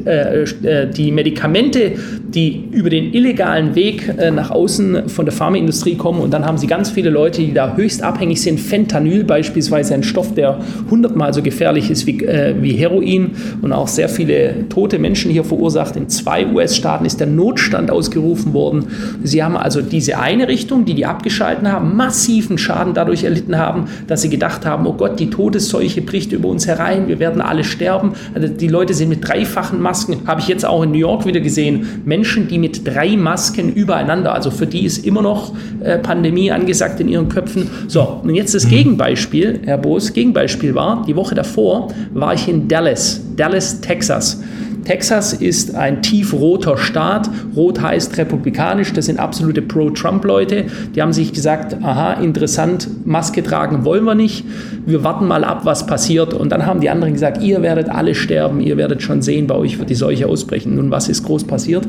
die 0.04 1.12
Medikamente, 1.12 1.94
die 2.28 2.66
über 2.72 2.90
den 2.90 3.14
illegalen 3.14 3.76
Weg 3.76 4.14
äh, 4.18 4.30
nach 4.30 4.52
außen 4.52 5.10
von 5.10 5.26
der 5.26 5.34
Pharmaindustrie 5.34 5.96
kommen 5.96 6.20
und 6.20 6.34
dann 6.34 6.46
haben 6.46 6.58
sie 6.58 6.68
ganz 6.68 6.90
viele 6.90 7.10
Leute, 7.10 7.42
die 7.42 7.54
da 7.54 7.76
höchst 7.76 8.04
abhängig 8.04 8.42
sind. 8.42 8.60
Fentanyl 8.60 9.24
beispielsweise, 9.24 9.94
ein 9.94 10.04
Stoff, 10.04 10.34
der 10.34 10.60
hundertmal 10.90 11.34
so 11.34 11.42
gefährlich 11.42 11.90
ist 11.90 12.06
wie, 12.08 12.20
wie 12.20 12.74
Heroin 12.74 13.32
und 13.62 13.72
auch 13.72 13.88
sehr 13.88 14.10
viele 14.10 14.68
tote 14.70 15.00
Menschen 15.00 15.32
hier 15.32 15.44
verursacht. 15.44 15.96
In 15.96 16.10
zwei 16.10 16.46
US-Staaten 16.46 17.06
ist 17.06 17.20
der 17.20 17.28
Notstand 17.28 17.90
ausgerufen 17.90 18.54
worden. 18.54 18.88
Sie 19.24 19.44
haben 19.44 19.56
also 19.56 19.82
diese 19.82 20.20
eine 20.20 20.48
Richtung, 20.48 20.86
die 20.86 20.94
die 20.94 21.06
abgeschalten 21.06 21.72
haben, 21.72 21.96
massiven 21.96 22.58
Schaden 22.58 22.94
dadurch 22.94 23.24
erlitten 23.24 23.58
haben, 23.58 23.86
dass 24.08 24.22
sie 24.22 24.30
gedacht 24.30 24.66
haben, 24.66 24.86
oh 24.88 24.94
Gott, 24.94 25.20
die 25.20 25.30
Todesseuche 25.30 26.02
bricht 26.02 26.32
über 26.32 26.50
uns 26.50 26.68
herein, 26.68 27.08
wir 27.08 27.20
werden 27.20 27.42
alle 27.42 27.64
sterben. 27.64 28.14
Also 28.34 28.48
die 28.48 28.68
Leute 28.68 28.94
sind 28.94 29.10
mit 29.10 29.28
dreifachen 29.28 29.82
Masken 29.86 30.28
habe 30.28 30.42
ich 30.42 30.48
jetzt 30.48 30.66
auch 30.66 30.82
in 30.82 30.92
New 30.92 30.98
York 30.98 31.26
wieder 31.28 31.40
gesehen. 31.40 32.02
Menschen, 32.06 32.48
die 32.48 32.58
mit 32.58 32.88
drei 32.88 33.16
Masken 33.16 33.72
übereinander, 33.72 34.34
also 34.34 34.50
für 34.50 34.66
die 34.66 34.84
ist 34.84 35.06
immer 35.06 35.22
noch 35.22 35.54
äh, 35.82 36.00
Pandemie 36.00 36.52
angesagt 36.52 37.00
in 37.00 37.08
ihren 37.08 37.30
Köpfen. 37.30 37.70
So, 37.88 38.22
und 38.24 38.34
jetzt 38.34 38.56
das 38.56 38.66
mhm. 38.66 38.70
Gegenbeispiel, 38.70 39.62
Herr 39.64 39.78
Boos, 39.78 40.12
Gegenbeispiel 40.12 40.74
war, 40.74 41.06
die 41.08 41.16
Woche 41.16 41.36
davor 41.36 41.90
war 42.14 42.34
ich 42.34 42.48
in 42.48 42.68
Dallas, 42.68 43.22
Dallas, 43.36 43.80
Texas. 43.82 44.42
Texas 44.86 45.34
ist 45.34 45.76
ein 45.76 46.02
tiefroter 46.02 46.78
Staat. 46.78 47.30
Rot 47.56 47.82
heißt 47.82 48.18
republikanisch. 48.18 48.94
Das 48.94 49.08
sind 49.08 49.20
absolute 49.20 49.62
Pro-Trump-Leute. 49.62 50.66
Die 50.96 51.02
haben 51.02 51.12
sich 51.12 51.34
gesagt, 51.34 51.84
aha, 51.84 52.14
interessant, 52.14 52.88
Maske 53.06 53.44
tragen 53.44 53.84
wollen 53.84 54.06
wir 54.06 54.16
nicht. 54.16 54.46
Wir 54.86 55.04
warten 55.04 55.28
mal 55.28 55.44
ab, 55.44 55.62
was 55.64 55.88
passiert. 55.88 56.34
Und 56.34 56.52
dann 56.52 56.66
haben 56.66 56.80
die 56.80 56.90
anderen 56.90 57.14
gesagt, 57.14 57.42
ihr 57.42 57.62
werdet 57.62 57.90
alle 57.90 58.16
sterben. 58.16 58.62
Ihr 58.62 58.78
werdet 58.78 59.02
schon 59.02 59.22
sehen, 59.22 59.48
bei 59.48 59.56
euch 59.56 59.80
wird 59.80 59.90
die 59.90 59.96
Seuche 59.96 60.28
ausbrechen. 60.28 60.76
Nun, 60.76 60.92
was 60.92 61.10
ist 61.10 61.24
groß 61.24 61.46
passiert? 61.46 61.88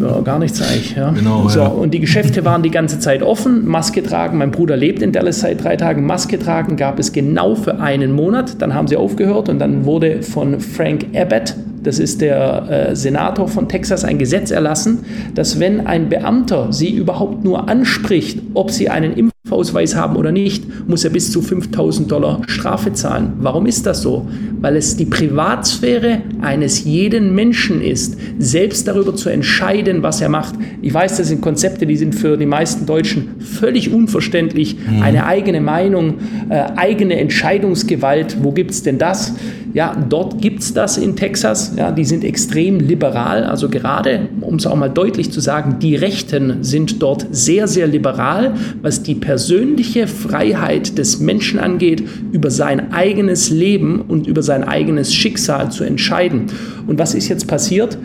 Ja, 0.00 0.20
gar 0.20 0.38
nichts 0.38 0.62
eigentlich. 0.62 0.96
Ja. 0.96 1.10
Genau, 1.10 1.48
so, 1.48 1.60
ja. 1.60 1.66
Und 1.66 1.92
die 1.92 2.00
Geschäfte 2.00 2.44
waren 2.44 2.62
die 2.62 2.70
ganze 2.70 2.98
Zeit 2.98 3.22
offen. 3.22 3.68
Maske 3.68 4.02
tragen. 4.02 4.38
Mein 4.38 4.50
Bruder 4.50 4.76
lebt 4.76 5.02
in 5.02 5.12
Dallas 5.12 5.40
seit 5.40 5.62
drei 5.62 5.76
Tagen. 5.76 6.06
Maske 6.06 6.38
tragen 6.38 6.76
gab 6.76 6.98
es 6.98 7.12
genau 7.12 7.54
für 7.54 7.80
einen 7.80 8.12
Monat. 8.12 8.62
Dann 8.62 8.74
haben 8.74 8.88
sie 8.88 8.96
aufgehört 8.96 9.48
und 9.48 9.58
dann 9.58 9.84
wurde 9.84 10.22
von 10.22 10.60
Frank 10.60 11.06
Abbott, 11.14 11.54
das 11.88 11.98
ist 11.98 12.20
der 12.20 12.90
äh, 12.90 12.94
Senator 12.96 13.48
von 13.48 13.66
Texas, 13.66 14.04
ein 14.04 14.18
Gesetz 14.18 14.50
erlassen, 14.50 15.06
dass 15.34 15.58
wenn 15.58 15.86
ein 15.86 16.10
Beamter 16.10 16.70
sie 16.70 16.90
überhaupt 16.90 17.44
nur 17.44 17.66
anspricht, 17.66 18.40
ob 18.52 18.70
sie 18.70 18.90
einen 18.90 19.14
Impfausweis 19.48 19.96
haben 19.96 20.16
oder 20.16 20.30
nicht, 20.30 20.64
muss 20.86 21.04
er 21.04 21.10
bis 21.10 21.32
zu 21.32 21.40
5000 21.40 22.10
Dollar 22.12 22.42
Strafe 22.46 22.92
zahlen. 22.92 23.32
Warum 23.38 23.64
ist 23.64 23.86
das 23.86 24.02
so? 24.02 24.28
Weil 24.60 24.76
es 24.76 24.96
die 24.96 25.06
Privatsphäre 25.06 26.20
eines 26.42 26.84
jeden 26.84 27.34
Menschen 27.34 27.80
ist, 27.80 28.18
selbst 28.38 28.86
darüber 28.86 29.16
zu 29.16 29.30
entscheiden, 29.30 30.02
was 30.02 30.20
er 30.20 30.28
macht. 30.28 30.54
Ich 30.82 30.92
weiß, 30.92 31.16
das 31.16 31.28
sind 31.28 31.40
Konzepte, 31.40 31.86
die 31.86 31.96
sind 31.96 32.14
für 32.14 32.36
die 32.36 32.44
meisten 32.44 32.84
Deutschen 32.84 33.40
völlig 33.40 33.90
unverständlich. 33.90 34.76
Mhm. 34.76 35.02
Eine 35.02 35.24
eigene 35.24 35.62
Meinung, 35.62 36.16
äh, 36.50 36.64
eigene 36.76 37.18
Entscheidungsgewalt, 37.18 38.36
wo 38.42 38.52
gibt 38.52 38.72
es 38.72 38.82
denn 38.82 38.98
das? 38.98 39.32
Ja, 39.74 39.94
dort 40.08 40.40
gibt 40.40 40.60
es 40.60 40.72
das 40.72 40.96
in 40.96 41.14
Texas. 41.14 41.74
Ja, 41.76 41.92
die 41.92 42.04
sind 42.04 42.24
extrem 42.24 42.80
liberal. 42.80 43.44
Also 43.44 43.68
gerade, 43.68 44.28
um 44.40 44.56
es 44.56 44.66
auch 44.66 44.76
mal 44.76 44.88
deutlich 44.88 45.30
zu 45.30 45.40
sagen, 45.40 45.76
die 45.80 45.94
Rechten 45.94 46.64
sind 46.64 47.02
dort 47.02 47.26
sehr, 47.30 47.68
sehr 47.68 47.86
liberal, 47.86 48.54
was 48.82 49.02
die 49.02 49.14
persönliche 49.38 50.08
Freiheit 50.08 50.98
des 50.98 51.20
Menschen 51.20 51.60
angeht, 51.60 52.02
über 52.32 52.50
sein 52.50 52.92
eigenes 52.92 53.50
Leben 53.50 54.00
und 54.00 54.26
über 54.26 54.42
sein 54.42 54.64
eigenes 54.64 55.14
Schicksal 55.14 55.70
zu 55.70 55.84
entscheiden. 55.84 56.46
Und 56.88 56.98
was 56.98 57.14
ist 57.14 57.28
jetzt 57.28 57.46
passiert? 57.46 57.96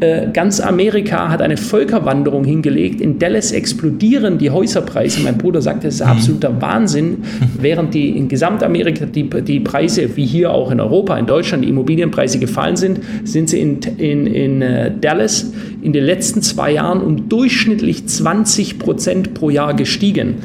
Äh, 0.00 0.28
ganz 0.32 0.60
Amerika 0.60 1.28
hat 1.28 1.40
eine 1.40 1.56
Völkerwanderung 1.56 2.44
hingelegt. 2.44 3.00
In 3.00 3.18
Dallas 3.18 3.52
explodieren 3.52 4.38
die 4.38 4.50
Häuserpreise. 4.50 5.22
Mein 5.22 5.38
Bruder 5.38 5.62
sagt, 5.62 5.84
das 5.84 5.94
ist 5.94 6.00
mhm. 6.00 6.10
absoluter 6.10 6.60
Wahnsinn. 6.60 7.18
Während 7.60 7.94
die 7.94 8.10
in 8.10 8.28
Gesamtamerika 8.28 9.06
die, 9.06 9.28
die 9.28 9.60
Preise, 9.60 10.16
wie 10.16 10.26
hier 10.26 10.52
auch 10.52 10.70
in 10.70 10.80
Europa, 10.80 11.16
in 11.18 11.26
Deutschland, 11.26 11.64
die 11.64 11.68
Immobilienpreise 11.68 12.38
gefallen 12.38 12.76
sind, 12.76 13.00
sind 13.24 13.48
sie 13.48 13.60
in, 13.60 13.80
in, 13.98 14.26
in 14.26 14.62
äh, 14.62 14.92
Dallas 15.00 15.52
in 15.82 15.92
den 15.92 16.04
letzten 16.04 16.42
zwei 16.42 16.72
Jahren 16.72 17.00
um 17.00 17.28
durchschnittlich 17.28 18.06
20 18.06 18.78
Prozent 18.78 19.34
pro 19.34 19.50
Jahr 19.50 19.74
gestiegen. 19.74 20.36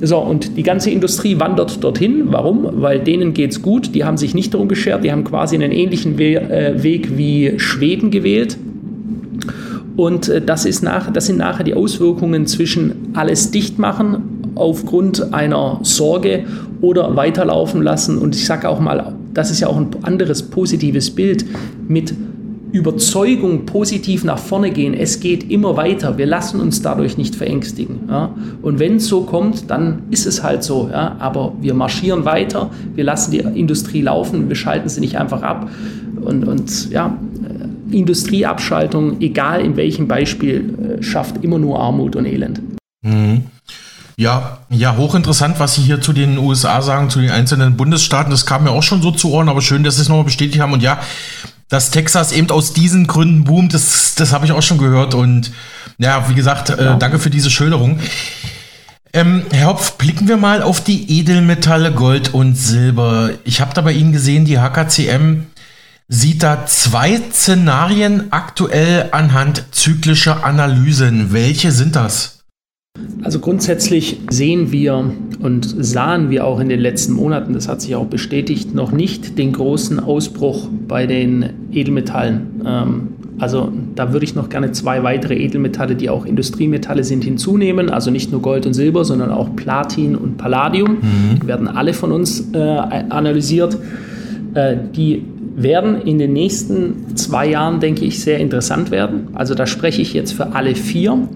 So, 0.00 0.18
und 0.18 0.56
die 0.56 0.62
ganze 0.62 0.90
Industrie 0.90 1.38
wandert 1.40 1.82
dorthin. 1.82 2.24
Warum? 2.26 2.68
Weil 2.82 3.00
denen 3.00 3.32
geht 3.32 3.52
es 3.52 3.62
gut. 3.62 3.94
Die 3.94 4.04
haben 4.04 4.16
sich 4.16 4.34
nicht 4.34 4.52
darum 4.52 4.68
geschert. 4.68 5.04
Die 5.04 5.12
haben 5.12 5.24
quasi 5.24 5.54
einen 5.56 5.72
ähnlichen 5.72 6.18
We 6.18 6.34
äh, 6.34 6.82
Weg 6.82 7.16
wie 7.16 7.54
Schweden 7.58 8.10
gewählt. 8.10 8.58
Und 9.96 10.28
äh, 10.28 10.40
das, 10.40 10.64
ist 10.64 10.82
nach, 10.82 11.12
das 11.12 11.26
sind 11.26 11.38
nachher 11.38 11.64
die 11.64 11.74
Auswirkungen 11.74 12.46
zwischen 12.46 13.10
alles 13.14 13.50
dicht 13.50 13.78
machen 13.78 14.52
aufgrund 14.54 15.32
einer 15.34 15.80
Sorge 15.82 16.44
oder 16.80 17.16
weiterlaufen 17.16 17.82
lassen. 17.82 18.18
Und 18.18 18.34
ich 18.34 18.46
sage 18.46 18.68
auch 18.68 18.80
mal, 18.80 19.14
das 19.32 19.50
ist 19.50 19.60
ja 19.60 19.68
auch 19.68 19.76
ein 19.76 19.88
anderes 20.02 20.42
positives 20.42 21.10
Bild 21.10 21.44
mit 21.88 22.14
Überzeugung 22.74 23.66
positiv 23.66 24.24
nach 24.24 24.38
vorne 24.38 24.72
gehen. 24.72 24.94
Es 24.94 25.20
geht 25.20 25.48
immer 25.48 25.76
weiter. 25.76 26.18
Wir 26.18 26.26
lassen 26.26 26.60
uns 26.60 26.82
dadurch 26.82 27.16
nicht 27.16 27.36
verängstigen. 27.36 28.00
Ja? 28.08 28.34
Und 28.62 28.80
wenn 28.80 28.96
es 28.96 29.06
so 29.06 29.22
kommt, 29.22 29.70
dann 29.70 30.02
ist 30.10 30.26
es 30.26 30.42
halt 30.42 30.64
so. 30.64 30.88
Ja? 30.90 31.14
Aber 31.20 31.52
wir 31.60 31.72
marschieren 31.74 32.24
weiter. 32.24 32.70
Wir 32.96 33.04
lassen 33.04 33.30
die 33.30 33.38
Industrie 33.38 34.02
laufen. 34.02 34.48
Wir 34.48 34.56
schalten 34.56 34.88
sie 34.88 35.00
nicht 35.00 35.16
einfach 35.18 35.42
ab. 35.42 35.70
Und, 36.20 36.48
und 36.48 36.90
ja, 36.90 37.16
Industrieabschaltung, 37.94 39.20
egal 39.20 39.60
in 39.60 39.76
welchem 39.76 40.08
Beispiel, 40.08 40.98
äh, 40.98 41.02
schafft 41.02 41.42
immer 41.42 41.58
nur 41.58 41.80
Armut 41.80 42.16
und 42.16 42.26
Elend. 42.26 42.60
Mhm. 43.02 43.44
Ja, 44.16 44.58
ja, 44.70 44.96
hochinteressant, 44.96 45.58
was 45.58 45.74
Sie 45.74 45.82
hier 45.82 46.00
zu 46.00 46.12
den 46.12 46.38
USA 46.38 46.82
sagen, 46.82 47.10
zu 47.10 47.20
den 47.20 47.30
einzelnen 47.30 47.76
Bundesstaaten. 47.76 48.30
Das 48.30 48.46
kam 48.46 48.64
mir 48.64 48.70
auch 48.70 48.82
schon 48.82 49.02
so 49.02 49.10
zu 49.10 49.32
Ohren, 49.32 49.48
aber 49.48 49.60
schön, 49.60 49.82
dass 49.82 49.96
Sie 49.96 50.02
es 50.02 50.08
nochmal 50.08 50.24
bestätigt 50.24 50.60
haben. 50.60 50.72
Und 50.72 50.82
ja, 50.82 51.00
dass 51.68 51.90
Texas 51.90 52.30
eben 52.30 52.50
aus 52.50 52.72
diesen 52.72 53.08
Gründen 53.08 53.42
boomt, 53.44 53.74
das, 53.74 54.14
das 54.14 54.32
habe 54.32 54.46
ich 54.46 54.52
auch 54.52 54.62
schon 54.62 54.78
gehört. 54.78 55.14
Und 55.14 55.50
ja, 55.98 56.28
wie 56.28 56.34
gesagt, 56.34 56.70
äh, 56.70 56.96
danke 56.98 57.18
für 57.18 57.30
diese 57.30 57.50
Schilderung. 57.50 57.98
Ähm, 59.12 59.42
Herr 59.50 59.68
Hopf, 59.68 59.92
blicken 59.92 60.28
wir 60.28 60.36
mal 60.36 60.62
auf 60.62 60.82
die 60.82 61.18
Edelmetalle 61.18 61.92
Gold 61.92 62.34
und 62.34 62.56
Silber. 62.56 63.30
Ich 63.44 63.60
habe 63.60 63.72
da 63.74 63.80
bei 63.80 63.92
Ihnen 63.92 64.12
gesehen, 64.12 64.44
die 64.44 64.58
HKCM 64.58 65.46
sieht 66.08 66.42
da 66.42 66.66
zwei 66.66 67.16
Szenarien 67.30 68.24
aktuell 68.30 69.08
anhand 69.12 69.64
zyklischer 69.72 70.44
Analysen. 70.44 71.32
Welche 71.32 71.70
sind 71.72 71.96
das? 71.96 72.34
Also 73.22 73.40
grundsätzlich 73.40 74.20
sehen 74.30 74.70
wir 74.70 75.12
und 75.40 75.64
sahen 75.84 76.30
wir 76.30 76.46
auch 76.46 76.60
in 76.60 76.68
den 76.68 76.78
letzten 76.78 77.12
Monaten, 77.14 77.52
das 77.52 77.66
hat 77.66 77.80
sich 77.80 77.96
auch 77.96 78.06
bestätigt, 78.06 78.72
noch 78.74 78.92
nicht 78.92 79.36
den 79.36 79.52
großen 79.52 79.98
Ausbruch 79.98 80.68
bei 80.86 81.06
den 81.06 81.50
Edelmetallen. 81.72 82.62
Ähm, 82.64 83.08
also 83.38 83.72
da 83.96 84.12
würde 84.12 84.24
ich 84.24 84.36
noch 84.36 84.48
gerne 84.48 84.70
zwei 84.70 85.02
weitere 85.02 85.34
Edelmetalle, 85.34 85.96
die 85.96 86.08
auch 86.08 86.24
Industriemetalle 86.24 87.02
sind, 87.02 87.24
hinzunehmen. 87.24 87.90
Also 87.90 88.12
nicht 88.12 88.30
nur 88.30 88.40
Gold 88.40 88.64
und 88.64 88.74
Silber, 88.74 89.04
sondern 89.04 89.32
auch 89.32 89.56
Platin 89.56 90.14
und 90.14 90.36
Palladium. 90.36 90.98
Mhm. 91.00 91.40
Die 91.42 91.46
werden 91.48 91.66
alle 91.66 91.94
von 91.94 92.12
uns 92.12 92.52
äh, 92.52 92.58
analysiert. 92.58 93.76
Äh, 94.54 94.76
die 94.94 95.24
werden 95.56 96.02
in 96.02 96.18
den 96.18 96.32
nächsten 96.32 97.16
zwei 97.16 97.48
Jahren, 97.48 97.80
denke 97.80 98.04
ich, 98.04 98.20
sehr 98.20 98.38
interessant 98.38 98.90
werden. 98.90 99.28
Also 99.34 99.54
da 99.54 99.66
spreche 99.66 100.02
ich 100.02 100.12
jetzt 100.12 100.32
für 100.32 100.52
alle 100.52 100.74
vier. 100.74 101.28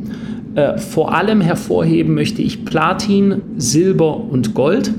Äh, 0.55 0.79
vor 0.79 1.15
allem 1.15 1.41
hervorheben 1.41 2.15
möchte 2.15 2.43
ich 2.43 2.65
Platin, 2.65 3.43
Silber 3.57 4.17
und 4.17 4.55
Gold. 4.55 4.93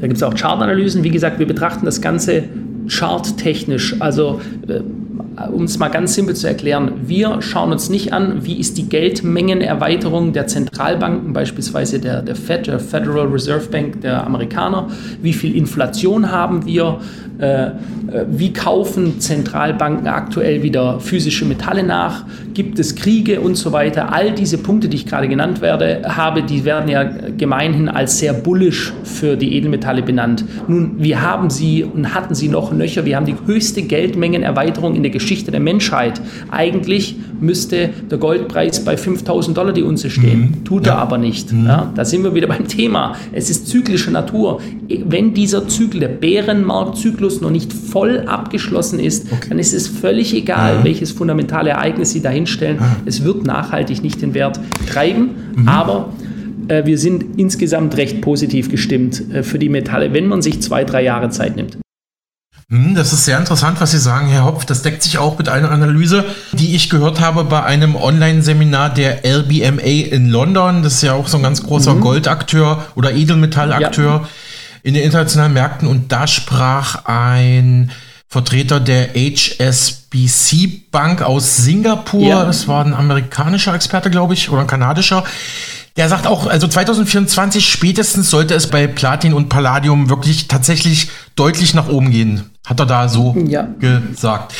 Da 0.00 0.06
gibt 0.06 0.16
es 0.16 0.22
auch 0.22 0.34
Chartanalysen. 0.34 1.02
Wie 1.02 1.10
gesagt, 1.10 1.38
wir 1.38 1.46
betrachten 1.46 1.86
das 1.86 2.00
Ganze 2.00 2.44
charttechnisch. 2.88 3.96
Also 4.00 4.40
äh, 4.68 4.80
um 5.52 5.64
es 5.64 5.78
mal 5.78 5.88
ganz 5.88 6.14
simpel 6.14 6.34
zu 6.34 6.46
erklären, 6.46 6.92
wir 7.06 7.42
schauen 7.42 7.72
uns 7.72 7.90
nicht 7.90 8.12
an, 8.12 8.44
wie 8.44 8.58
ist 8.58 8.78
die 8.78 8.88
Geldmengenerweiterung 8.88 10.32
der 10.32 10.46
Zentralbanken, 10.46 11.32
beispielsweise 11.32 11.98
der, 11.98 12.22
der 12.22 12.36
Fed, 12.36 12.66
der 12.66 12.78
Federal 12.78 13.26
Reserve 13.26 13.68
Bank 13.70 14.00
der 14.00 14.24
Amerikaner, 14.26 14.88
wie 15.20 15.32
viel 15.32 15.54
Inflation 15.54 16.30
haben 16.30 16.64
wir, 16.64 17.00
äh, 17.38 17.66
äh, 17.66 17.72
wie 18.30 18.52
kaufen 18.52 19.20
Zentralbanken 19.20 20.06
aktuell 20.06 20.62
wieder 20.62 21.00
physische 21.00 21.44
Metalle 21.44 21.82
nach, 21.82 22.24
gibt 22.54 22.78
es 22.78 22.94
Kriege 22.94 23.40
und 23.40 23.56
so 23.56 23.72
weiter. 23.72 24.12
All 24.12 24.32
diese 24.32 24.58
Punkte, 24.58 24.88
die 24.88 24.96
ich 24.96 25.06
gerade 25.06 25.28
genannt 25.28 25.60
werde, 25.60 26.02
habe, 26.06 26.42
die 26.42 26.64
werden 26.64 26.88
ja 26.88 27.04
gemeinhin 27.36 27.88
als 27.88 28.18
sehr 28.18 28.32
bullisch 28.32 28.92
für 29.04 29.36
die 29.36 29.54
Edelmetalle 29.54 30.02
benannt. 30.02 30.44
Nun, 30.66 30.92
wir 30.98 31.20
haben 31.20 31.50
sie 31.50 31.84
und 31.84 32.14
hatten 32.14 32.34
sie 32.34 32.48
noch 32.48 32.72
nöcher, 32.72 33.04
wir 33.04 33.16
haben 33.16 33.26
die 33.26 33.36
höchste 33.46 33.82
Geldmengenerweiterung 33.82 34.94
in 34.94 35.02
der 35.02 35.12
Geschichte 35.12 35.50
der 35.50 35.60
Menschheit. 35.60 36.20
Eigentlich 36.50 37.16
müsste 37.40 37.90
der 38.10 38.16
Goldpreis 38.16 38.84
bei 38.84 38.96
5000 38.96 39.56
Dollar 39.56 39.72
die 39.72 39.82
Unze 39.82 40.08
stehen. 40.08 40.40
Mhm. 40.40 40.64
Tut 40.64 40.86
ja. 40.86 40.94
er 40.94 40.98
aber 41.00 41.18
nicht. 41.18 41.52
Mhm. 41.52 41.66
Ja, 41.66 41.92
da 41.94 42.04
sind 42.04 42.24
wir 42.24 42.34
wieder 42.34 42.46
beim 42.46 42.66
Thema. 42.66 43.14
Es 43.32 43.50
ist 43.50 43.68
zyklische 43.68 44.10
Natur. 44.10 44.60
Wenn 45.04 45.34
dieser 45.34 45.68
Zyklus, 45.68 46.00
der 46.00 46.08
Bärenmarktzyklus 46.08 47.25
noch 47.40 47.50
nicht 47.50 47.72
voll 47.72 48.24
abgeschlossen 48.26 48.98
ist, 48.98 49.32
okay. 49.32 49.48
dann 49.50 49.58
ist 49.58 49.74
es 49.74 49.88
völlig 49.88 50.34
egal, 50.34 50.76
ja. 50.76 50.84
welches 50.84 51.12
fundamentale 51.12 51.70
Ereignis 51.70 52.10
Sie 52.10 52.22
dahinstellen. 52.22 52.78
Es 53.04 53.24
wird 53.24 53.44
nachhaltig 53.44 54.02
nicht 54.02 54.22
den 54.22 54.34
Wert 54.34 54.58
treiben, 54.88 55.30
mhm. 55.56 55.68
aber 55.68 56.12
äh, 56.68 56.84
wir 56.84 56.98
sind 56.98 57.38
insgesamt 57.38 57.96
recht 57.96 58.20
positiv 58.20 58.70
gestimmt 58.70 59.22
äh, 59.32 59.42
für 59.42 59.58
die 59.58 59.68
Metalle, 59.68 60.12
wenn 60.12 60.26
man 60.26 60.42
sich 60.42 60.62
zwei, 60.62 60.84
drei 60.84 61.02
Jahre 61.02 61.30
Zeit 61.30 61.56
nimmt. 61.56 61.78
Hm, 62.68 62.96
das 62.96 63.12
ist 63.12 63.24
sehr 63.24 63.38
interessant, 63.38 63.80
was 63.80 63.92
Sie 63.92 63.98
sagen, 63.98 64.26
Herr 64.26 64.44
Hopf. 64.44 64.64
Das 64.64 64.82
deckt 64.82 65.00
sich 65.00 65.18
auch 65.18 65.38
mit 65.38 65.48
einer 65.48 65.70
Analyse, 65.70 66.24
die 66.52 66.74
ich 66.74 66.90
gehört 66.90 67.20
habe 67.20 67.44
bei 67.44 67.62
einem 67.62 67.94
Online-Seminar 67.94 68.92
der 68.92 69.24
LBMA 69.24 69.82
in 70.10 70.30
London. 70.30 70.82
Das 70.82 70.94
ist 70.94 71.02
ja 71.02 71.12
auch 71.12 71.28
so 71.28 71.36
ein 71.36 71.44
ganz 71.44 71.62
großer 71.62 71.94
mhm. 71.94 72.00
Goldakteur 72.00 72.84
oder 72.96 73.12
Edelmetallakteur 73.12 74.22
ja. 74.22 74.28
In 74.86 74.94
den 74.94 75.02
internationalen 75.02 75.52
Märkten. 75.52 75.88
Und 75.88 76.12
da 76.12 76.28
sprach 76.28 77.06
ein 77.06 77.90
Vertreter 78.28 78.78
der 78.78 79.14
HSBC 79.14 80.90
Bank 80.92 81.22
aus 81.22 81.56
Singapur. 81.56 82.22
Ja. 82.22 82.44
Das 82.44 82.68
war 82.68 82.84
ein 82.84 82.94
amerikanischer 82.94 83.74
Experte, 83.74 84.10
glaube 84.10 84.34
ich, 84.34 84.48
oder 84.48 84.60
ein 84.60 84.68
kanadischer. 84.68 85.24
Der 85.96 86.08
sagt 86.08 86.28
auch, 86.28 86.46
also 86.46 86.68
2024 86.68 87.68
spätestens 87.68 88.30
sollte 88.30 88.54
es 88.54 88.68
bei 88.68 88.86
Platin 88.86 89.34
und 89.34 89.48
Palladium 89.48 90.08
wirklich 90.08 90.46
tatsächlich 90.46 91.10
deutlich 91.34 91.74
nach 91.74 91.88
oben 91.88 92.12
gehen. 92.12 92.50
Hat 92.64 92.78
er 92.78 92.86
da 92.86 93.08
so 93.08 93.34
ja. 93.48 93.66
gesagt. 93.80 94.54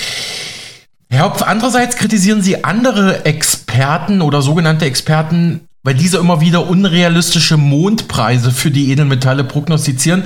Herr 1.08 1.26
Hopf, 1.26 1.42
andererseits 1.42 1.94
kritisieren 1.94 2.42
Sie 2.42 2.64
andere 2.64 3.24
Experten 3.26 4.22
oder 4.22 4.42
sogenannte 4.42 4.86
Experten, 4.86 5.68
weil 5.86 5.94
diese 5.94 6.18
immer 6.18 6.40
wieder 6.40 6.68
unrealistische 6.68 7.56
Mondpreise 7.56 8.50
für 8.50 8.72
die 8.72 8.90
Edelmetalle 8.90 9.44
prognostizieren. 9.44 10.24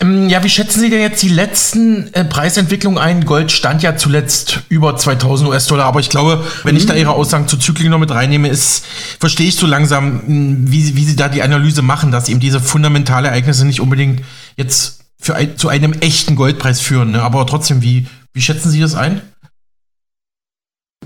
Ähm, 0.00 0.30
ja, 0.30 0.42
wie 0.42 0.48
schätzen 0.48 0.80
Sie 0.80 0.88
denn 0.88 1.02
jetzt 1.02 1.22
die 1.22 1.28
letzten 1.28 2.12
äh, 2.14 2.24
Preisentwicklungen 2.24 2.98
ein? 2.98 3.26
Gold 3.26 3.52
stand 3.52 3.82
ja 3.82 3.98
zuletzt 3.98 4.62
über 4.70 4.96
2000 4.96 5.50
US-Dollar, 5.50 5.84
aber 5.84 6.00
ich 6.00 6.08
glaube, 6.08 6.42
wenn 6.62 6.76
mhm. 6.76 6.80
ich 6.80 6.86
da 6.86 6.94
Ihre 6.94 7.10
Aussagen 7.10 7.46
zu 7.46 7.58
Zyklen 7.58 7.90
noch 7.90 7.98
mit 7.98 8.10
reinnehme, 8.10 8.48
ist, 8.48 8.86
verstehe 9.20 9.48
ich 9.48 9.56
so 9.56 9.66
langsam, 9.66 10.22
hm, 10.26 10.72
wie, 10.72 10.96
wie 10.96 11.04
Sie 11.04 11.14
da 11.14 11.28
die 11.28 11.42
Analyse 11.42 11.82
machen, 11.82 12.10
dass 12.10 12.30
eben 12.30 12.40
diese 12.40 12.58
fundamentale 12.58 13.28
Ereignisse 13.28 13.66
nicht 13.66 13.82
unbedingt 13.82 14.22
jetzt 14.56 15.00
für 15.20 15.34
ein, 15.34 15.58
zu 15.58 15.68
einem 15.68 15.92
echten 15.92 16.36
Goldpreis 16.36 16.80
führen. 16.80 17.10
Ne? 17.10 17.22
Aber 17.22 17.46
trotzdem, 17.46 17.82
wie, 17.82 18.06
wie 18.32 18.40
schätzen 18.40 18.70
Sie 18.70 18.80
das 18.80 18.94
ein? 18.94 19.20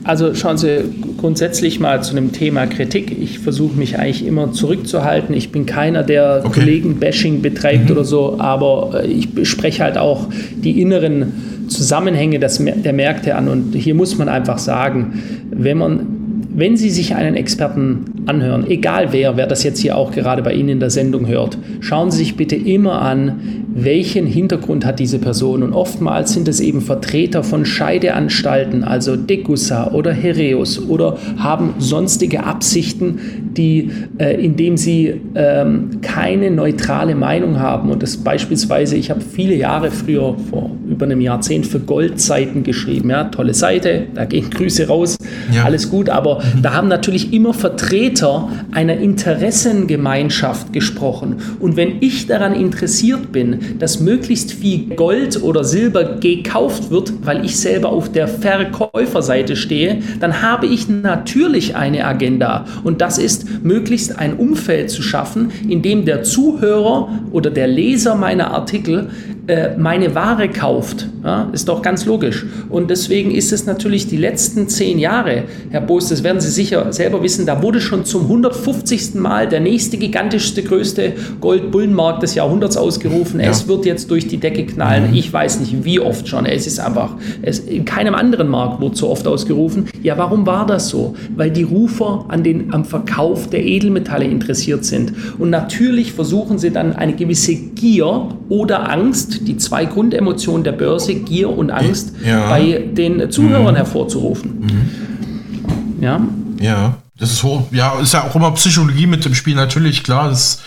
Also 0.04 0.34
schauen 0.34 0.56
Sie 0.56 0.84
grundsätzlich 1.18 1.80
mal 1.80 2.02
zu 2.02 2.16
einem 2.16 2.32
Thema 2.32 2.66
Kritik. 2.66 3.16
Ich 3.20 3.38
versuche 3.38 3.76
mich 3.76 3.98
eigentlich 3.98 4.26
immer 4.26 4.52
zurückzuhalten. 4.52 5.34
Ich 5.34 5.52
bin 5.52 5.66
keiner, 5.66 6.02
der 6.02 6.42
okay. 6.44 6.60
Kollegen-Bashing 6.60 7.42
betreibt 7.42 7.86
mhm. 7.86 7.90
oder 7.90 8.04
so, 8.04 8.38
aber 8.38 9.02
äh, 9.04 9.06
ich 9.06 9.28
spreche 9.48 9.82
halt 9.82 9.98
auch 9.98 10.28
die 10.56 10.80
inneren 10.80 11.66
Zusammenhänge 11.68 12.38
der 12.38 12.92
Märkte 12.92 13.34
an. 13.34 13.48
Und 13.48 13.74
hier 13.74 13.94
muss 13.94 14.16
man 14.16 14.28
einfach 14.28 14.58
sagen, 14.58 15.22
wenn 15.50 15.78
man 15.78 16.17
wenn 16.58 16.76
Sie 16.76 16.90
sich 16.90 17.14
einen 17.14 17.36
Experten 17.36 18.24
anhören, 18.26 18.66
egal 18.68 19.12
wer, 19.12 19.36
wer 19.36 19.46
das 19.46 19.62
jetzt 19.62 19.78
hier 19.78 19.96
auch 19.96 20.10
gerade 20.10 20.42
bei 20.42 20.54
Ihnen 20.54 20.70
in 20.70 20.80
der 20.80 20.90
Sendung 20.90 21.28
hört, 21.28 21.56
schauen 21.78 22.10
Sie 22.10 22.18
sich 22.18 22.36
bitte 22.36 22.56
immer 22.56 23.00
an, 23.00 23.58
welchen 23.84 24.26
Hintergrund 24.26 24.84
hat 24.84 24.98
diese 24.98 25.20
Person. 25.20 25.62
Und 25.62 25.72
oftmals 25.72 26.32
sind 26.32 26.48
es 26.48 26.58
eben 26.58 26.80
Vertreter 26.80 27.44
von 27.44 27.64
Scheideanstalten, 27.64 28.82
also 28.82 29.14
Degussa 29.14 29.92
oder 29.92 30.12
Hereus 30.12 30.88
oder 30.88 31.16
haben 31.38 31.74
sonstige 31.78 32.42
Absichten, 32.44 33.18
die, 33.56 33.90
äh, 34.18 34.34
indem 34.44 34.76
sie 34.76 35.20
ähm, 35.34 36.00
keine 36.02 36.50
neutrale 36.50 37.14
Meinung 37.14 37.60
haben. 37.60 37.90
Und 37.90 38.02
das 38.02 38.16
beispielsweise, 38.16 38.96
ich 38.96 39.10
habe 39.10 39.20
viele 39.20 39.54
Jahre 39.54 39.90
früher, 39.90 40.36
vor 40.50 40.70
über 40.88 41.04
einem 41.04 41.20
Jahrzehnt, 41.20 41.66
für 41.66 41.80
Goldseiten 41.80 42.62
geschrieben. 42.62 43.10
Ja, 43.10 43.24
tolle 43.24 43.54
Seite, 43.54 44.06
da 44.14 44.24
gehen 44.24 44.48
Grüße 44.50 44.88
raus, 44.88 45.18
ja. 45.54 45.64
alles 45.64 45.90
gut. 45.90 46.08
Aber. 46.08 46.42
Da 46.62 46.74
haben 46.74 46.88
natürlich 46.88 47.32
immer 47.32 47.54
Vertreter 47.54 48.48
einer 48.72 48.96
Interessengemeinschaft 48.96 50.72
gesprochen. 50.72 51.36
Und 51.60 51.76
wenn 51.76 51.96
ich 52.00 52.26
daran 52.26 52.54
interessiert 52.54 53.32
bin, 53.32 53.78
dass 53.78 54.00
möglichst 54.00 54.52
viel 54.52 54.94
Gold 54.94 55.42
oder 55.42 55.64
Silber 55.64 56.16
gekauft 56.20 56.90
wird, 56.90 57.12
weil 57.22 57.44
ich 57.44 57.58
selber 57.58 57.90
auf 57.90 58.10
der 58.10 58.28
Verkäuferseite 58.28 59.56
stehe, 59.56 60.02
dann 60.20 60.42
habe 60.42 60.66
ich 60.66 60.88
natürlich 60.88 61.76
eine 61.76 62.04
Agenda. 62.04 62.64
Und 62.84 63.00
das 63.00 63.18
ist, 63.18 63.64
möglichst 63.64 64.18
ein 64.18 64.34
Umfeld 64.34 64.90
zu 64.90 65.02
schaffen, 65.02 65.50
in 65.68 65.82
dem 65.82 66.04
der 66.04 66.22
Zuhörer 66.22 67.08
oder 67.32 67.50
der 67.50 67.66
Leser 67.66 68.14
meiner 68.14 68.52
Artikel 68.52 69.10
äh, 69.48 69.76
meine 69.76 70.14
Ware 70.14 70.48
kauft. 70.48 71.08
Ja, 71.24 71.48
ist 71.52 71.68
doch 71.68 71.82
ganz 71.82 72.06
logisch. 72.06 72.46
Und 72.68 72.90
deswegen 72.90 73.30
ist 73.30 73.52
es 73.52 73.66
natürlich 73.66 74.06
die 74.06 74.16
letzten 74.16 74.68
zehn 74.68 74.98
Jahre, 74.98 75.44
Herr 75.70 75.80
Boos, 75.80 76.08
das 76.08 76.22
werden 76.22 76.40
Sie 76.40 76.50
sicher 76.50 76.92
selber 76.92 77.22
wissen, 77.22 77.46
da 77.46 77.62
wurde 77.62 77.80
schon 77.80 78.04
zum 78.04 78.22
150. 78.22 79.14
Mal 79.14 79.48
der 79.48 79.60
nächste 79.60 79.96
gigantischste, 79.96 80.62
größte 80.62 81.12
Goldbullenmarkt 81.40 82.22
des 82.22 82.34
Jahrhunderts 82.34 82.76
ausgerufen. 82.76 83.40
Ja. 83.40 83.50
Es 83.50 83.66
wird 83.68 83.86
jetzt 83.86 84.10
durch 84.10 84.28
die 84.28 84.38
Decke 84.38 84.64
knallen. 84.66 85.10
Mhm. 85.10 85.16
Ich 85.16 85.32
weiß 85.32 85.60
nicht, 85.60 85.84
wie 85.84 86.00
oft 86.00 86.28
schon. 86.28 86.46
Es 86.46 86.66
ist 86.66 86.78
einfach, 86.78 87.16
es, 87.42 87.60
in 87.60 87.84
keinem 87.84 88.14
anderen 88.14 88.48
Markt 88.48 88.80
wurde 88.80 88.96
so 88.96 89.08
oft 89.08 89.26
ausgerufen. 89.26 89.86
Ja, 90.02 90.18
warum 90.18 90.46
war 90.46 90.66
das 90.66 90.88
so? 90.88 91.14
Weil 91.36 91.50
die 91.50 91.62
Rufer 91.62 92.26
an 92.28 92.42
den, 92.42 92.72
am 92.72 92.84
Verkauf 92.84 93.48
der 93.48 93.64
Edelmetalle 93.64 94.24
interessiert 94.24 94.84
sind. 94.84 95.12
Und 95.38 95.50
natürlich 95.50 96.12
versuchen 96.12 96.58
sie 96.58 96.70
dann 96.70 96.94
eine 96.94 97.14
gewisse 97.14 97.54
Gier 97.54 98.28
oder 98.48 98.90
Angst, 98.90 99.46
die 99.46 99.56
zwei 99.56 99.84
Grundemotionen 99.84 100.64
der 100.64 100.72
Börse, 100.72 101.07
Gier 101.14 101.50
und 101.50 101.70
Angst, 101.70 102.12
ja. 102.24 102.48
bei 102.48 102.84
den 102.92 103.30
Zuhörern 103.30 103.74
mhm. 103.74 103.76
hervorzurufen. 103.76 104.60
Mhm. 104.60 106.02
Ja. 106.02 106.20
Ja, 106.60 106.98
das 107.18 107.32
ist 107.32 107.42
hoch. 107.42 107.64
Ja, 107.70 107.98
ist 108.00 108.14
ja 108.14 108.24
auch 108.24 108.34
immer 108.34 108.50
Psychologie 108.52 109.06
mit 109.06 109.24
dem 109.24 109.34
Spiel, 109.34 109.54
natürlich, 109.54 110.02
klar. 110.04 110.28
Das 110.28 110.60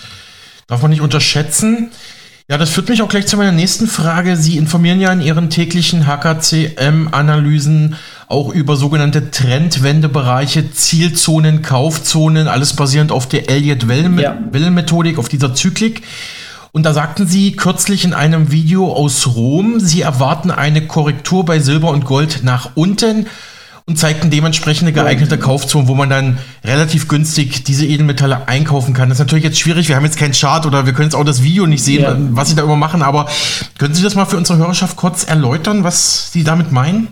darf 0.68 0.82
man 0.82 0.92
nicht 0.92 1.02
unterschätzen. 1.02 1.92
Ja, 2.52 2.58
das 2.58 2.70
führt 2.70 2.90
mich 2.90 3.02
auch 3.02 3.08
gleich 3.08 3.28
zu 3.28 3.38
meiner 3.38 3.54
nächsten 3.54 3.88
Frage. 3.88 4.36
Sie 4.36 4.58
informieren 4.58 5.00
ja 5.00 5.14
in 5.14 5.22
Ihren 5.22 5.50
täglichen 5.50 6.06
HKCM-Analysen 6.06 7.96
auch 8.28 8.54
über 8.54 8.76
sogenannte 8.76 9.32
Trendwendebereiche, 9.32 10.70
Zielzonen, 10.72 11.62
Kaufzonen, 11.62 12.50
alles 12.50 12.76
basierend 12.76 13.14
auf 13.14 13.30
der 13.30 13.50
Elliott-Wellen-Methodik, 13.50 15.18
auf 15.18 15.30
dieser 15.30 15.54
Zyklik. 15.54 16.02
Und 16.74 16.84
da 16.84 16.94
sagten 16.94 17.28
Sie 17.28 17.52
kürzlich 17.52 18.06
in 18.06 18.14
einem 18.14 18.52
Video 18.52 18.94
aus 18.94 19.28
Rom, 19.36 19.82
Sie 19.82 20.02
erwarten 20.02 20.52
eine 20.52 20.88
Korrektur 20.88 21.44
bei 21.44 21.60
Silber 21.60 21.90
und 21.90 22.06
Gold 22.06 22.42
nach 22.44 22.72
unten 22.76 23.28
und 23.86 23.98
zeigten 23.98 24.30
dementsprechende 24.30 24.94
geeignete 24.94 25.38
Kaufzonen, 25.38 25.90
wo 25.90 25.96
man 25.96 26.10
dann 26.10 26.38
relativ 26.64 27.10
günstig 27.10 27.66
diese 27.66 27.86
Edelmetalle 27.86 28.48
einkaufen 28.48 28.94
kann. 28.94 29.10
Das 29.10 29.18
ist 29.18 29.26
natürlich 29.26 29.44
jetzt 29.44 29.60
schwierig. 29.60 29.90
Wir 29.90 29.98
haben 29.98 30.06
jetzt 30.06 30.18
keinen 30.18 30.32
Chart 30.32 30.66
oder 30.66 30.86
wir 30.86 30.94
können 30.94 31.08
jetzt 31.08 31.16
auch 31.16 31.26
das 31.26 31.44
Video 31.44 31.68
nicht 31.68 31.84
sehen, 31.84 32.04
ja. 32.04 32.16
was 32.18 32.50
Sie 32.50 32.56
da 32.56 32.64
immer 32.64 32.78
machen. 32.78 33.02
Aber 33.02 33.28
können 33.78 33.94
Sie 33.94 34.04
das 34.04 34.16
mal 34.16 34.26
für 34.26 34.38
unsere 34.38 34.58
Hörerschaft 34.60 34.96
kurz 34.96 35.26
erläutern, 35.26 35.84
was 35.84 36.32
Sie 36.32 36.46
damit 36.46 36.72
meinen? 36.72 37.10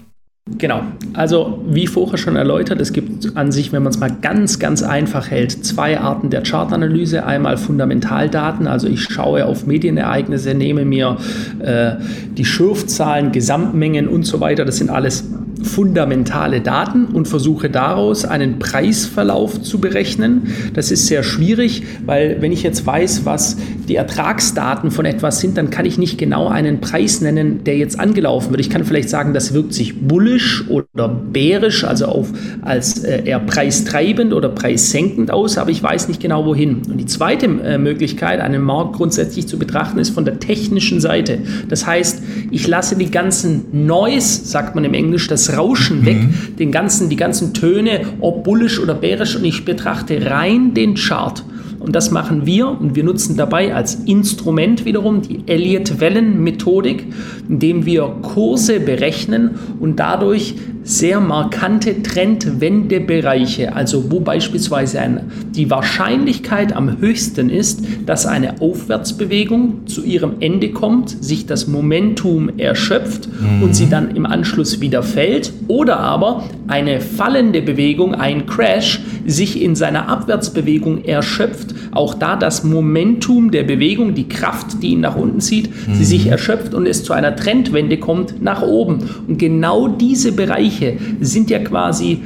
Genau. 0.58 0.82
Also 1.14 1.64
wie 1.68 1.88
vorher 1.88 2.18
schon 2.18 2.36
erläutert, 2.36 2.82
es 2.82 2.92
gibt 2.92 3.38
an 3.38 3.52
sich, 3.52 3.72
wenn 3.72 3.84
man 3.84 3.92
es 3.92 4.00
mal 4.00 4.12
ganz, 4.22 4.60
ganz 4.60 4.84
einfach 4.84 5.30
hält, 5.30 5.52
zwei 5.66 6.00
Arten 6.00 6.30
der 6.30 6.44
Chartanalyse. 6.44 7.26
Einmal 7.26 7.58
Fundamentaldaten, 7.58 8.68
also 8.68 8.88
ich 8.88 9.04
schaue 9.04 9.46
auf 9.46 9.66
Medienereignisse, 9.66 10.54
nehme 10.54 10.86
mir 10.86 11.18
äh, 11.60 11.92
die 12.38 12.46
Schürfzahlen, 12.46 13.32
Gesamtmengen 13.32 14.08
und 14.08 14.24
so 14.24 14.40
weiter. 14.40 14.66
Das 14.66 14.78
sind 14.78 14.90
alles 14.90 15.26
fundamentale 15.64 16.62
Daten 16.62 17.06
und 17.06 17.28
versuche 17.28 17.70
daraus 17.70 18.26
einen 18.26 18.60
Preisverlauf 18.60 19.62
zu 19.62 19.80
berechnen. 19.80 20.54
Das 20.74 20.92
ist 20.92 21.08
sehr 21.08 21.24
schwierig, 21.24 21.84
weil 22.06 22.38
wenn 22.42 22.52
ich 22.52 22.64
jetzt 22.64 22.86
weiß, 22.86 23.26
was 23.26 23.58
die 23.88 23.96
Ertragsdaten 23.96 24.92
von 24.92 25.06
etwas 25.06 25.40
sind, 25.40 25.58
dann 25.58 25.70
kann 25.70 25.86
ich 25.86 25.98
nicht 25.98 26.18
genau 26.18 26.48
einen 26.48 26.80
Preis 26.80 27.22
nennen, 27.22 27.64
der 27.64 27.78
jetzt 27.78 28.00
angelaufen 28.00 28.52
wird. 28.52 28.62
Ich 28.62 28.70
kann 28.70 28.86
vielleicht 28.86 29.10
sagen, 29.10 29.34
das 29.34 29.54
wirkt 29.54 29.74
sich 29.74 30.00
bullisch 30.00 30.66
oder 30.70 31.10
bärisch, 31.10 31.84
also 31.84 32.06
auf, 32.06 32.30
als 32.62 33.04
äh, 33.04 33.24
eher 33.26 33.40
preistreibend 33.40 34.34
oder 34.34 34.50
preissenkend 34.50 35.32
aus, 35.32 35.58
aber 35.58 35.72
ich 35.72 35.82
weiß 35.82 36.08
nicht 36.08 36.22
genau 36.22 36.46
wohin. 36.46 36.82
Und 36.90 36.98
die 36.98 37.06
zweite 37.06 37.48
äh, 37.48 37.78
Möglichkeit, 37.78 38.40
einen 38.40 38.62
Markt 38.62 38.94
grundsätzlich 38.94 39.48
zu 39.48 39.58
betrachten, 39.58 40.00
ist 40.00 40.12
von 40.12 40.26
der 40.26 40.40
technischen 40.40 41.02
Seite. 41.02 41.40
Das 41.68 41.86
heißt, 41.86 42.22
ich 42.52 42.68
lasse 42.68 42.96
die 42.96 43.12
ganzen 43.12 43.66
Noise, 43.86 44.46
sagt 44.46 44.76
man 44.76 44.84
im 44.84 44.94
Englisch, 44.94 45.28
das 45.28 45.49
Rauschen 45.56 46.06
weg, 46.06 46.18
mhm. 46.18 46.56
den 46.58 46.72
ganzen, 46.72 47.10
die 47.10 47.16
ganzen 47.16 47.54
Töne, 47.54 48.02
ob 48.20 48.44
bullisch 48.44 48.80
oder 48.80 48.94
bärisch, 48.94 49.36
und 49.36 49.46
ich 49.46 49.66
betrachte 49.66 50.30
rein 50.30 50.74
den 50.74 50.96
Chart. 50.96 51.44
Und 51.80 51.96
das 51.96 52.12
machen 52.12 52.46
wir 52.46 52.68
und 52.68 52.96
wir 52.96 53.06
nutzen 53.06 53.38
dabei 53.38 53.74
als 53.74 53.96
Instrument 53.96 54.84
wiederum 54.84 55.22
die 55.22 55.44
Elliott-Wellen-Methodik, 55.46 57.06
indem 57.48 57.86
wir 57.86 58.18
Kurse 58.22 58.82
berechnen 58.82 59.52
und 59.80 59.98
dadurch 59.98 60.56
sehr 60.90 61.20
markante 61.20 62.02
Trendwendebereiche, 62.02 63.76
also 63.76 64.10
wo 64.10 64.22
beispielsweise 64.22 65.00
ein, 65.00 65.32
die 65.52 65.70
Wahrscheinlichkeit 65.70 66.76
am 66.76 67.00
höchsten 67.00 67.52
ist, 67.52 67.84
dass 68.08 68.26
eine 68.26 68.60
Aufwärtsbewegung 68.60 69.86
zu 69.86 70.04
ihrem 70.04 70.38
Ende 70.40 70.72
kommt, 70.72 71.24
sich 71.24 71.46
das 71.46 71.68
Momentum 71.68 72.58
erschöpft 72.58 73.30
mhm. 73.40 73.62
und 73.62 73.76
sie 73.76 73.88
dann 73.88 74.16
im 74.16 74.26
Anschluss 74.26 74.82
wieder 74.82 75.04
fällt, 75.04 75.54
oder 75.68 76.00
aber 76.00 76.46
eine 76.68 77.02
fallende 77.02 77.62
Bewegung, 77.62 78.16
ein 78.16 78.48
Crash, 78.48 79.02
sich 79.28 79.62
in 79.62 79.76
seiner 79.76 80.08
Abwärtsbewegung 80.08 81.04
erschöpft, 81.06 81.76
auch 81.92 82.14
da 82.14 82.36
das 82.36 82.64
Momentum 82.64 83.52
der 83.52 83.64
Bewegung, 83.64 84.14
die 84.14 84.28
Kraft, 84.28 84.82
die 84.82 84.90
ihn 84.90 85.02
nach 85.02 85.16
unten 85.16 85.40
zieht, 85.40 85.70
mhm. 85.70 85.96
sie 85.96 86.06
sich 86.06 86.28
erschöpft 86.28 86.74
und 86.74 86.88
es 86.88 87.04
zu 87.04 87.14
einer 87.14 87.36
Trendwende 87.36 87.98
kommt 87.98 88.42
nach 88.42 88.62
oben. 88.62 89.10
Und 89.28 89.38
genau 89.38 89.88
diese 89.88 90.32
Bereiche 90.32 90.79
sind 91.22 91.50
ja 91.50 91.60
quasi 91.60 92.22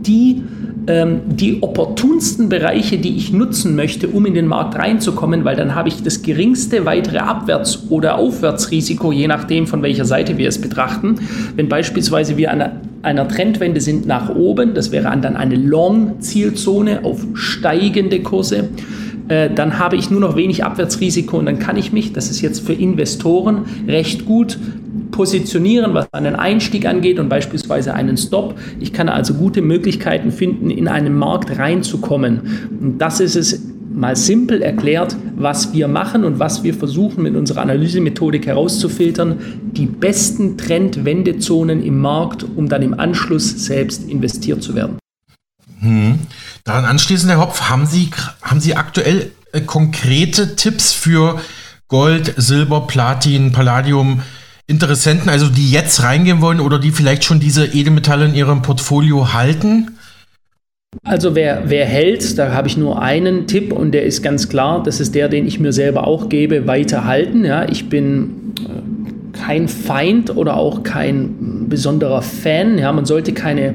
die 0.00 0.42
ähm, 0.88 1.20
die 1.26 1.62
opportunsten 1.62 2.48
Bereiche, 2.48 2.96
die 2.96 3.14
ich 3.16 3.32
nutzen 3.32 3.76
möchte, 3.76 4.08
um 4.08 4.24
in 4.24 4.32
den 4.32 4.46
Markt 4.46 4.76
reinzukommen, 4.76 5.44
weil 5.44 5.54
dann 5.54 5.74
habe 5.74 5.88
ich 5.88 6.02
das 6.02 6.22
geringste 6.22 6.86
weitere 6.86 7.18
Abwärts- 7.18 7.90
oder 7.90 8.16
Aufwärtsrisiko, 8.16 9.12
je 9.12 9.28
nachdem, 9.28 9.66
von 9.66 9.82
welcher 9.82 10.06
Seite 10.06 10.38
wir 10.38 10.48
es 10.48 10.58
betrachten. 10.58 11.16
Wenn 11.56 11.68
beispielsweise 11.68 12.38
wir 12.38 12.50
an 12.50 12.70
einer 13.02 13.28
Trendwende 13.28 13.82
sind 13.82 14.06
nach 14.06 14.34
oben, 14.34 14.72
das 14.72 14.90
wäre 14.90 15.04
dann 15.20 15.36
eine 15.36 15.56
Long-Zielzone 15.56 17.04
auf 17.04 17.22
steigende 17.34 18.20
Kurse, 18.20 18.70
äh, 19.28 19.50
dann 19.54 19.78
habe 19.78 19.96
ich 19.96 20.10
nur 20.10 20.20
noch 20.20 20.36
wenig 20.36 20.64
Abwärtsrisiko 20.64 21.38
und 21.38 21.46
dann 21.46 21.58
kann 21.58 21.76
ich 21.76 21.92
mich, 21.92 22.14
das 22.14 22.30
ist 22.30 22.40
jetzt 22.40 22.66
für 22.66 22.72
Investoren 22.72 23.66
recht 23.86 24.24
gut 24.24 24.58
positionieren, 25.18 25.94
was 25.94 26.06
einen 26.12 26.36
Einstieg 26.36 26.86
angeht 26.86 27.18
und 27.18 27.28
beispielsweise 27.28 27.92
einen 27.92 28.16
Stop. 28.16 28.56
Ich 28.78 28.92
kann 28.92 29.08
also 29.08 29.34
gute 29.34 29.62
Möglichkeiten 29.62 30.30
finden, 30.30 30.70
in 30.70 30.86
einen 30.86 31.12
Markt 31.18 31.58
reinzukommen. 31.58 32.70
Und 32.80 32.98
das 32.98 33.18
ist 33.18 33.34
es 33.34 33.60
mal 33.92 34.14
simpel 34.14 34.62
erklärt, 34.62 35.16
was 35.34 35.72
wir 35.72 35.88
machen 35.88 36.24
und 36.24 36.38
was 36.38 36.62
wir 36.62 36.72
versuchen 36.72 37.24
mit 37.24 37.34
unserer 37.34 37.62
Analysemethodik 37.62 38.46
herauszufiltern, 38.46 39.40
die 39.72 39.86
besten 39.86 40.56
Trendwendezonen 40.56 41.82
im 41.82 41.98
Markt, 41.98 42.44
um 42.54 42.68
dann 42.68 42.82
im 42.82 42.94
Anschluss 42.94 43.66
selbst 43.66 44.08
investiert 44.08 44.62
zu 44.62 44.76
werden. 44.76 44.98
Hm. 45.80 46.20
Daran 46.62 46.84
anschließend, 46.84 47.32
Herr 47.32 47.40
Hopf, 47.40 47.62
haben 47.62 47.86
Sie, 47.86 48.10
haben 48.42 48.60
Sie 48.60 48.76
aktuell 48.76 49.32
äh, 49.50 49.62
konkrete 49.62 50.54
Tipps 50.54 50.92
für 50.92 51.40
Gold, 51.88 52.34
Silber, 52.36 52.82
Platin, 52.86 53.50
Palladium, 53.50 54.22
Interessenten, 54.68 55.30
also 55.30 55.48
die 55.48 55.70
jetzt 55.70 56.02
reingehen 56.02 56.40
wollen 56.40 56.60
oder 56.60 56.78
die 56.78 56.90
vielleicht 56.90 57.24
schon 57.24 57.40
diese 57.40 57.64
Edelmetalle 57.66 58.26
in 58.26 58.34
ihrem 58.34 58.62
Portfolio 58.62 59.32
halten? 59.32 59.96
Also 61.04 61.34
wer, 61.34 61.64
wer 61.66 61.86
hält, 61.86 62.38
da 62.38 62.52
habe 62.52 62.68
ich 62.68 62.76
nur 62.76 63.00
einen 63.02 63.46
Tipp 63.46 63.72
und 63.72 63.92
der 63.92 64.04
ist 64.04 64.22
ganz 64.22 64.48
klar, 64.48 64.82
das 64.82 65.00
ist 65.00 65.14
der, 65.14 65.28
den 65.28 65.46
ich 65.46 65.58
mir 65.58 65.72
selber 65.72 66.06
auch 66.06 66.28
gebe, 66.28 66.66
weiterhalten. 66.66 67.44
Ja, 67.44 67.68
ich 67.68 67.88
bin 67.88 68.54
äh, 68.60 69.38
kein 69.38 69.68
Feind 69.68 70.36
oder 70.36 70.56
auch 70.56 70.82
kein 70.82 71.68
besonderer 71.68 72.22
Fan. 72.22 72.78
Ja, 72.78 72.92
man 72.92 73.06
sollte 73.06 73.32
keine 73.32 73.74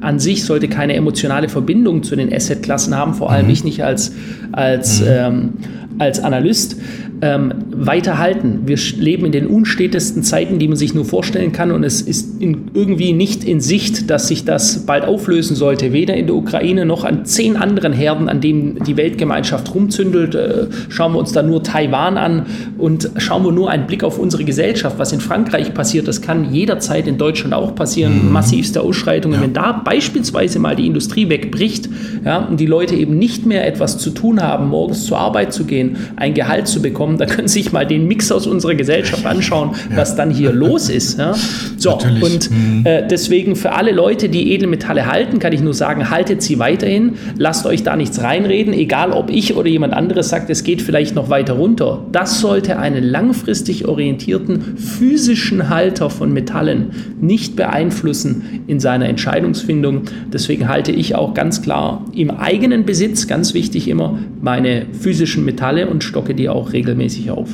an 0.00 0.18
sich 0.18 0.44
sollte 0.44 0.68
keine 0.68 0.94
emotionale 0.94 1.48
Verbindung 1.48 2.02
zu 2.02 2.16
den 2.16 2.32
Assetklassen 2.32 2.96
haben, 2.96 3.14
vor 3.14 3.30
allem 3.30 3.46
mhm. 3.46 3.52
ich 3.52 3.64
nicht 3.64 3.84
als, 3.84 4.12
als, 4.52 5.00
mhm. 5.00 5.06
ähm, 5.08 5.52
als 5.98 6.20
Analyst 6.20 6.76
ähm, 7.22 7.54
weiterhalten. 7.70 8.62
Wir 8.66 8.76
leben 8.98 9.24
in 9.26 9.32
den 9.32 9.46
unstetesten 9.46 10.24
Zeiten, 10.24 10.58
die 10.58 10.66
man 10.66 10.76
sich 10.76 10.92
nur 10.92 11.04
vorstellen 11.04 11.52
kann 11.52 11.70
und 11.70 11.84
es 11.84 12.02
ist 12.02 12.42
in, 12.42 12.72
irgendwie 12.74 13.12
nicht 13.12 13.44
in 13.44 13.60
Sicht, 13.60 14.10
dass 14.10 14.26
sich 14.26 14.44
das 14.44 14.84
bald 14.86 15.04
auflösen 15.04 15.54
sollte, 15.54 15.92
weder 15.92 16.14
in 16.14 16.26
der 16.26 16.34
Ukraine 16.34 16.84
noch 16.84 17.04
an 17.04 17.24
zehn 17.24 17.56
anderen 17.56 17.92
Herden, 17.92 18.28
an 18.28 18.40
denen 18.40 18.80
die 18.84 18.96
Weltgemeinschaft 18.96 19.72
rumzündelt. 19.72 20.34
Äh, 20.34 20.66
schauen 20.88 21.12
wir 21.12 21.20
uns 21.20 21.30
da 21.30 21.44
nur 21.44 21.62
Taiwan 21.62 22.18
an 22.18 22.46
und 22.76 23.08
schauen 23.18 23.44
wir 23.44 23.52
nur 23.52 23.70
einen 23.70 23.86
Blick 23.86 24.02
auf 24.02 24.18
unsere 24.18 24.42
Gesellschaft, 24.42 24.98
was 24.98 25.12
in 25.12 25.20
Frankreich 25.20 25.72
passiert, 25.74 26.08
das 26.08 26.22
kann 26.22 26.52
jederzeit 26.52 27.06
in 27.06 27.18
Deutschland 27.18 27.54
auch 27.54 27.76
passieren, 27.76 28.26
mhm. 28.26 28.32
massivste 28.32 28.80
Ausschreitungen. 28.80 29.36
Ja. 29.36 29.42
Wenn 29.44 29.52
da 29.52 29.72
beispielsweise 29.72 30.58
mal 30.58 30.74
die 30.74 30.88
Industrie 30.88 31.28
wegbricht 31.28 31.88
ja, 32.24 32.38
und 32.38 32.58
die 32.58 32.66
Leute 32.66 32.96
eben 32.96 33.16
nicht 33.16 33.46
mehr 33.46 33.64
etwas 33.64 33.98
zu 33.98 34.10
tun 34.10 34.42
haben, 34.42 34.68
morgens 34.68 35.04
zur 35.04 35.18
Arbeit 35.18 35.52
zu 35.52 35.64
gehen, 35.64 35.96
ein 36.16 36.34
Gehalt 36.34 36.66
zu 36.66 36.82
bekommen, 36.82 37.11
kommen. 37.12 37.18
Da 37.18 37.34
können 37.34 37.48
Sie 37.48 37.62
sich 37.62 37.72
mal 37.72 37.86
den 37.86 38.06
Mix 38.06 38.30
aus 38.32 38.46
unserer 38.46 38.74
Gesellschaft 38.74 39.26
anschauen, 39.26 39.70
ja. 39.90 39.96
was 39.96 40.16
dann 40.16 40.30
hier 40.30 40.52
los 40.52 40.88
ist. 40.88 41.18
Ja? 41.18 41.34
So, 41.76 41.90
Natürlich. 41.90 42.22
und 42.22 42.50
mhm. 42.50 42.82
äh, 42.84 43.06
deswegen 43.06 43.56
für 43.56 43.72
alle 43.72 43.92
Leute, 43.92 44.28
die 44.28 44.52
Edelmetalle 44.52 45.06
halten, 45.06 45.38
kann 45.38 45.52
ich 45.52 45.60
nur 45.60 45.74
sagen, 45.74 46.10
haltet 46.10 46.42
sie 46.42 46.58
weiterhin. 46.58 47.14
Lasst 47.36 47.66
euch 47.66 47.82
da 47.82 47.96
nichts 47.96 48.22
reinreden, 48.22 48.72
egal 48.72 49.12
ob 49.12 49.30
ich 49.30 49.54
oder 49.54 49.68
jemand 49.68 49.92
anderes 49.94 50.28
sagt, 50.28 50.50
es 50.50 50.64
geht 50.64 50.82
vielleicht 50.82 51.14
noch 51.14 51.30
weiter 51.30 51.54
runter. 51.54 52.04
Das 52.12 52.40
sollte 52.40 52.78
einen 52.78 53.04
langfristig 53.04 53.86
orientierten 53.86 54.76
physischen 54.76 55.68
Halter 55.68 56.10
von 56.10 56.32
Metallen 56.32 56.90
nicht 57.20 57.56
beeinflussen 57.56 58.62
in 58.66 58.80
seiner 58.80 59.08
Entscheidungsfindung. 59.08 60.02
Deswegen 60.32 60.68
halte 60.68 60.92
ich 60.92 61.14
auch 61.14 61.34
ganz 61.34 61.62
klar 61.62 62.04
im 62.14 62.30
eigenen 62.30 62.84
Besitz, 62.84 63.26
ganz 63.26 63.54
wichtig 63.54 63.88
immer, 63.88 64.18
meine 64.40 64.86
physischen 64.92 65.44
Metalle 65.44 65.88
und 65.88 66.04
stocke 66.04 66.34
die 66.34 66.48
auch 66.48 66.72
regelmäßig 66.72 67.01
regelmäßig 67.02 67.30
auf. 67.30 67.48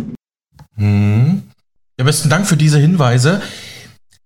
Hm. 0.76 1.42
Ja, 1.99 2.05
besten 2.05 2.28
Dank 2.28 2.46
für 2.46 2.57
diese 2.57 2.78
Hinweise. 2.78 3.42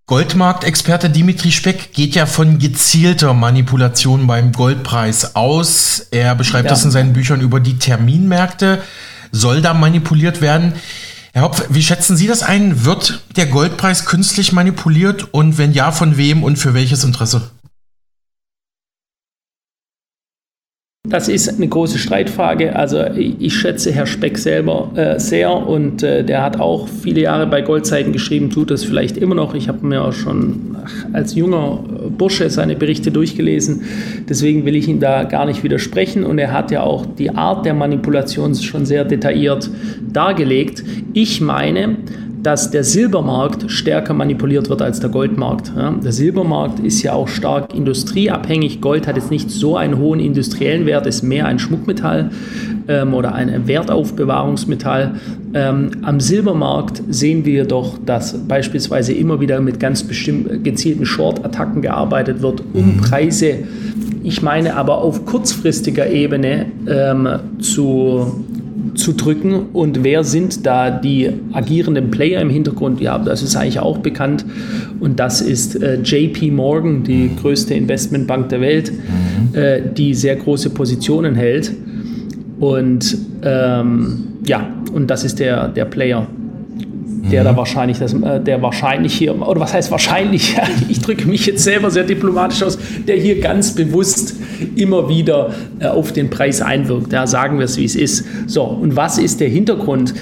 Goldmarktexperte 0.07 1.09
Dimitri 1.09 1.53
Speck 1.53 1.93
geht 1.95 2.15
ja 2.15 2.27
von 2.27 2.59
gezielter 2.59 3.33
Manipulation 3.33 4.27
beim 4.27 4.53
Goldpreis 4.53 5.37
aus. 5.37 6.09
Er 6.11 6.35
beschreibt 6.35 6.65
ja. 6.65 6.71
das 6.71 6.85
in 6.85 6.91
seinen 6.91 7.13
Büchern 7.13 7.41
über 7.41 7.61
die 7.61 7.79
Terminmärkte. 7.79 8.83
Soll 9.31 9.63
da 9.63 9.73
manipuliert 9.73 10.43
werden? 10.43 10.75
Herr 11.33 11.45
Hopf, 11.45 11.65
wie 11.71 11.83
schätzen 11.83 12.17
Sie 12.17 12.27
das 12.27 12.43
ein? 12.43 12.85
Wird 12.85 13.23
der 13.37 13.47
Goldpreis 13.47 14.05
künstlich 14.05 14.53
manipuliert 14.53 15.33
und 15.33 15.57
wenn 15.57 15.73
ja, 15.73 15.91
von 15.93 16.19
wem 16.19 16.43
und 16.43 16.57
für 16.57 16.75
welches 16.75 17.05
Interesse? 17.05 17.51
Das 21.09 21.29
ist 21.29 21.49
eine 21.49 21.67
große 21.67 21.99
Streitfrage. 21.99 22.77
Also 22.77 23.03
ich 23.17 23.57
schätze 23.57 23.91
Herr 23.91 24.07
Speck 24.07 24.39
selber 24.39 24.93
äh, 24.95 25.19
sehr 25.19 25.53
und 25.53 26.05
äh, 26.05 26.25
der 26.25 26.45
hat 26.45 26.61
auch 26.61 26.87
viele 26.87 27.23
Jahre 27.23 27.49
bei 27.49 27.61
Goldzeiten 27.61 28.13
geschrieben, 28.13 28.51
tut 28.51 28.71
das 28.71 28.85
vielleicht 28.85 29.17
immer 29.17 29.35
noch. 29.35 29.53
Ich 29.57 29.67
habe 29.67 29.85
mir 29.85 30.05
auch 30.05 30.13
schon 30.13 30.77
als 31.13 31.35
junger 31.35 31.83
Bursche 32.17 32.49
seine 32.51 32.77
Berichte 32.77 33.11
durchgelesen. 33.11 33.83
Deswegen 34.29 34.65
will 34.65 34.77
ich 34.77 34.87
ihn 34.87 35.01
da 35.01 35.25
gar 35.25 35.45
nicht 35.45 35.65
widersprechen 35.65 36.23
und 36.23 36.39
er 36.39 36.53
hat 36.53 36.71
ja 36.71 36.85
auch 36.85 37.05
die 37.05 37.31
Art 37.31 37.67
der 37.67 37.75
Manipulation 37.75 38.55
schon 38.55 38.87
sehr 38.87 39.05
detailliert 39.05 39.71
dargelegt. 40.13 40.85
Ich 41.15 41.41
meine, 41.41 41.97
dass 42.43 42.71
der 42.71 42.83
Silbermarkt 42.83 43.71
stärker 43.71 44.15
manipuliert 44.15 44.69
wird 44.69 44.83
als 44.83 44.99
der 45.01 45.11
Goldmarkt. 45.11 45.73
Ja, 45.77 45.93
der 45.93 46.13
Silbermarkt 46.13 46.81
ist 46.81 47.03
ja 47.03 47.13
auch 47.13 47.29
stark 47.29 47.75
industrieabhängig. 47.75 48.81
Gold 48.81 49.07
hat 49.07 49.17
jetzt 49.17 49.31
nicht 49.31 49.51
so 49.51 49.77
einen 49.77 49.99
hohen 49.99 50.19
industriellen 50.19 50.85
Wert, 50.87 51.07
ist 51.07 51.23
mehr 51.23 51.47
ein 51.47 51.59
Schmuckmetall 51.59 52.31
ähm, 52.89 53.15
oder 53.15 53.35
ein 53.35 53.69
Wertaufbewahrungsmetall. 53.69 55.15
Ähm, 55.55 55.91
am 56.03 56.19
Silbermarkt 56.19 57.03
sehen 57.09 57.45
wir 57.45 57.65
doch, 57.65 57.99
dass 58.05 58.37
beispielsweise 58.49 59.13
immer 59.13 59.41
wieder 59.41 59.61
mit 59.61 59.79
ganz 59.79 60.03
bestimmt 60.03 60.65
gezielten 60.65 61.07
Short-Attacken 61.07 61.83
gearbeitet 61.83 62.43
wird, 62.43 62.63
um 62.73 62.95
mhm. 62.95 62.97
Preise, 62.99 63.59
ich 64.25 64.43
meine 64.43 64.77
aber 64.77 64.99
auf 64.99 65.27
kurzfristiger 65.27 66.11
Ebene 66.11 66.67
ähm, 66.89 67.29
zu 67.61 68.45
zu 68.95 69.13
drücken. 69.13 69.67
Und 69.73 70.05
wer 70.05 70.25
sind 70.25 70.67
da 70.67 70.91
die 70.91 71.31
agierenden 71.53 72.11
Player 72.11 72.41
im 72.41 72.51
Hintergrund? 72.51 73.01
Ja, 73.01 73.19
das 73.19 73.43
ist 73.43 73.57
eigentlich 73.57 73.81
auch 73.81 73.99
bekannt. 73.99 74.45
Und 75.01 75.19
das 75.19 75.41
ist 75.41 75.83
äh, 75.83 76.01
JP 76.03 76.51
Morgan, 76.53 77.03
die 77.03 77.31
größte 77.41 77.75
Investmentbank 77.75 78.49
der 78.49 78.61
Welt, 78.61 78.93
mhm. 78.93 79.59
äh, 79.59 79.83
die 79.97 80.15
sehr 80.15 80.37
große 80.37 80.71
Positionen 80.71 81.35
hält. 81.35 81.73
Und 82.61 83.17
ähm, 83.43 84.29
ja, 84.47 84.69
und 84.93 85.11
das 85.11 85.25
ist 85.25 85.39
der, 85.39 85.69
der 85.69 85.85
Player 85.85 86.27
der 87.31 87.45
da 87.45 87.53
mhm. 87.53 87.57
wahrscheinlich, 87.57 87.99
das, 87.99 88.15
äh, 88.15 88.41
der 88.41 88.63
wahrscheinlich 88.63 89.15
hier, 89.15 89.41
oder 89.41 89.61
was 89.61 89.73
heißt 89.73 89.91
wahrscheinlich, 89.91 90.57
ich 90.89 91.01
drücke 91.01 91.29
mich 91.29 91.47
jetzt 91.47 91.63
selber 91.63 91.91
sehr 91.91 92.05
diplomatisch 92.05 92.63
aus, 92.63 92.79
der 93.07 93.17
hier 93.17 93.41
ganz 93.41 93.75
bewusst 93.75 94.35
immer 94.63 95.09
wieder 95.09 95.55
äh, 95.79 95.87
auf 95.87 96.13
den 96.13 96.31
Preis 96.31 96.61
einwirkt. 96.63 97.13
Ja, 97.13 97.27
sagen 97.27 97.59
wir 97.59 97.65
es, 97.65 97.77
wie 97.77 97.85
es 97.85 97.97
ist. 97.97 98.25
So, 98.47 98.63
und 98.63 98.97
was 98.97 99.19
ist 99.19 99.41
der 99.41 99.49
Hintergrund? 99.49 100.15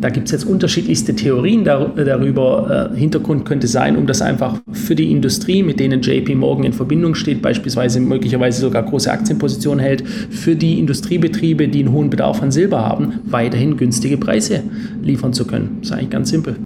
Da 0.00 0.08
gibt 0.08 0.28
es 0.28 0.32
jetzt 0.32 0.44
unterschiedlichste 0.44 1.14
Theorien 1.14 1.64
darüber. 1.64 2.90
Äh, 2.94 2.98
Hintergrund 2.98 3.44
könnte 3.44 3.68
sein, 3.68 3.96
um 3.96 4.06
das 4.06 4.22
einfach 4.22 4.54
für 4.72 4.94
die 4.94 5.10
Industrie, 5.10 5.62
mit 5.62 5.78
denen 5.78 6.00
JP 6.00 6.36
Morgan 6.36 6.64
in 6.64 6.72
Verbindung 6.72 7.14
steht, 7.14 7.42
beispielsweise 7.42 8.00
möglicherweise 8.00 8.62
sogar 8.62 8.82
große 8.82 9.10
Aktienpositionen 9.10 9.80
hält, 9.80 10.08
für 10.08 10.56
die 10.56 10.78
Industriebetriebe, 10.78 11.68
die 11.68 11.80
einen 11.80 11.92
hohen 11.92 12.08
Bedarf 12.08 12.42
an 12.42 12.50
Silber 12.50 12.80
haben, 12.80 13.20
weiterhin 13.26 13.76
günstige 13.76 14.16
Preise 14.16 14.62
liefern 15.02 15.34
zu 15.34 15.46
können. 15.46 15.78
Das 15.80 15.90
ist 15.90 15.96
eigentlich 15.96 16.10
ganz 16.10 16.30
simpel. 16.30 16.56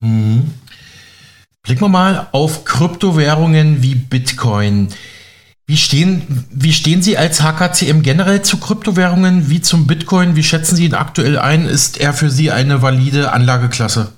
Mhm. 0.00 0.42
Blicken 1.64 1.82
wir 1.82 1.88
mal 1.88 2.28
auf 2.32 2.64
Kryptowährungen 2.64 3.82
wie 3.82 3.96
Bitcoin. 3.96 4.88
Wie 5.68 5.76
stehen, 5.76 6.22
wie 6.50 6.72
stehen 6.72 7.02
Sie 7.02 7.18
als 7.18 7.42
HKCM 7.42 8.00
generell 8.00 8.40
zu 8.40 8.56
Kryptowährungen 8.56 9.50
wie 9.50 9.60
zum 9.60 9.86
Bitcoin? 9.86 10.34
Wie 10.34 10.42
schätzen 10.42 10.76
Sie 10.76 10.86
ihn 10.86 10.94
aktuell 10.94 11.38
ein? 11.38 11.66
Ist 11.66 12.00
er 12.00 12.14
für 12.14 12.30
Sie 12.30 12.50
eine 12.50 12.80
valide 12.80 13.32
Anlageklasse? 13.32 14.12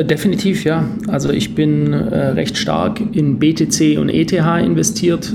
Definitiv, 0.00 0.62
ja. 0.62 0.88
Also 1.08 1.30
ich 1.30 1.56
bin 1.56 1.92
äh, 1.92 2.28
recht 2.28 2.58
stark 2.58 3.00
in 3.00 3.40
BTC 3.40 3.98
und 3.98 4.08
ETH 4.08 4.32
investiert. 4.32 5.34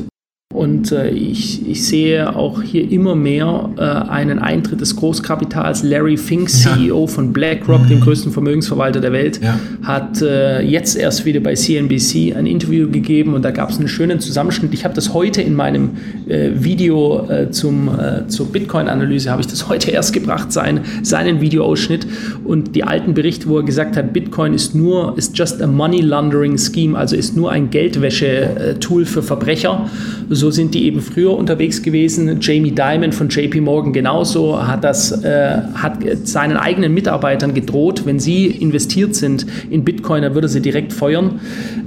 Und 0.54 0.94
äh, 0.94 1.10
ich, 1.10 1.68
ich 1.68 1.86
sehe 1.86 2.34
auch 2.34 2.62
hier 2.62 2.90
immer 2.90 3.16
mehr 3.16 3.70
äh, 3.78 3.82
einen 3.82 4.40
Eintritt 4.40 4.80
des 4.80 4.96
Großkapitals. 4.96 5.84
Larry 5.84 6.16
Fink, 6.16 6.50
CEO 6.50 7.02
ja. 7.02 7.08
von 7.08 7.34
BlackRock, 7.34 7.84
mhm. 7.84 7.90
dem 7.90 8.00
größten 8.00 8.32
Vermögensverwalter 8.32 9.02
der 9.02 9.12
Welt, 9.12 9.42
ja. 9.44 9.60
hat 9.84 10.22
äh, 10.22 10.62
jetzt 10.62 10.96
erst 10.96 11.26
wieder 11.26 11.42
bei 11.42 11.54
CNBC 11.54 12.34
ein 12.34 12.46
Interview 12.46 12.90
gegeben 12.90 13.34
und 13.34 13.44
da 13.44 13.52
gab 13.52 13.72
es 13.72 13.78
einen 13.78 13.90
schönen 13.90 14.22
Zusammenschnitt. 14.22 14.74
Ich 14.74 14.86
habe 14.86 14.94
das 14.94 15.14
heute 15.14 15.42
in 15.42 15.54
meinem 15.54 15.92
äh, 16.30 16.52
Video 16.54 17.30
äh, 17.30 17.52
zum, 17.52 17.90
äh, 17.90 18.28
zur 18.30 18.50
Bitcoin-Analyse, 18.50 19.30
habe 19.30 19.42
ich 19.42 19.48
das 19.48 19.68
heute 19.70 19.92
erst 19.92 20.14
gebracht, 20.14 20.54
sein, 20.54 20.80
seinen 21.04 21.42
Videoausschnitt 21.42 22.08
und 22.46 22.74
die 22.74 22.86
alten 22.86 23.14
Berichte, 23.14 23.50
wo 23.50 23.58
er 23.58 23.64
gesagt 23.64 23.98
hat, 23.98 24.14
Bitcoin 24.14 24.54
ist 24.54 24.74
nur, 24.74 25.18
ist 25.18 25.38
just 25.38 25.62
a 25.62 25.68
money 25.68 26.00
laundering 26.00 26.58
scheme, 26.58 26.98
also 26.98 27.18
ist 27.18 27.36
nur 27.36 27.52
ein 27.52 27.70
Geldwäsche-Tool 27.70 29.06
für 29.06 29.22
Verbrecher 29.22 29.90
so 30.38 30.52
sind 30.52 30.74
die 30.74 30.86
eben 30.86 31.02
früher 31.02 31.36
unterwegs 31.36 31.82
gewesen. 31.82 32.38
Jamie 32.40 32.72
Dimon 32.72 33.12
von 33.12 33.30
JP 33.30 33.62
Morgan 33.62 33.92
genauso 33.92 34.66
hat 34.66 34.84
das, 34.84 35.12
äh, 35.24 35.58
hat 35.74 35.98
seinen 36.24 36.58
eigenen 36.58 36.94
Mitarbeitern 36.94 37.54
gedroht, 37.54 38.04
wenn 38.06 38.20
sie 38.20 38.48
investiert 38.48 39.16
sind 39.16 39.46
in 39.70 39.84
Bitcoin, 39.84 40.22
dann 40.22 40.34
würde 40.34 40.48
sie 40.48 40.62
direkt 40.62 40.94
feuern. 40.94 41.40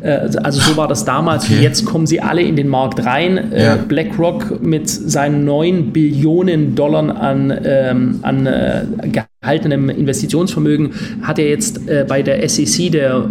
Äh, 0.03 0.29
also 0.43 0.61
so 0.61 0.77
war 0.77 0.89
das 0.89 1.05
damals. 1.05 1.45
Okay. 1.45 1.63
Jetzt 1.63 1.85
kommen 1.87 2.07
sie 2.07 2.21
alle 2.21 2.43
in 2.43 2.57
den 2.57 2.69
Markt 2.69 3.05
rein. 3.05 3.53
Äh, 3.53 3.65
ja. 3.65 3.77
BlackRock 3.77 4.63
mit 4.63 4.89
seinen 4.89 5.45
9 5.45 5.93
Billionen 5.93 6.75
Dollar 6.75 7.21
an, 7.21 7.53
ähm, 7.65 8.19
an 8.23 8.47
äh, 8.47 8.85
gehaltenem 9.41 9.89
Investitionsvermögen 9.89 10.91
hat 11.23 11.39
er 11.39 11.49
jetzt 11.49 11.89
äh, 11.89 12.05
bei 12.07 12.23
der 12.23 12.47
SEC, 12.49 12.93
der 12.93 13.29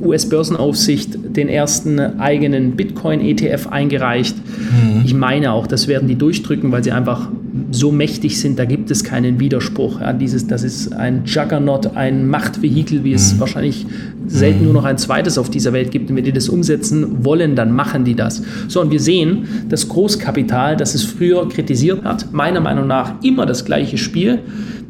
US-Börsenaufsicht, 0.00 1.36
den 1.36 1.48
ersten 1.48 1.98
eigenen 2.20 2.76
Bitcoin-ETF 2.76 3.68
eingereicht. 3.68 4.36
Mhm. 4.36 5.02
Ich 5.04 5.14
meine 5.14 5.52
auch, 5.52 5.66
das 5.66 5.88
werden 5.88 6.08
die 6.08 6.16
durchdrücken, 6.16 6.72
weil 6.72 6.84
sie 6.84 6.92
einfach 6.92 7.28
so 7.70 7.92
mächtig 7.92 8.40
sind, 8.40 8.58
da 8.58 8.64
gibt 8.64 8.90
es 8.90 9.04
keinen 9.04 9.40
Widerspruch. 9.40 10.00
Ja, 10.00 10.12
dieses, 10.12 10.46
das 10.46 10.62
ist 10.62 10.92
ein 10.92 11.22
Juggernaut, 11.24 11.96
ein 11.96 12.28
Machtvehikel, 12.28 13.04
wie 13.04 13.12
es 13.12 13.34
mhm. 13.34 13.40
wahrscheinlich 13.40 13.86
selten 14.26 14.64
nur 14.64 14.72
noch 14.72 14.84
ein 14.84 14.98
zweites 14.98 15.38
auf 15.38 15.50
dieser 15.50 15.72
Welt 15.72 15.90
gibt. 15.90 16.10
Und 16.10 16.16
wenn 16.16 16.24
die 16.24 16.32
das 16.32 16.48
umsetzen 16.48 17.24
wollen, 17.24 17.56
dann 17.56 17.72
machen 17.72 18.04
die 18.04 18.14
das. 18.14 18.42
So, 18.68 18.80
und 18.80 18.90
wir 18.90 19.00
sehen, 19.00 19.46
das 19.68 19.88
Großkapital, 19.88 20.76
das 20.76 20.94
es 20.94 21.04
früher 21.04 21.48
kritisiert 21.48 22.04
hat, 22.04 22.32
meiner 22.32 22.60
Meinung 22.60 22.86
nach 22.86 23.22
immer 23.22 23.46
das 23.46 23.64
gleiche 23.64 23.98
Spiel. 23.98 24.40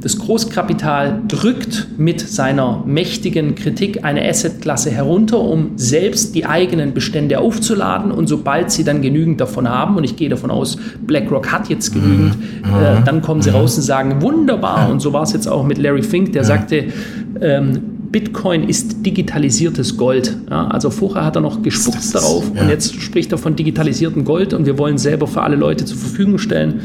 Das 0.00 0.16
Großkapital 0.16 1.22
drückt 1.26 1.88
mit 1.98 2.20
seiner 2.20 2.84
mächtigen 2.86 3.56
Kritik 3.56 4.04
eine 4.04 4.28
Assetklasse 4.28 4.92
herunter, 4.92 5.40
um 5.40 5.72
selbst 5.74 6.36
die 6.36 6.46
eigenen 6.46 6.94
Bestände 6.94 7.40
aufzuladen. 7.40 8.12
Und 8.12 8.28
sobald 8.28 8.70
sie 8.70 8.84
dann 8.84 9.02
genügend 9.02 9.40
davon 9.40 9.68
haben, 9.68 9.96
und 9.96 10.04
ich 10.04 10.14
gehe 10.14 10.28
davon 10.28 10.52
aus, 10.52 10.78
BlackRock 11.04 11.50
hat 11.50 11.68
jetzt 11.68 11.92
genügend, 11.92 12.36
mhm. 12.38 12.67
Äh, 12.68 13.02
dann 13.04 13.22
kommen 13.22 13.42
sie 13.42 13.50
mhm. 13.50 13.56
raus 13.56 13.76
und 13.76 13.82
sagen, 13.82 14.22
wunderbar. 14.22 14.90
Und 14.90 15.00
so 15.00 15.12
war 15.12 15.22
es 15.22 15.32
jetzt 15.32 15.48
auch 15.48 15.64
mit 15.64 15.78
Larry 15.78 16.02
Fink, 16.02 16.32
der 16.32 16.44
sagte, 16.44 16.86
ähm, 17.40 17.80
Bitcoin 18.10 18.68
ist 18.68 19.04
digitalisiertes 19.04 19.96
Gold. 19.96 20.36
Ja, 20.50 20.66
also 20.68 20.90
vorher 20.90 21.24
hat 21.24 21.36
er 21.36 21.42
noch 21.42 21.62
gespuckt 21.62 22.14
darauf 22.14 22.50
ja. 22.54 22.62
und 22.62 22.68
jetzt 22.70 23.00
spricht 23.00 23.32
er 23.32 23.38
von 23.38 23.54
digitalisiertem 23.54 24.24
Gold 24.24 24.54
und 24.54 24.66
wir 24.66 24.78
wollen 24.78 24.98
selber 24.98 25.26
für 25.26 25.42
alle 25.42 25.56
Leute 25.56 25.84
zur 25.84 25.98
Verfügung 25.98 26.38
stellen. 26.38 26.80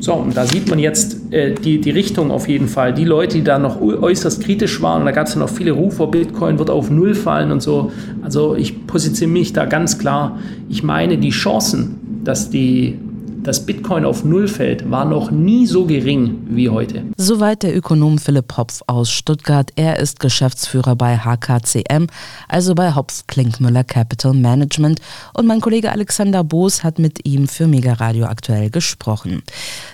So, 0.00 0.14
und 0.14 0.34
da 0.34 0.46
sieht 0.46 0.68
man 0.68 0.78
jetzt 0.78 1.30
äh, 1.30 1.54
die, 1.54 1.80
die 1.80 1.90
Richtung 1.90 2.30
auf 2.30 2.48
jeden 2.48 2.68
Fall. 2.68 2.94
Die 2.94 3.04
Leute, 3.04 3.36
die 3.36 3.44
da 3.44 3.58
noch 3.58 3.80
äußerst 3.80 4.42
kritisch 4.42 4.80
waren, 4.80 5.02
und 5.02 5.06
da 5.06 5.12
gab 5.12 5.26
es 5.26 5.34
ja 5.34 5.40
noch 5.40 5.50
viele 5.50 5.72
Rufe, 5.72 6.06
Bitcoin 6.06 6.58
wird 6.58 6.70
auf 6.70 6.90
Null 6.90 7.14
fallen 7.14 7.52
und 7.52 7.62
so. 7.62 7.92
Also 8.22 8.54
ich 8.54 8.86
positioniere 8.86 9.40
mich 9.40 9.52
da 9.52 9.66
ganz 9.66 9.98
klar. 9.98 10.38
Ich 10.70 10.82
meine, 10.82 11.18
die 11.18 11.30
Chancen, 11.30 12.22
dass 12.24 12.48
die 12.48 12.98
dass 13.42 13.64
Bitcoin 13.64 14.04
auf 14.04 14.24
Null 14.24 14.48
fällt, 14.48 14.90
war 14.90 15.04
noch 15.04 15.30
nie 15.30 15.66
so 15.66 15.84
gering 15.86 16.38
wie 16.48 16.68
heute. 16.68 17.04
Soweit 17.16 17.62
der 17.62 17.76
Ökonom 17.76 18.18
Philipp 18.18 18.56
Hopf 18.56 18.82
aus 18.86 19.10
Stuttgart. 19.10 19.70
Er 19.76 19.98
ist 19.98 20.20
Geschäftsführer 20.20 20.96
bei 20.96 21.18
HKCM, 21.18 22.06
also 22.48 22.74
bei 22.74 22.94
Hopf 22.94 23.26
Klinkmüller 23.26 23.84
Capital 23.84 24.34
Management. 24.34 25.00
Und 25.34 25.46
mein 25.46 25.60
Kollege 25.60 25.90
Alexander 25.90 26.44
Boos 26.44 26.84
hat 26.84 26.98
mit 26.98 27.26
ihm 27.26 27.48
für 27.48 27.66
Mega 27.66 27.94
Radio 27.94 28.26
aktuell 28.26 28.70
gesprochen. 28.70 29.42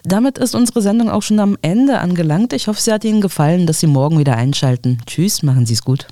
Damit 0.04 0.38
ist 0.38 0.54
unsere 0.54 0.82
Sendung 0.82 1.10
auch 1.10 1.22
schon 1.22 1.40
am 1.40 1.56
Ende 1.62 1.98
angelangt. 1.98 2.52
Ich 2.52 2.68
hoffe, 2.68 2.80
sie 2.80 2.92
hat 2.92 3.04
Ihnen 3.04 3.20
gefallen, 3.20 3.66
dass 3.66 3.80
Sie 3.80 3.86
morgen 3.86 4.18
wieder 4.18 4.36
einschalten. 4.36 4.98
Tschüss, 5.06 5.42
machen 5.42 5.66
Sie 5.66 5.74
es 5.74 5.82
gut. 5.82 6.06